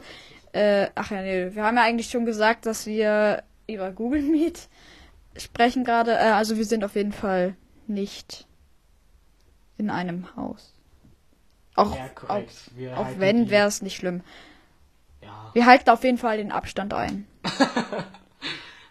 Äh, 0.53 0.87
ach 0.95 1.09
ja, 1.11 1.21
nee, 1.21 1.55
wir 1.55 1.63
haben 1.63 1.77
ja 1.77 1.83
eigentlich 1.83 2.09
schon 2.09 2.25
gesagt, 2.25 2.65
dass 2.65 2.85
wir 2.85 3.43
über 3.67 3.91
Google 3.91 4.21
Meet 4.21 4.67
sprechen 5.37 5.83
gerade. 5.83 6.11
Äh, 6.11 6.31
also 6.33 6.57
wir 6.57 6.65
sind 6.65 6.83
auf 6.83 6.95
jeden 6.95 7.13
Fall 7.13 7.55
nicht 7.87 8.45
in 9.77 9.89
einem 9.89 10.35
Haus. 10.35 10.73
Auch, 11.75 11.95
ja, 11.95 12.09
auch, 12.27 12.97
auch 12.97 13.07
wenn, 13.17 13.49
wäre 13.49 13.67
es 13.67 13.81
nicht 13.81 13.95
schlimm. 13.95 14.21
Wir 15.53 15.65
halten 15.65 15.89
auf 15.89 16.03
jeden 16.03 16.17
Fall 16.17 16.37
den 16.37 16.51
Abstand 16.51 16.93
ein. 16.93 17.27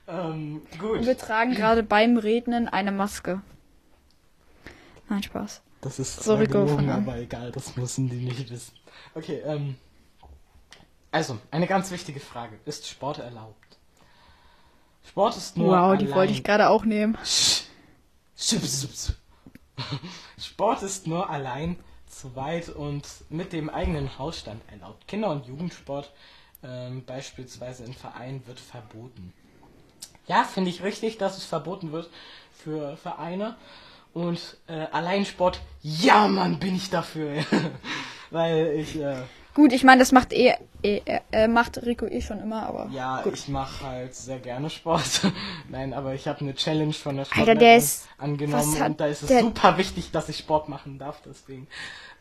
Ähm, 0.08 0.62
Und 0.72 0.78
gut. 0.80 1.06
wir 1.06 1.16
tragen 1.16 1.54
gerade 1.54 1.84
beim 1.84 2.16
Rednen 2.16 2.66
eine 2.66 2.90
Maske. 2.90 3.42
Nein, 5.08 5.22
Spaß. 5.22 5.62
Das 5.82 6.00
ist 6.00 6.24
So, 6.24 6.36
gelogen, 6.36 6.90
aber 6.90 7.16
egal, 7.18 7.52
das 7.52 7.76
müssen 7.76 8.08
die 8.08 8.16
nicht 8.16 8.50
wissen. 8.50 8.72
Okay, 9.14 9.40
ähm. 9.46 9.76
Also, 11.12 11.38
eine 11.52 11.68
ganz 11.68 11.92
wichtige 11.92 12.18
Frage. 12.18 12.58
Ist 12.64 12.88
Sport 12.88 13.18
erlaubt? 13.20 13.78
Sport 15.08 15.36
ist 15.36 15.56
nur. 15.56 15.68
Wow, 15.78 15.96
die 15.96 16.06
allein- 16.06 16.16
wollte 16.16 16.32
ich 16.32 16.42
gerade 16.42 16.68
auch 16.70 16.84
nehmen. 16.84 17.16
Sport 20.38 20.82
ist 20.82 21.06
nur 21.06 21.30
allein 21.30 21.76
zu 22.08 22.34
weit 22.36 22.68
und 22.68 23.06
mit 23.28 23.52
dem 23.52 23.70
eigenen 23.70 24.18
Hausstand 24.18 24.60
erlaubt. 24.70 25.06
Kinder- 25.06 25.30
und 25.30 25.46
Jugendsport, 25.46 26.12
ähm, 26.62 27.04
beispielsweise 27.04 27.84
in 27.84 27.94
Vereinen, 27.94 28.46
wird 28.46 28.60
verboten. 28.60 29.32
Ja, 30.26 30.44
finde 30.44 30.70
ich 30.70 30.82
richtig, 30.82 31.18
dass 31.18 31.36
es 31.36 31.44
verboten 31.44 31.92
wird 31.92 32.08
für 32.52 32.96
Vereine. 32.96 33.56
Und 34.12 34.56
äh, 34.66 34.86
Alleinsport, 34.92 35.60
ja, 35.82 36.26
Mann, 36.28 36.58
bin 36.58 36.74
ich 36.76 36.90
dafür. 36.90 37.44
Weil 38.30 38.72
ich, 38.76 38.96
äh, 39.00 39.22
Gut, 39.54 39.72
ich 39.72 39.82
meine, 39.82 39.98
das 39.98 40.12
macht 40.12 40.32
eh, 40.32 40.54
eh 40.82 41.00
äh, 41.32 41.48
macht 41.48 41.84
Rico 41.84 42.06
eh 42.06 42.20
schon 42.20 42.38
immer, 42.40 42.64
aber 42.66 42.88
ja, 42.92 43.22
gut. 43.22 43.34
ich 43.34 43.48
mache 43.48 43.84
halt 43.84 44.14
sehr 44.14 44.38
gerne 44.38 44.70
Sport. 44.70 45.22
Nein, 45.68 45.92
aber 45.92 46.14
ich 46.14 46.28
habe 46.28 46.40
eine 46.40 46.54
Challenge 46.54 46.92
von 46.92 47.16
der 47.16 47.24
Alter, 47.24 47.34
Sportlerin 47.34 47.58
der 47.58 47.76
ist- 47.76 48.08
angenommen 48.18 48.80
und 48.82 49.00
da 49.00 49.06
ist 49.06 49.22
es 49.22 49.28
der- 49.28 49.40
super 49.40 49.76
wichtig, 49.78 50.12
dass 50.12 50.28
ich 50.28 50.38
Sport 50.38 50.68
machen 50.68 50.98
darf, 50.98 51.20
deswegen. 51.24 51.66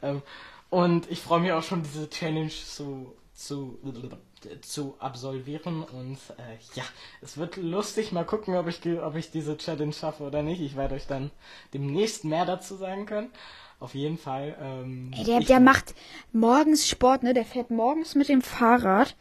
Ähm, 0.02 0.24
und 0.72 1.10
ich 1.12 1.22
freue 1.22 1.40
mich 1.42 1.52
auch 1.52 1.62
schon, 1.64 1.84
diese 1.84 2.10
Challenge 2.10 2.50
zu, 2.50 3.14
zu, 3.36 3.78
zu 4.62 4.96
absolvieren 5.00 5.84
und 5.84 6.18
äh, 6.38 6.58
ja, 6.76 6.84
es 7.22 7.38
wird 7.38 7.58
lustig. 7.58 8.12
Mal 8.12 8.26
gucken, 8.26 8.56
ob 8.56 8.68
ich, 8.68 8.82
ob 9.02 9.16
ich 9.16 9.32
diese 9.32 9.58
Challenge 9.58 9.94
schaffe 9.94 10.24
oder 10.24 10.42
nicht. 10.44 10.62
Ich 10.62 10.76
werde 10.76 10.96
euch 10.96 11.08
dann 11.08 11.32
demnächst 11.74 12.26
mehr 12.26 12.46
dazu 12.46 12.76
sagen 12.76 13.06
können. 13.06 13.32
Auf 13.80 13.96
jeden 13.96 14.18
Fall. 14.18 14.58
Ähm, 14.62 15.12
Ey, 15.16 15.24
der, 15.24 15.40
der 15.40 15.60
macht 15.60 15.96
morgens 16.34 16.88
Sport, 16.88 17.24
ne? 17.24 17.34
Der 17.34 17.46
fährt 17.46 17.72
morgens 17.72 18.16
mit 18.16 18.28
dem 18.28 18.42
Fahrrad 18.42 19.16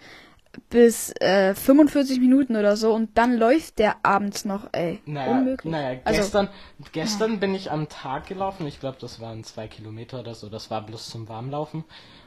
bis 0.70 1.12
äh, 1.20 1.54
45 1.54 2.20
Minuten 2.20 2.56
oder 2.56 2.76
so 2.76 2.92
und 2.92 3.16
dann 3.16 3.36
läuft 3.36 3.78
der 3.78 3.96
abends 4.04 4.44
noch, 4.44 4.68
ey. 4.72 5.00
Naja, 5.06 5.32
Unmöglich. 5.32 5.70
naja 5.70 6.00
also, 6.04 6.20
gestern, 6.20 6.48
gestern 6.92 7.40
bin 7.40 7.54
ich 7.54 7.70
am 7.70 7.88
Tag 7.88 8.26
gelaufen. 8.26 8.66
Ich 8.66 8.80
glaube, 8.80 8.98
das 9.00 9.20
waren 9.20 9.44
zwei 9.44 9.68
Kilometer 9.68 10.20
oder 10.20 10.34
so. 10.34 10.48
Das 10.48 10.70
war 10.70 10.84
bloß 10.84 11.10
zum 11.10 11.28
Warmlaufen. 11.28 11.84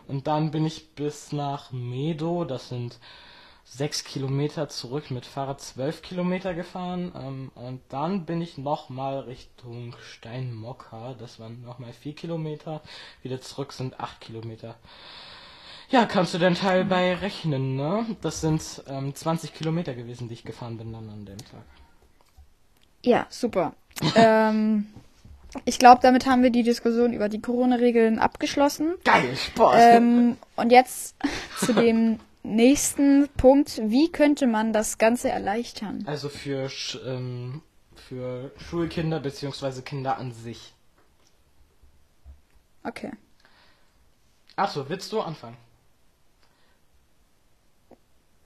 Und 0.07 0.27
dann 0.27 0.51
bin 0.51 0.65
ich 0.65 0.95
bis 0.95 1.31
nach 1.31 1.71
Medo. 1.71 2.45
Das 2.45 2.69
sind 2.69 2.99
sechs 3.63 4.03
Kilometer 4.03 4.67
zurück 4.67 5.11
mit 5.11 5.25
Fahrrad 5.25 5.61
zwölf 5.61 6.01
Kilometer 6.01 6.53
gefahren. 6.53 7.11
Ähm, 7.15 7.51
und 7.55 7.81
dann 7.89 8.25
bin 8.25 8.41
ich 8.41 8.57
nochmal 8.57 9.19
Richtung 9.19 9.95
Steinmocker. 10.01 11.15
Das 11.17 11.39
waren 11.39 11.61
nochmal 11.63 11.93
vier 11.93 12.13
Kilometer. 12.13 12.81
Wieder 13.23 13.41
zurück 13.41 13.71
sind 13.71 13.99
acht 13.99 14.19
Kilometer. 14.21 14.75
Ja, 15.89 16.05
kannst 16.05 16.33
du 16.33 16.37
den 16.37 16.55
Teil 16.55 16.85
bei 16.85 17.15
rechnen, 17.15 17.75
ne? 17.75 18.05
Das 18.21 18.39
sind 18.39 18.81
ähm, 18.87 19.13
20 19.13 19.53
Kilometer 19.53 19.93
gewesen, 19.93 20.29
die 20.29 20.35
ich 20.35 20.45
gefahren 20.45 20.77
bin 20.77 20.93
dann 20.93 21.09
an 21.09 21.25
dem 21.25 21.37
Tag. 21.37 21.63
ja, 23.03 23.27
super. 23.29 23.73
ähm, 24.15 24.87
ich 25.65 25.79
glaube, 25.79 26.01
damit 26.01 26.25
haben 26.25 26.43
wir 26.43 26.49
die 26.49 26.63
Diskussion 26.63 27.13
über 27.13 27.29
die 27.29 27.41
Corona-Regeln 27.41 28.19
abgeschlossen. 28.19 28.93
Geil, 29.03 29.35
Sport. 29.35 29.75
Ähm, 29.77 30.37
und 30.55 30.71
jetzt 30.71 31.15
zu 31.59 31.73
dem 31.73 32.19
nächsten 32.43 33.27
Punkt. 33.37 33.81
Wie 33.83 34.11
könnte 34.11 34.47
man 34.47 34.73
das 34.73 34.97
Ganze 34.97 35.29
erleichtern? 35.29 36.03
Also 36.07 36.29
für, 36.29 36.69
ähm, 37.05 37.61
für 37.95 38.51
Schulkinder 38.57 39.19
beziehungsweise 39.19 39.81
Kinder 39.81 40.17
an 40.17 40.31
sich. 40.31 40.73
Okay. 42.83 43.11
Achso, 44.55 44.87
willst 44.89 45.11
du 45.11 45.21
anfangen? 45.21 45.57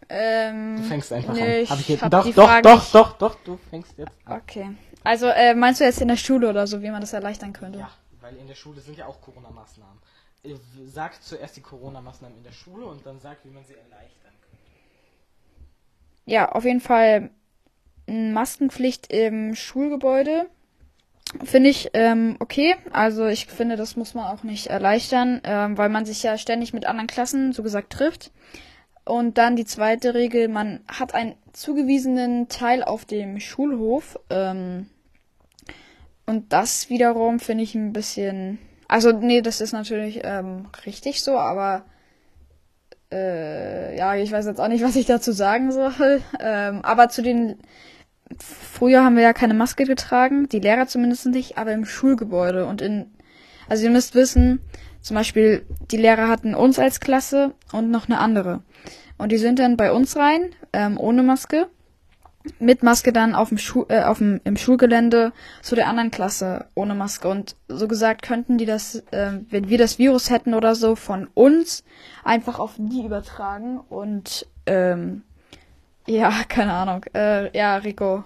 Ähm, 0.07 0.77
Du 0.77 0.83
fängst 0.83 1.11
einfach 1.11 1.33
nö, 1.33 1.61
an. 1.61 1.69
Hab 1.69 1.79
ich 1.79 1.89
jetzt, 1.89 2.03
hab 2.03 2.11
doch, 2.11 2.25
doch, 2.25 2.45
Frage 2.45 2.61
doch, 2.61 2.91
doch, 2.91 3.17
doch, 3.17 3.35
du 3.43 3.57
fängst 3.69 3.97
jetzt 3.97 4.11
an. 4.25 4.41
Okay. 4.41 4.69
Also, 5.05 5.27
äh, 5.27 5.53
meinst 5.53 5.79
du 5.79 5.85
jetzt 5.85 6.01
in 6.01 6.07
der 6.07 6.17
Schule 6.17 6.49
oder 6.49 6.67
so, 6.67 6.81
wie 6.81 6.89
man 6.89 7.01
das 7.01 7.13
erleichtern 7.13 7.53
könnte? 7.53 7.79
Ja, 7.79 7.91
weil 8.21 8.35
in 8.37 8.47
der 8.47 8.55
Schule 8.55 8.81
sind 8.81 8.97
ja 8.97 9.05
auch 9.05 9.21
Corona-Maßnahmen. 9.21 9.99
Äh, 10.43 10.55
Sag 10.87 11.21
zuerst 11.23 11.55
die 11.55 11.61
Corona-Maßnahmen 11.61 12.37
in 12.37 12.43
der 12.43 12.51
Schule 12.51 12.85
und 12.85 13.05
dann 13.05 13.19
sag, 13.19 13.37
wie 13.43 13.49
man 13.49 13.63
sie 13.65 13.73
erleichtern 13.73 14.33
könnte. 14.41 14.65
Ja, 16.25 16.51
auf 16.51 16.65
jeden 16.65 16.81
Fall 16.81 17.29
m, 18.07 18.33
Maskenpflicht 18.33 19.11
im 19.13 19.55
Schulgebäude. 19.55 20.47
Finde 21.43 21.69
ich 21.69 21.91
ähm, 21.93 22.37
okay. 22.39 22.75
Also 22.91 23.25
ich 23.25 23.47
finde, 23.47 23.75
das 23.75 23.95
muss 23.95 24.13
man 24.13 24.25
auch 24.25 24.43
nicht 24.43 24.67
erleichtern, 24.67 25.41
ähm, 25.43 25.77
weil 25.77 25.89
man 25.89 26.05
sich 26.05 26.23
ja 26.23 26.37
ständig 26.37 26.73
mit 26.73 26.85
anderen 26.85 27.07
Klassen, 27.07 27.53
so 27.53 27.61
gesagt, 27.63 27.91
trifft. 27.91 28.31
Und 29.03 29.37
dann 29.37 29.55
die 29.55 29.65
zweite 29.65 30.15
Regel, 30.15 30.47
man 30.47 30.83
hat 30.87 31.13
einen 31.13 31.35
zugewiesenen 31.53 32.47
Teil 32.49 32.83
auf 32.83 33.05
dem 33.05 33.39
Schulhof. 33.39 34.19
Ähm, 34.31 34.89
und 36.25 36.51
das 36.53 36.89
wiederum 36.89 37.39
finde 37.39 37.63
ich 37.63 37.75
ein 37.75 37.93
bisschen. 37.93 38.59
Also, 38.87 39.11
nee, 39.11 39.41
das 39.41 39.61
ist 39.61 39.73
natürlich 39.73 40.21
ähm, 40.23 40.67
richtig 40.85 41.21
so, 41.23 41.37
aber 41.37 41.85
äh, 43.11 43.97
ja, 43.97 44.15
ich 44.15 44.31
weiß 44.31 44.45
jetzt 44.45 44.59
auch 44.59 44.67
nicht, 44.67 44.83
was 44.83 44.95
ich 44.95 45.05
dazu 45.05 45.31
sagen 45.31 45.71
soll. 45.71 45.93
Ähm, 46.39 46.81
aber 46.83 47.09
zu 47.09 47.21
den. 47.21 47.57
Früher 48.39 49.03
haben 49.03 49.15
wir 49.15 49.23
ja 49.23 49.33
keine 49.33 49.53
Maske 49.53 49.85
getragen, 49.85 50.49
die 50.49 50.59
Lehrer 50.59 50.87
zumindest 50.87 51.27
nicht, 51.27 51.57
aber 51.57 51.73
im 51.73 51.85
Schulgebäude 51.85 52.65
und 52.65 52.81
in. 52.81 53.11
Also 53.69 53.85
ihr 53.85 53.91
müsst 53.91 54.15
wissen, 54.15 54.61
zum 55.01 55.15
Beispiel, 55.15 55.65
die 55.91 55.97
Lehrer 55.97 56.27
hatten 56.27 56.55
uns 56.55 56.79
als 56.79 56.99
Klasse 56.99 57.53
und 57.71 57.91
noch 57.91 58.07
eine 58.07 58.17
andere. 58.17 58.63
Und 59.17 59.31
die 59.31 59.37
sind 59.37 59.59
dann 59.59 59.77
bei 59.77 59.91
uns 59.91 60.17
rein, 60.17 60.49
ähm, 60.73 60.99
ohne 60.99 61.23
Maske. 61.23 61.67
Mit 62.59 62.83
Maske 62.83 63.11
dann 63.11 63.35
auf 63.35 63.49
dem 63.49 63.57
Schu 63.57 63.85
äh, 63.89 64.03
auf 64.03 64.19
dem, 64.19 64.39
im 64.43 64.57
Schulgelände 64.57 65.33
zu 65.61 65.75
der 65.75 65.87
anderen 65.87 66.11
Klasse 66.11 66.67
ohne 66.75 66.95
Maske. 66.95 67.27
Und 67.27 67.55
so 67.67 67.87
gesagt 67.87 68.21
könnten 68.21 68.57
die 68.57 68.65
das, 68.65 68.95
äh, 69.11 69.39
wenn 69.49 69.69
wir 69.69 69.77
das 69.77 69.99
Virus 69.99 70.29
hätten 70.29 70.53
oder 70.53 70.75
so, 70.75 70.95
von 70.95 71.27
uns 71.33 71.83
einfach 72.23 72.59
auf 72.59 72.73
die 72.77 73.03
übertragen. 73.03 73.79
Und 73.79 74.47
ähm, 74.65 75.23
ja, 76.07 76.31
keine 76.47 76.73
Ahnung. 76.73 77.05
Äh, 77.13 77.55
ja, 77.57 77.77
Rico, 77.77 78.23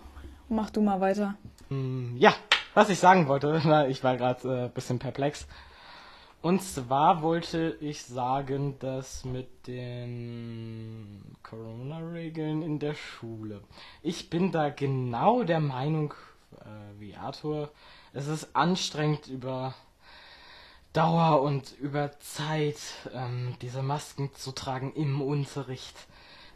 mach 0.49 0.69
du 0.69 0.81
mal 0.81 0.99
weiter. 1.01 1.35
Hm, 1.69 2.15
ja, 2.17 2.33
was 2.73 2.89
ich 2.89 2.99
sagen 2.99 3.27
wollte, 3.27 3.61
ich 3.89 4.03
war 4.03 4.17
gerade 4.17 4.47
ein 4.47 4.65
äh, 4.65 4.69
bisschen 4.69 4.99
perplex. 4.99 5.47
Und 6.41 6.63
zwar 6.63 7.21
wollte 7.21 7.75
ich 7.81 8.03
sagen, 8.03 8.79
dass 8.79 9.25
mit 9.25 9.67
den 9.67 11.35
Corona-Regeln 11.43 12.61
in 12.61 12.79
der 12.79 12.93
Schule. 12.93 13.61
Ich 14.01 14.29
bin 14.29 14.53
da 14.53 14.69
genau 14.69 15.43
der 15.43 15.59
Meinung 15.59 16.13
äh, 16.61 16.99
wie 16.99 17.13
Arthur. 17.13 17.69
Es 18.13 18.27
ist 18.27 18.55
anstrengend 18.55 19.27
über 19.27 19.75
Dauer 20.93 21.41
und 21.41 21.77
über 21.77 22.17
Zeit 22.21 22.77
ähm, 23.13 23.55
diese 23.61 23.83
Masken 23.83 24.33
zu 24.33 24.53
tragen 24.53 24.93
im 24.93 25.21
Unterricht. 25.21 26.07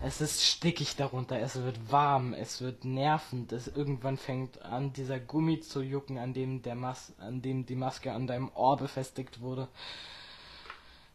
Es 0.06 0.20
ist 0.20 0.44
stickig 0.44 0.98
darunter, 0.98 1.40
es 1.40 1.56
wird 1.56 1.90
warm, 1.90 2.34
es 2.34 2.60
wird 2.60 2.84
nervend, 2.84 3.54
es 3.54 3.70
irgendwann 3.70 4.18
fängt 4.18 4.62
an, 4.62 4.92
dieser 4.92 5.18
Gummi 5.18 5.62
zu 5.62 5.82
jucken, 5.82 6.18
an 6.18 6.34
dem 6.34 6.62
der 6.62 6.76
Mas 6.76 7.14
an 7.20 7.42
dem 7.42 7.66
die 7.66 7.78
Maske 7.78 8.12
an 8.12 8.28
deinem 8.28 8.52
Ohr 8.54 8.76
befestigt 8.76 9.40
wurde. 9.40 9.70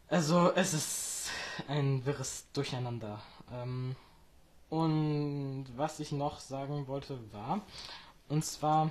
Also 0.07 0.51
es 0.55 0.73
ist 0.73 1.29
ein 1.67 2.03
wirres 2.07 2.47
Durcheinander. 2.51 3.21
Ähm, 3.53 3.95
und 4.69 5.67
was 5.75 5.99
ich 5.99 6.11
noch 6.11 6.39
sagen 6.39 6.87
wollte 6.87 7.19
war, 7.31 7.61
und 8.27 8.43
zwar 8.43 8.89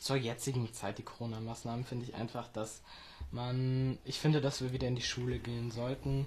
zur 0.00 0.16
jetzigen 0.16 0.72
Zeit, 0.72 0.98
die 0.98 1.04
Corona-Maßnahmen, 1.04 1.84
finde 1.84 2.04
ich 2.04 2.16
einfach, 2.16 2.48
dass 2.48 2.82
man, 3.30 3.96
ich 4.04 4.18
finde, 4.18 4.40
dass 4.40 4.60
wir 4.60 4.72
wieder 4.72 4.88
in 4.88 4.96
die 4.96 5.02
Schule 5.02 5.38
gehen 5.38 5.70
sollten, 5.70 6.26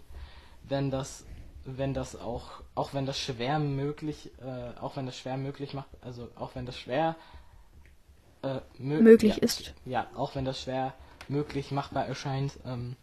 wenn 0.63 0.89
das 0.89 1.25
wenn 1.68 1.93
das 1.93 2.15
auch, 2.15 2.61
auch 2.76 2.93
wenn 2.93 3.05
das 3.05 3.20
schwer 3.20 3.59
möglich, 3.59 4.32
äh, 4.39 4.80
auch 4.80 4.95
wenn 4.95 5.05
das 5.05 5.18
schwer 5.18 5.38
möglich 5.38 5.74
macht, 5.74 5.89
also 6.01 6.30
auch 6.36 6.55
wenn 6.55 6.65
das 6.65 6.80
schwer 6.80 7.18
äh, 8.41 8.61
mö 8.78 9.01
möglich 9.01 9.36
ja, 9.36 9.43
ist. 9.43 9.74
Ja, 9.86 10.07
auch 10.15 10.36
wenn 10.36 10.45
das 10.45 10.61
schwer 10.61 10.93
möglich 11.28 11.72
machbar 11.72 12.05
erscheint, 12.05 12.53
ähm, 12.65 12.95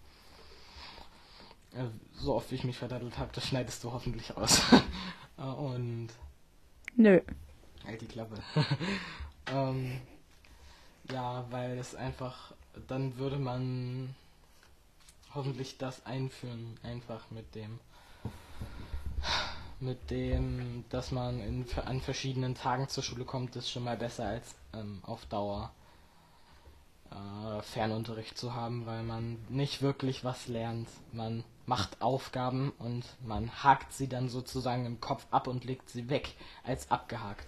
äh, 1.74 1.84
so 2.14 2.34
oft 2.34 2.50
wie 2.50 2.54
ich 2.54 2.64
mich 2.64 2.78
verdattelt 2.78 3.18
habe, 3.18 3.30
das 3.34 3.46
schneidest 3.46 3.84
du 3.84 3.92
hoffentlich 3.92 4.36
aus. 4.36 4.60
Äh, 5.36 5.42
und. 5.42 6.10
Nö. 6.94 7.20
Halt 7.84 8.00
die 8.00 8.06
Klappe. 8.06 8.36
ähm, 9.48 10.00
ja, 11.10 11.44
weil 11.50 11.76
es 11.76 11.96
einfach, 11.96 12.54
dann 12.86 13.18
würde 13.18 13.40
man 13.40 14.14
hoffentlich 15.34 15.76
das 15.76 16.06
einführen, 16.06 16.78
einfach 16.84 17.32
mit 17.32 17.56
dem 17.56 17.80
mit 19.80 20.10
dem, 20.10 20.84
dass 20.88 21.10
man 21.10 21.40
in, 21.40 21.66
an 21.84 22.00
verschiedenen 22.00 22.54
Tagen 22.54 22.88
zur 22.88 23.02
Schule 23.02 23.24
kommt, 23.24 23.56
ist 23.56 23.70
schon 23.70 23.84
mal 23.84 23.96
besser 23.96 24.26
als 24.26 24.54
ähm, 24.72 25.00
auf 25.02 25.26
Dauer 25.26 25.72
äh, 27.10 27.62
Fernunterricht 27.62 28.38
zu 28.38 28.54
haben, 28.54 28.86
weil 28.86 29.02
man 29.02 29.38
nicht 29.48 29.82
wirklich 29.82 30.24
was 30.24 30.48
lernt. 30.48 30.88
Man 31.12 31.44
macht 31.66 32.00
Aufgaben 32.02 32.72
und 32.78 33.04
man 33.24 33.50
hakt 33.62 33.92
sie 33.92 34.08
dann 34.08 34.28
sozusagen 34.28 34.86
im 34.86 35.00
Kopf 35.00 35.26
ab 35.30 35.46
und 35.46 35.64
legt 35.64 35.88
sie 35.90 36.08
weg 36.08 36.34
als 36.64 36.90
abgehakt. 36.90 37.46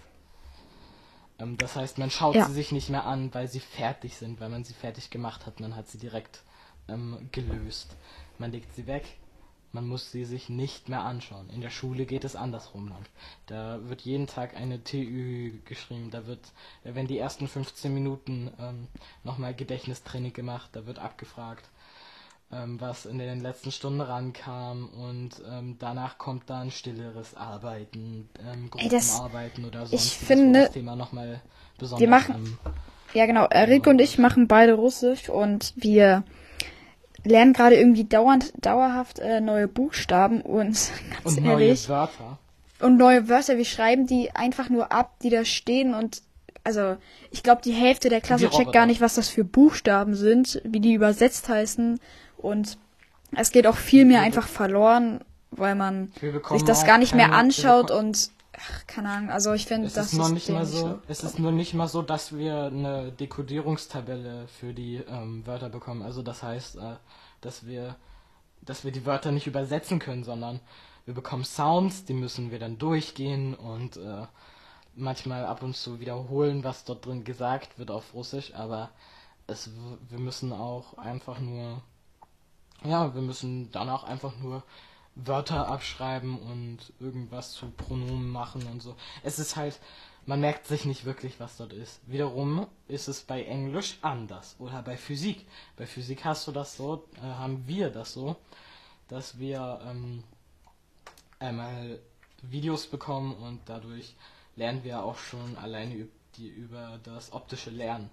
Ähm, 1.39 1.57
das 1.59 1.77
heißt, 1.77 1.99
man 1.99 2.11
schaut 2.11 2.35
ja. 2.35 2.47
sie 2.47 2.55
sich 2.55 2.72
nicht 2.72 2.91
mehr 2.91 3.05
an, 3.05 3.33
weil 3.35 3.49
sie 3.49 3.61
fertig 3.61 4.16
sind, 4.16 4.41
weil 4.41 4.49
man 4.49 4.64
sie 4.64 4.74
fertig 4.74 5.11
gemacht 5.11 5.47
hat. 5.47 5.61
Man 5.61 5.77
hat 5.77 5.89
sie 5.89 5.99
direkt 5.99 6.43
ähm, 6.89 7.29
gelöst. 7.33 7.97
Man 8.39 8.53
legt 8.53 8.74
sie 8.74 8.87
weg, 8.87 9.05
man 9.77 9.87
muss 9.87 10.11
sie 10.11 10.24
sich 10.24 10.49
nicht 10.49 10.89
mehr 10.89 11.03
anschauen. 11.03 11.51
In 11.51 11.61
der 11.61 11.68
Schule 11.68 12.07
geht 12.07 12.24
es 12.24 12.35
andersrum 12.35 12.89
lang. 12.89 13.05
Da 13.45 13.79
wird 13.83 14.01
jeden 14.01 14.27
Tag 14.27 14.57
eine 14.57 14.83
TÜ 14.83 15.53
geschrieben. 15.66 16.11
Da 16.11 16.27
wird, 16.27 16.41
wenn 16.83 17.07
die 17.07 17.18
ersten 17.18 17.47
15 17.47 17.93
Minuten 17.93 18.51
ähm, 18.59 18.89
nochmal 19.22 19.55
Gedächtnistraining 19.55 20.33
gemacht, 20.33 20.70
da 20.72 20.87
wird 20.87 20.99
abgefragt, 20.99 21.68
ähm, 22.51 22.81
was 22.81 23.05
in 23.05 23.18
den 23.18 23.43
letzten 23.43 23.70
Stunden 23.70 24.01
rankam 24.01 24.89
und 24.89 25.43
ähm, 25.47 25.77
danach 25.79 26.16
kommt 26.16 26.49
dann 26.49 26.70
stilleres 26.70 27.35
Arbeiten, 27.35 28.31
ähm, 28.49 28.70
Gruppenarbeiten 28.70 29.66
oder 29.66 29.85
sonst 29.85 29.93
ich 30.07 30.16
finde, 30.16 30.62
das 30.62 30.72
Thema 30.72 30.97
nochmal 30.97 31.43
besonders. 31.77 32.01
Wir 32.01 32.09
machen, 32.09 32.59
ja 33.12 33.27
genau, 33.27 33.45
Rico 33.45 33.91
und 33.91 34.01
ich 34.01 34.16
machen 34.16 34.49
beide 34.49 34.72
Russisch 34.72 35.29
und 35.29 35.74
wir 35.77 36.24
lernen 37.25 37.53
gerade 37.53 37.77
irgendwie 37.77 38.05
dauernd, 38.05 38.53
dauerhaft 38.64 39.19
äh, 39.19 39.41
neue 39.41 39.69
Buchstaben 39.69 40.41
und 40.41 40.91
ganz 41.25 41.37
und 41.37 41.45
ehrlich. 41.45 41.89
Neue 41.89 41.97
Wörter. 41.97 42.39
Und 42.81 42.97
neue 42.99 43.29
Wörter. 43.29 43.57
Wir 43.57 43.64
schreiben 43.64 44.07
die 44.07 44.31
einfach 44.33 44.69
nur 44.69 44.93
ab, 44.93 45.14
die 45.23 45.31
da 45.31 45.45
stehen 45.45 45.95
und 45.95 46.23
also 46.67 46.97
ich 47.31 47.45
glaube, 47.45 47.62
die 47.62 47.73
Hälfte 47.73 48.09
der 48.09 48.21
Klasse 48.21 48.51
checkt 48.51 48.73
gar 48.73 48.87
nicht, 48.87 49.01
was 49.01 49.14
das 49.14 49.29
für 49.29 49.45
Buchstaben 49.45 50.17
sind, 50.17 50.61
wie 50.64 50.81
die 50.81 50.95
übersetzt 50.95 51.49
heißen. 51.49 52.01
Und 52.39 52.77
es 53.37 53.53
geht 53.53 53.69
auch 53.69 53.77
viel 53.77 54.05
mehr 54.05 54.23
einfach 54.23 54.49
verloren, 54.49 55.21
weil 55.53 55.77
man 55.77 56.11
sich 56.51 56.64
das 56.64 56.85
gar 56.85 56.99
nicht 56.99 57.14
mehr 57.14 57.33
anschaut 57.33 57.93
und 57.93 58.31
ach, 58.59 58.87
keine 58.87 59.11
Ahnung, 59.11 59.31
also 59.31 59.53
ich 59.53 59.67
finde, 59.67 59.89
das 59.89 60.13
ist 60.13 60.19
noch 60.19 60.29
nicht 60.29 60.49
mal 60.49 60.67
so. 60.67 60.99
Es 61.09 61.23
ist 61.23 61.39
nur 61.39 61.53
nicht 61.53 61.75
mal 61.75 61.89
so, 61.89 62.03
dass 62.03 62.37
wir 62.37 62.65
eine 62.65 63.13
Dekodierungstabelle 63.13 64.49
für 64.49 64.73
die 64.73 64.97
ähm, 64.97 65.47
Wörter 65.47 65.69
bekommen. 65.69 66.03
Also 66.03 66.23
das 66.23 66.43
heißt, 66.43 66.77
äh, 66.77 66.97
dass 67.41 67.67
wir, 67.67 67.97
dass 68.63 68.85
wir 68.85 68.93
die 68.93 69.07
Wörter 69.07 69.33
nicht 69.33 69.47
übersetzen 69.47 69.99
können, 69.99 70.25
sondern 70.25 70.61
wir 71.05 71.15
bekommen 71.15 71.45
Sounds, 71.45 72.05
die 72.05 72.15
müssen 72.15 72.51
wir 72.51 72.59
dann 72.59 72.79
durchgehen 72.79 73.55
und 73.55 73.97
äh, 73.97 74.27
manchmal 74.95 75.45
ab 75.45 75.63
und 75.63 75.77
zu 75.77 76.01
wiederholen, 76.01 76.65
was 76.65 76.85
dort 76.85 77.07
drin 77.07 77.25
gesagt 77.25 77.79
wird 77.79 77.91
auf 77.91 78.15
Russisch. 78.15 78.55
Aber 78.55 78.91
es, 79.47 79.71
wir 80.09 80.19
müssen 80.19 80.53
auch 80.53 80.99
einfach 80.99 81.39
nur, 81.39 81.83
ja, 82.85 83.15
wir 83.15 83.23
müssen 83.23 83.71
dann 83.71 83.89
auch 83.89 84.05
einfach 84.05 84.37
nur 84.39 84.63
Wörter 85.17 85.69
abschreiben 85.69 86.39
und 86.39 86.93
irgendwas 87.01 87.53
zu 87.53 87.71
Pronomen 87.71 88.29
machen 88.29 88.67
und 88.67 88.83
so. 88.83 88.95
Es 89.23 89.39
ist 89.39 89.57
halt, 89.57 89.81
man 90.27 90.41
merkt 90.41 90.67
sich 90.67 90.85
nicht 90.85 91.05
wirklich, 91.07 91.41
was 91.41 91.57
dort 91.57 91.73
ist. 91.73 92.01
Wiederum 92.07 92.67
ist 92.87 93.09
es 93.09 93.23
bei 93.23 93.43
Englisch 93.45 93.99
anders 94.03 94.57
oder 94.59 94.83
bei 94.83 94.97
Physik. 94.97 95.47
Bei 95.77 95.87
Physik 95.87 96.25
hast 96.25 96.47
du 96.47 96.53
das 96.53 96.77
so, 96.77 97.05
äh, 97.17 97.21
haben 97.23 97.67
wir 97.67 97.91
das 97.91 98.12
so, 98.12 98.37
dass 99.09 99.39
wir 99.39 99.81
ähm, 99.87 100.23
einmal 101.39 101.99
Videos 102.43 102.87
bekommen 102.87 103.35
und 103.37 103.61
dadurch 103.67 104.14
lernen 104.55 104.85
wir 104.85 105.03
auch 105.03 105.19
schon 105.19 105.57
alleine 105.57 106.09
die, 106.37 106.49
über 106.49 107.01
das 107.05 107.33
optische 107.33 107.71
Lernen. 107.71 108.11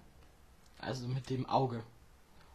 Also 0.78 1.06
mit 1.06 1.28
dem 1.28 1.46
Auge. 1.46 1.82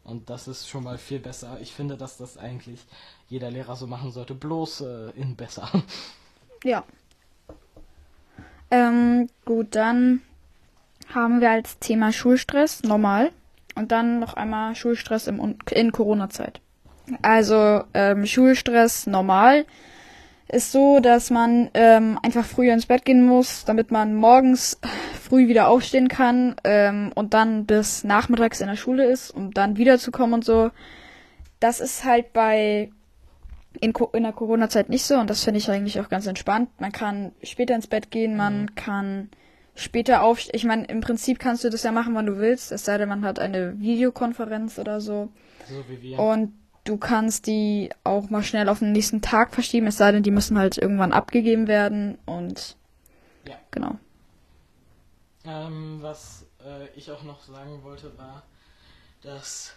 Und 0.03 0.29
das 0.29 0.47
ist 0.47 0.67
schon 0.67 0.83
mal 0.83 0.97
viel 0.97 1.19
besser. 1.19 1.57
Ich 1.61 1.73
finde, 1.73 1.97
dass 1.97 2.17
das 2.17 2.37
eigentlich 2.37 2.79
jeder 3.27 3.51
Lehrer 3.51 3.75
so 3.75 3.87
machen 3.87 4.11
sollte, 4.11 4.33
bloß 4.33 4.81
äh, 4.81 5.09
in 5.15 5.35
besser. 5.35 5.69
Ja. 6.63 6.83
Ähm, 8.71 9.29
gut, 9.45 9.75
dann 9.75 10.21
haben 11.13 11.41
wir 11.41 11.51
als 11.51 11.79
Thema 11.79 12.11
Schulstress 12.11 12.83
normal 12.83 13.31
und 13.75 13.91
dann 13.91 14.19
noch 14.19 14.33
einmal 14.33 14.75
Schulstress 14.75 15.27
im, 15.27 15.55
in 15.71 15.91
Corona-Zeit. 15.91 16.61
Also 17.21 17.83
ähm, 17.93 18.25
Schulstress 18.25 19.07
normal 19.07 19.65
ist 20.47 20.71
so, 20.71 20.99
dass 20.99 21.29
man 21.29 21.69
ähm, 21.73 22.19
einfach 22.21 22.45
früher 22.45 22.73
ins 22.73 22.87
Bett 22.87 23.05
gehen 23.05 23.25
muss, 23.25 23.65
damit 23.65 23.91
man 23.91 24.15
morgens 24.15 24.79
früh 25.29 25.47
wieder 25.47 25.67
aufstehen 25.67 26.07
kann 26.07 26.55
ähm, 26.63 27.11
und 27.13 27.33
dann 27.33 27.65
bis 27.65 28.03
nachmittags 28.03 28.61
in 28.61 28.67
der 28.67 28.75
Schule 28.75 29.05
ist, 29.05 29.31
um 29.31 29.51
dann 29.51 29.77
wiederzukommen 29.77 30.33
und 30.33 30.45
so. 30.45 30.71
Das 31.59 31.79
ist 31.79 32.03
halt 32.03 32.33
bei 32.33 32.89
in, 33.79 33.93
in 34.13 34.23
der 34.23 34.33
Corona-Zeit 34.33 34.89
nicht 34.89 35.03
so 35.03 35.15
und 35.15 35.29
das 35.29 35.43
finde 35.43 35.59
ich 35.59 35.69
eigentlich 35.69 35.99
auch 35.99 36.09
ganz 36.09 36.25
entspannt. 36.25 36.69
Man 36.79 36.91
kann 36.91 37.31
später 37.43 37.75
ins 37.75 37.87
Bett 37.87 38.09
gehen, 38.09 38.35
man 38.35 38.63
mhm. 38.63 38.75
kann 38.75 39.29
später 39.75 40.23
aufstehen. 40.23 40.55
Ich 40.55 40.65
meine, 40.65 40.85
im 40.85 41.01
Prinzip 41.01 41.39
kannst 41.39 41.63
du 41.63 41.69
das 41.69 41.83
ja 41.83 41.91
machen, 41.91 42.15
wann 42.15 42.25
du 42.25 42.37
willst, 42.37 42.71
es 42.71 42.85
sei 42.85 42.97
denn, 42.97 43.09
man 43.09 43.23
hat 43.23 43.39
eine 43.39 43.79
Videokonferenz 43.79 44.79
oder 44.79 44.99
so. 44.99 45.29
So 45.67 45.83
wie 45.87 46.01
wir. 46.01 46.19
Und 46.19 46.53
du 46.85 46.97
kannst 46.97 47.45
die 47.45 47.89
auch 48.03 48.31
mal 48.31 48.41
schnell 48.41 48.67
auf 48.67 48.79
den 48.79 48.93
nächsten 48.93 49.21
Tag 49.21 49.53
verschieben, 49.53 49.87
es 49.87 49.97
sei 49.97 50.11
denn, 50.11 50.23
die 50.23 50.31
müssen 50.31 50.57
halt 50.57 50.77
irgendwann 50.77 51.13
abgegeben 51.13 51.67
werden 51.67 52.17
und 52.25 52.75
ja. 53.47 53.55
genau. 53.69 53.99
Ähm, 55.45 56.01
was 56.01 56.45
äh, 56.63 56.87
ich 56.95 57.11
auch 57.11 57.23
noch 57.23 57.41
sagen 57.43 57.83
wollte, 57.83 58.17
war, 58.17 58.43
dass 59.21 59.73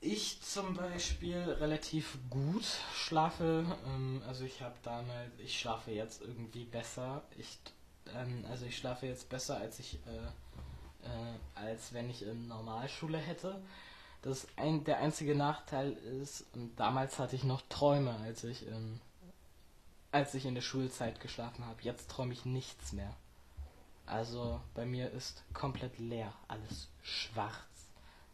ich 0.00 0.40
zum 0.42 0.74
Beispiel 0.74 1.38
relativ 1.38 2.18
gut 2.30 2.64
schlafe. 2.94 3.64
Ähm, 3.86 4.22
also 4.26 4.44
ich 4.44 4.62
habe 4.62 4.74
damals, 4.82 5.30
ich 5.38 5.58
schlafe 5.58 5.92
jetzt 5.92 6.20
irgendwie 6.22 6.64
besser. 6.64 7.22
Ich, 7.38 7.58
ähm, 8.14 8.44
also 8.50 8.66
ich 8.66 8.76
schlafe 8.76 9.06
jetzt 9.06 9.28
besser, 9.28 9.58
als 9.58 9.78
ich, 9.78 9.98
äh, 10.06 11.06
äh, 11.06 11.38
als 11.54 11.92
wenn 11.92 12.10
ich 12.10 12.22
in 12.22 12.48
Normalschule 12.48 13.18
hätte. 13.18 13.60
Das 14.22 14.48
ein, 14.56 14.82
der 14.82 14.98
einzige 14.98 15.36
Nachteil 15.36 15.92
ist, 15.92 16.46
damals 16.74 17.18
hatte 17.20 17.36
ich 17.36 17.44
noch 17.44 17.62
Träume, 17.68 18.16
als 18.24 18.42
ich, 18.42 18.64
als 20.10 20.34
ich 20.34 20.46
in 20.46 20.56
der 20.56 20.62
Schulzeit 20.62 21.20
geschlafen 21.20 21.64
habe. 21.64 21.80
Jetzt 21.82 22.10
träume 22.10 22.32
ich 22.32 22.44
nichts 22.44 22.92
mehr. 22.92 23.14
Also 24.06 24.60
bei 24.74 24.86
mir 24.86 25.10
ist 25.10 25.42
komplett 25.52 25.98
leer, 25.98 26.32
alles 26.48 26.88
schwarz. 27.02 27.54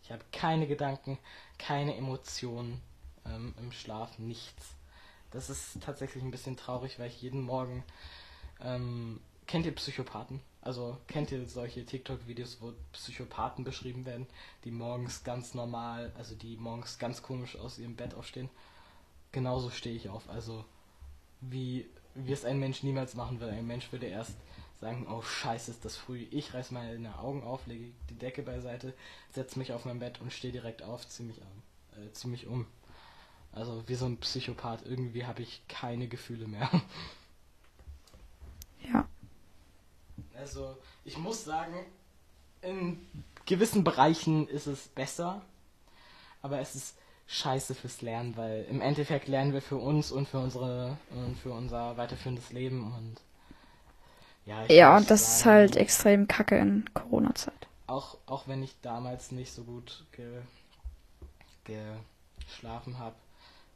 Ich 0.03 0.13
habe 0.13 0.23
keine 0.33 0.67
Gedanken, 0.67 1.19
keine 1.59 1.97
Emotionen 1.97 2.81
ähm, 3.25 3.55
im 3.59 3.73
Schlaf, 3.73 4.19
nichts. 4.19 4.75
Das 5.31 5.49
ist 5.49 5.83
tatsächlich 5.83 6.23
ein 6.23 6.31
bisschen 6.31 6.57
traurig, 6.57 6.99
weil 6.99 7.09
ich 7.09 7.23
jeden 7.23 7.43
Morgen 7.43 7.85
ähm, 8.61 9.21
kennt 9.47 9.67
ihr 9.67 9.75
Psychopathen? 9.75 10.41
Also 10.61 10.99
kennt 11.09 11.33
ihr 11.33 11.47
solche 11.47 11.85
TikTok-Videos, 11.85 12.59
wo 12.61 12.73
Psychopathen 12.93 13.65
beschrieben 13.65 14.07
werden, 14.07 14.27
die 14.65 14.71
morgens 14.71 15.25
ganz 15.25 15.55
normal, 15.55 16.13
also 16.17 16.35
die 16.35 16.57
morgens 16.57 16.99
ganz 16.99 17.23
komisch 17.23 17.57
aus 17.57 17.79
ihrem 17.79 17.97
Bett 17.97 18.15
aufstehen? 18.15 18.49
Genauso 19.33 19.71
stehe 19.71 19.97
ich 19.97 20.09
auf. 20.09 20.29
Also 20.29 20.65
wie, 21.41 21.89
wie 22.15 22.33
es 22.33 22.45
ein 22.45 22.61
Mensch 22.61 22.83
niemals 22.83 23.15
machen 23.15 23.41
würde. 23.41 23.55
Ein 23.55 23.67
Mensch 23.67 23.91
würde 23.91 24.07
erst 24.07 24.37
sagen, 24.83 25.07
oh 25.09 25.23
scheiße, 25.23 25.71
ist 25.71 25.85
das 25.85 25.97
früh. 25.97 26.27
Ich 26.33 26.53
reiß 26.55 26.73
meine 26.73 27.19
Augen 27.21 27.45
auf, 27.45 27.67
lege 27.69 27.93
die 28.11 28.19
Decke 28.19 28.43
beiseite, 28.43 28.93
setze 29.31 29.59
mich 29.61 29.73
auf 29.73 29.85
mein 29.85 30.01
Bett 30.01 30.21
und 30.21 30.33
stehe 30.33 30.53
direkt 30.53 30.83
auf, 30.83 31.09
zieh 31.09 31.23
mich, 31.23 31.41
an, 31.41 32.03
äh, 32.03 32.13
zieh 32.13 32.27
mich 32.27 32.49
um. 32.49 32.67
Also 33.53 33.85
wie 33.87 33.95
so 33.95 34.07
ein 34.07 34.19
Psychopath. 34.19 34.85
Irgendwie 34.85 35.25
habe 35.25 35.41
ich 35.43 35.63
keine 35.69 36.09
Gefühle 36.09 36.47
mehr. 36.47 36.69
Ja. 38.93 39.07
Also 40.37 40.77
ich 41.05 41.17
muss 41.17 41.45
sagen, 41.45 41.87
in 42.63 42.99
gewissen 43.47 43.85
Bereichen 43.85 44.49
ist 44.49 44.67
es 44.67 44.89
besser, 44.89 45.41
aber 46.43 46.59
es 46.59 46.75
ist 46.75 46.97
scheiße 47.29 47.77
fürs 47.77 48.03
Lernen, 48.03 48.37
weil 48.37 48.65
im 48.65 48.81
Endeffekt 48.81 49.29
lernen 49.29 49.53
wir 49.53 49.63
für 49.63 49.77
uns 49.77 50.11
und 50.11 50.27
für 50.27 50.41
unsere 50.41 50.99
und 51.11 51.39
für 51.39 51.53
unser 51.53 51.97
weiterführendes 51.97 52.51
Leben 52.51 52.93
und 52.93 53.21
ja, 54.47 54.65
ja 54.67 54.97
und 54.97 55.11
das 55.11 55.21
sagen, 55.21 55.35
ist 55.37 55.45
halt 55.47 55.77
extrem 55.77 56.29
kacke 56.29 56.57
in 56.59 56.85
Corona-Zeit. 56.95 57.69
Auch, 57.87 58.19
auch 58.27 58.49
wenn 58.49 58.63
ich 58.63 58.75
damals 58.81 59.33
nicht 59.33 59.53
so 59.53 59.65
gut 59.65 60.05
ge, 60.13 60.43
geschlafen 61.65 62.99
habe, 62.99 63.17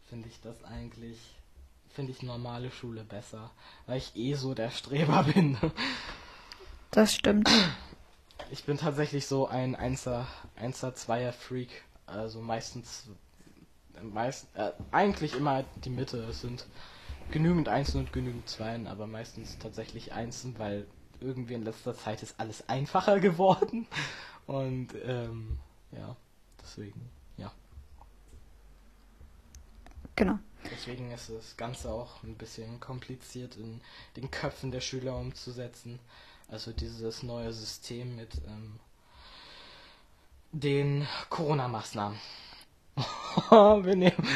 finde 0.08 0.28
ich 0.28 0.40
das 0.40 0.64
eigentlich, 0.64 1.18
finde 1.90 2.12
ich 2.12 2.22
normale 2.22 2.70
Schule 2.70 3.04
besser, 3.04 3.50
weil 3.86 3.98
ich 3.98 4.16
eh 4.16 4.34
so 4.34 4.54
der 4.54 4.70
Streber 4.70 5.22
bin. 5.34 5.58
Das 6.90 7.14
stimmt. 7.14 7.50
Ich 8.50 8.64
bin 8.64 8.78
tatsächlich 8.78 9.26
so 9.26 9.48
ein 9.48 9.76
1er, 9.76 10.24
1er, 10.60 10.94
2er 10.94 11.32
Freak. 11.32 11.84
Also 12.06 12.40
meistens, 12.40 13.08
meist, 14.00 14.46
äh, 14.54 14.70
eigentlich 14.92 15.34
immer 15.34 15.64
die 15.84 15.90
Mitte. 15.90 16.32
Sind 16.32 16.64
genügend 17.30 17.68
Einsen 17.68 18.00
und 18.00 18.12
genügend 18.12 18.48
Zweien, 18.48 18.86
aber 18.86 19.06
meistens 19.06 19.58
tatsächlich 19.58 20.12
Einsen, 20.12 20.58
weil 20.58 20.86
irgendwie 21.20 21.54
in 21.54 21.62
letzter 21.62 21.94
Zeit 21.94 22.22
ist 22.22 22.38
alles 22.38 22.68
einfacher 22.68 23.20
geworden. 23.20 23.86
Und 24.46 24.88
ähm, 25.04 25.58
ja, 25.92 26.16
deswegen, 26.62 27.10
ja. 27.36 27.52
Genau. 30.14 30.38
Deswegen 30.70 31.12
ist 31.12 31.30
das 31.30 31.56
Ganze 31.56 31.90
auch 31.90 32.22
ein 32.22 32.36
bisschen 32.36 32.80
kompliziert 32.80 33.56
in 33.56 33.80
den 34.16 34.30
Köpfen 34.30 34.70
der 34.70 34.80
Schüler 34.80 35.16
umzusetzen. 35.16 35.98
Also 36.48 36.72
dieses 36.72 37.22
neue 37.22 37.52
System 37.52 38.16
mit 38.16 38.30
ähm, 38.46 38.78
den 40.52 41.06
Corona-Maßnahmen. 41.28 42.18
wir 43.50 43.96
nehmen, 43.96 44.28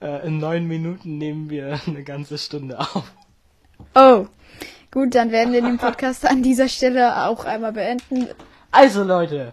äh, 0.00 0.26
in 0.26 0.38
neun 0.38 0.66
Minuten 0.66 1.18
nehmen 1.18 1.50
wir 1.50 1.80
eine 1.86 2.02
ganze 2.02 2.38
Stunde 2.38 2.78
auf. 2.78 3.12
Oh, 3.94 4.26
gut, 4.90 5.14
dann 5.14 5.30
werden 5.30 5.52
wir 5.52 5.62
den 5.62 5.78
Podcast 5.78 6.26
an 6.26 6.42
dieser 6.42 6.68
Stelle 6.68 7.26
auch 7.26 7.44
einmal 7.44 7.72
beenden. 7.72 8.28
Also 8.72 9.02
Leute, 9.02 9.52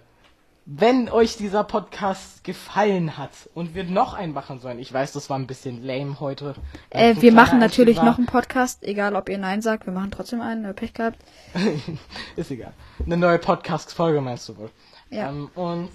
wenn 0.66 1.10
euch 1.10 1.38
dieser 1.38 1.64
Podcast 1.64 2.43
gefallen 2.43 3.18
hat 3.18 3.32
und 3.53 3.74
wir 3.74 3.86
noch 3.86 4.14
einen 4.14 4.34
machen 4.34 4.60
sollen, 4.60 4.80
ich 4.80 4.91
weiß, 4.91 5.14
das 5.14 5.30
war 5.30 5.39
ein 5.39 5.47
bisschen 5.47 5.82
lame 5.82 6.20
heute. 6.20 6.55
Äh, 6.89 7.16
wir 7.20 7.32
machen 7.32 7.58
natürlich 7.60 8.01
noch 8.01 8.18
einen 8.18 8.28
Podcast, 8.28 8.84
egal 8.84 9.16
ob 9.16 9.30
ihr 9.30 9.38
Nein 9.38 9.62
sagt, 9.62 9.86
wir 9.86 9.93
machen 9.93 10.12
trotzdem 10.12 10.41
einen, 10.41 10.66
äh, 10.66 10.74
Pech 10.74 10.93
gehabt. 10.93 11.20
Ist 12.36 12.51
egal. 12.51 12.74
Eine 13.05 13.16
neue 13.16 13.39
Podcast-Folge 13.39 14.20
meinst 14.20 14.49
du 14.49 14.58
wohl. 14.58 14.70
Ja. 15.10 15.30
Ähm, 15.30 15.49
und 15.55 15.89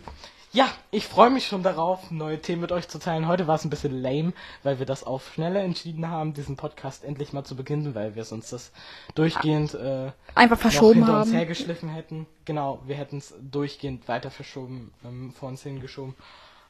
ja, 0.53 0.69
ich 0.91 1.07
freue 1.07 1.31
mich 1.31 1.47
schon 1.47 1.63
darauf, 1.63 2.11
neue 2.11 2.41
Themen 2.41 2.61
mit 2.61 2.73
euch 2.73 2.87
zu 2.87 2.99
teilen. 2.99 3.27
Heute 3.27 3.47
war 3.47 3.55
es 3.55 3.65
ein 3.65 3.71
bisschen 3.71 4.03
lame, 4.03 4.35
weil 4.63 4.79
wir 4.79 4.85
das 4.85 5.03
auf 5.03 5.33
schneller 5.33 5.61
entschieden 5.61 6.09
haben, 6.09 6.35
diesen 6.35 6.57
Podcast 6.57 7.05
endlich 7.05 7.33
mal 7.33 7.45
zu 7.45 7.57
beginnen, 7.57 7.95
weil 7.95 8.15
wir 8.15 8.31
uns 8.31 8.51
das 8.51 8.71
durchgehend 9.15 9.73
äh, 9.73 10.13
einfach 10.35 10.59
verschoben 10.59 10.97
hinter 10.97 11.13
haben. 11.13 11.23
uns 11.23 11.33
hergeschliffen 11.33 11.89
hätten. 11.89 12.27
Genau, 12.45 12.83
wir 12.85 12.97
hätten 12.97 13.19
es 13.19 13.35
durchgehend 13.41 14.09
weiter 14.09 14.31
verschoben, 14.31 14.93
ähm, 15.05 15.33
vor 15.33 15.49
uns 15.49 15.63
hingeschoben. 15.63 16.15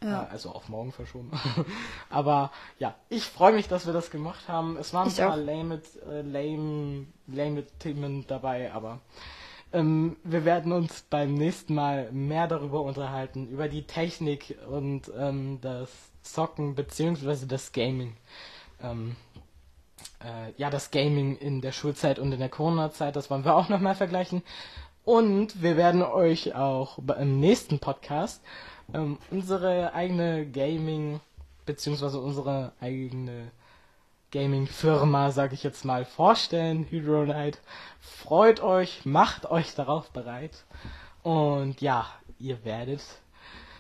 Ja. 0.01 0.23
Äh, 0.23 0.27
also 0.31 0.51
auf 0.51 0.69
morgen 0.69 0.93
verschoben. 0.93 1.33
Aber 2.09 2.53
ja, 2.79 2.95
ich 3.09 3.25
freue 3.25 3.53
mich, 3.53 3.67
dass 3.67 3.87
wir 3.87 3.93
das 3.93 4.13
gemacht 4.13 4.49
haben. 4.49 4.77
Es 4.77 4.95
waren 4.95 5.09
ein 5.09 5.17
paar 5.17 5.37
lame, 5.37 5.83
äh, 6.09 6.23
lame, 6.23 7.07
lame 7.27 7.67
Themen 7.81 8.27
dabei, 8.29 8.73
aber 8.73 9.01
ähm, 9.73 10.17
wir 10.25 10.45
werden 10.45 10.73
uns 10.73 11.03
beim 11.09 11.35
nächsten 11.35 11.75
Mal 11.75 12.11
mehr 12.13 12.47
darüber 12.47 12.83
unterhalten, 12.83 13.49
über 13.49 13.69
die 13.69 13.85
Technik 13.85 14.57
und 14.71 15.11
ähm, 15.17 15.59
das 15.61 15.91
Zocken 16.23 16.75
beziehungsweise 16.75 17.47
das 17.47 17.73
Gaming. 17.73 18.17
Ähm, 18.83 19.17
äh, 20.21 20.53
ja, 20.57 20.71
das 20.71 20.91
Gaming 20.91 21.37
in 21.37 21.61
der 21.61 21.73
Schulzeit 21.73 22.19
und 22.19 22.33
in 22.33 22.41
der 22.41 22.49
Corona-Zeit, 22.49 23.17
das 23.17 23.31
wollen 23.31 23.45
wir 23.45 23.55
auch 23.55 23.69
nochmal 23.69 23.95
vergleichen. 23.95 24.43
Und 25.05 25.63
wir 25.63 25.77
werden 25.77 26.03
euch 26.03 26.55
auch 26.55 26.99
im 26.99 27.41
nächsten 27.41 27.81
Podcast 27.81 28.43
ähm, 28.95 29.19
unsere 29.31 29.95
eigene 29.95 30.47
Gaming 30.47 31.21
beziehungsweise 31.67 32.21
unsere 32.21 32.73
eigene 32.81 33.51
Gaming-Firma, 34.33 35.31
sag 35.31 35.53
ich 35.53 35.63
jetzt 35.63 35.85
mal, 35.85 36.05
vorstellen. 36.05 36.87
Hydronite. 36.91 37.59
Freut 38.01 38.63
euch, 38.63 39.05
macht 39.05 39.51
euch 39.51 39.75
darauf 39.75 40.11
bereit. 40.11 40.65
Und 41.23 41.81
ja, 41.81 42.07
ihr 42.39 42.65
werdet 42.65 43.03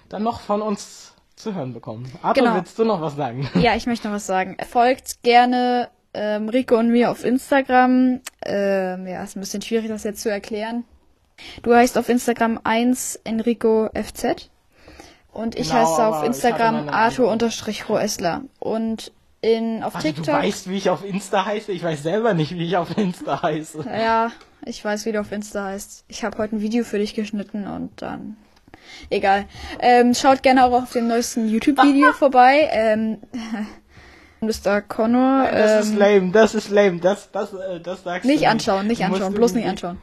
dann 0.08 0.22
noch 0.22 0.40
von 0.40 0.62
uns 0.62 1.14
zu 1.34 1.54
hören 1.54 1.72
bekommen. 1.72 2.12
Arthur, 2.22 2.44
genau. 2.44 2.54
willst 2.56 2.78
du 2.78 2.84
noch 2.84 3.00
was 3.00 3.16
sagen? 3.16 3.48
Ja, 3.54 3.74
ich 3.74 3.86
möchte 3.86 4.08
noch 4.08 4.14
was 4.14 4.26
sagen. 4.26 4.56
Folgt 4.70 5.22
gerne 5.22 5.88
ähm, 6.14 6.48
Rico 6.48 6.76
und 6.76 6.90
mir 6.90 7.10
auf 7.10 7.24
Instagram. 7.24 8.20
Ähm, 8.44 9.06
ja, 9.06 9.22
ist 9.22 9.36
ein 9.36 9.40
bisschen 9.40 9.62
schwierig, 9.62 9.88
das 9.88 10.04
jetzt 10.04 10.20
zu 10.20 10.30
erklären. 10.30 10.84
Du 11.62 11.74
heißt 11.74 11.96
auf 11.96 12.08
Instagram 12.08 12.60
1 12.62 13.20
Enrico 13.24 13.88
FZ. 13.94 14.50
Und 15.32 15.54
ich 15.56 15.70
genau, 15.70 15.80
heiße 15.80 16.06
auf 16.06 16.22
Instagram 16.24 16.90
Arthur-Roessler. 16.90 18.42
Und 18.60 19.12
in, 19.42 19.82
auf 19.82 19.94
Warte, 19.94 20.08
TikTok. 20.08 20.24
Du 20.24 20.32
weißt, 20.32 20.70
wie 20.70 20.76
ich 20.76 20.88
auf 20.88 21.04
Insta 21.04 21.44
heiße? 21.44 21.72
Ich 21.72 21.82
weiß 21.82 22.02
selber 22.02 22.32
nicht, 22.32 22.56
wie 22.56 22.64
ich 22.64 22.76
auf 22.76 22.96
Insta 22.96 23.42
heiße. 23.42 23.84
Ja, 23.84 24.30
ich 24.64 24.82
weiß, 24.82 25.04
wie 25.04 25.12
du 25.12 25.20
auf 25.20 25.32
Insta 25.32 25.64
heißt. 25.64 26.04
Ich 26.08 26.24
habe 26.24 26.38
heute 26.38 26.56
ein 26.56 26.60
Video 26.62 26.84
für 26.84 26.98
dich 26.98 27.14
geschnitten 27.14 27.66
und 27.66 28.00
dann. 28.00 28.36
Egal. 29.10 29.46
Ähm, 29.80 30.14
schaut 30.14 30.42
gerne 30.42 30.64
auch 30.64 30.72
auf 30.72 30.92
dem 30.92 31.08
neuesten 31.08 31.48
YouTube-Video 31.48 32.12
vorbei. 32.18 32.68
Ähm, 32.70 33.18
Mr. 34.40 34.80
Connor. 34.80 35.42
Nein, 35.42 35.54
das 35.54 35.72
ähm, 35.72 35.92
ist 35.92 35.98
lame, 35.98 36.30
das 36.32 36.54
ist 36.54 36.70
lame, 36.70 36.98
das, 36.98 37.30
das, 37.30 37.52
äh, 37.52 37.80
das 37.80 38.02
sagst 38.02 38.24
nicht 38.24 38.36
du. 38.36 38.40
Nicht 38.40 38.48
anschauen, 38.48 38.86
nicht 38.86 39.04
anschauen, 39.04 39.34
bloß 39.34 39.54
nicht 39.54 39.66
anschauen. 39.66 39.98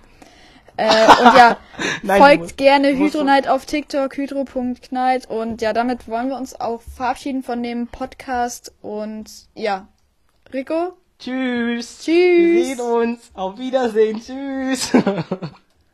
Äh, 0.80 1.08
und 1.22 1.38
ja, 1.38 1.58
Nein, 2.04 2.22
folgt 2.22 2.58
gerne 2.58 2.90
Hydronite 2.90 3.52
auf 3.52 3.66
TikTok, 3.66 4.16
hydro.knight. 4.16 5.30
Und 5.30 5.62
ja, 5.62 5.74
damit 5.74 6.08
wollen 6.08 6.30
wir 6.30 6.38
uns 6.38 6.60
auch 6.60 6.82
verabschieden 6.82 7.44
von 7.44 7.62
dem 7.62 7.88
Podcast. 7.88 8.72
Und 8.82 9.30
ja, 9.56 9.88
Rico? 10.54 10.94
Tschüss. 11.20 12.00
Tschüss. 12.00 12.08
Wir 12.08 12.76
sehen 12.76 12.80
uns. 12.80 13.32
Auf 13.34 13.58
Wiedersehen. 13.58 14.22
Tschüss. 14.22 14.92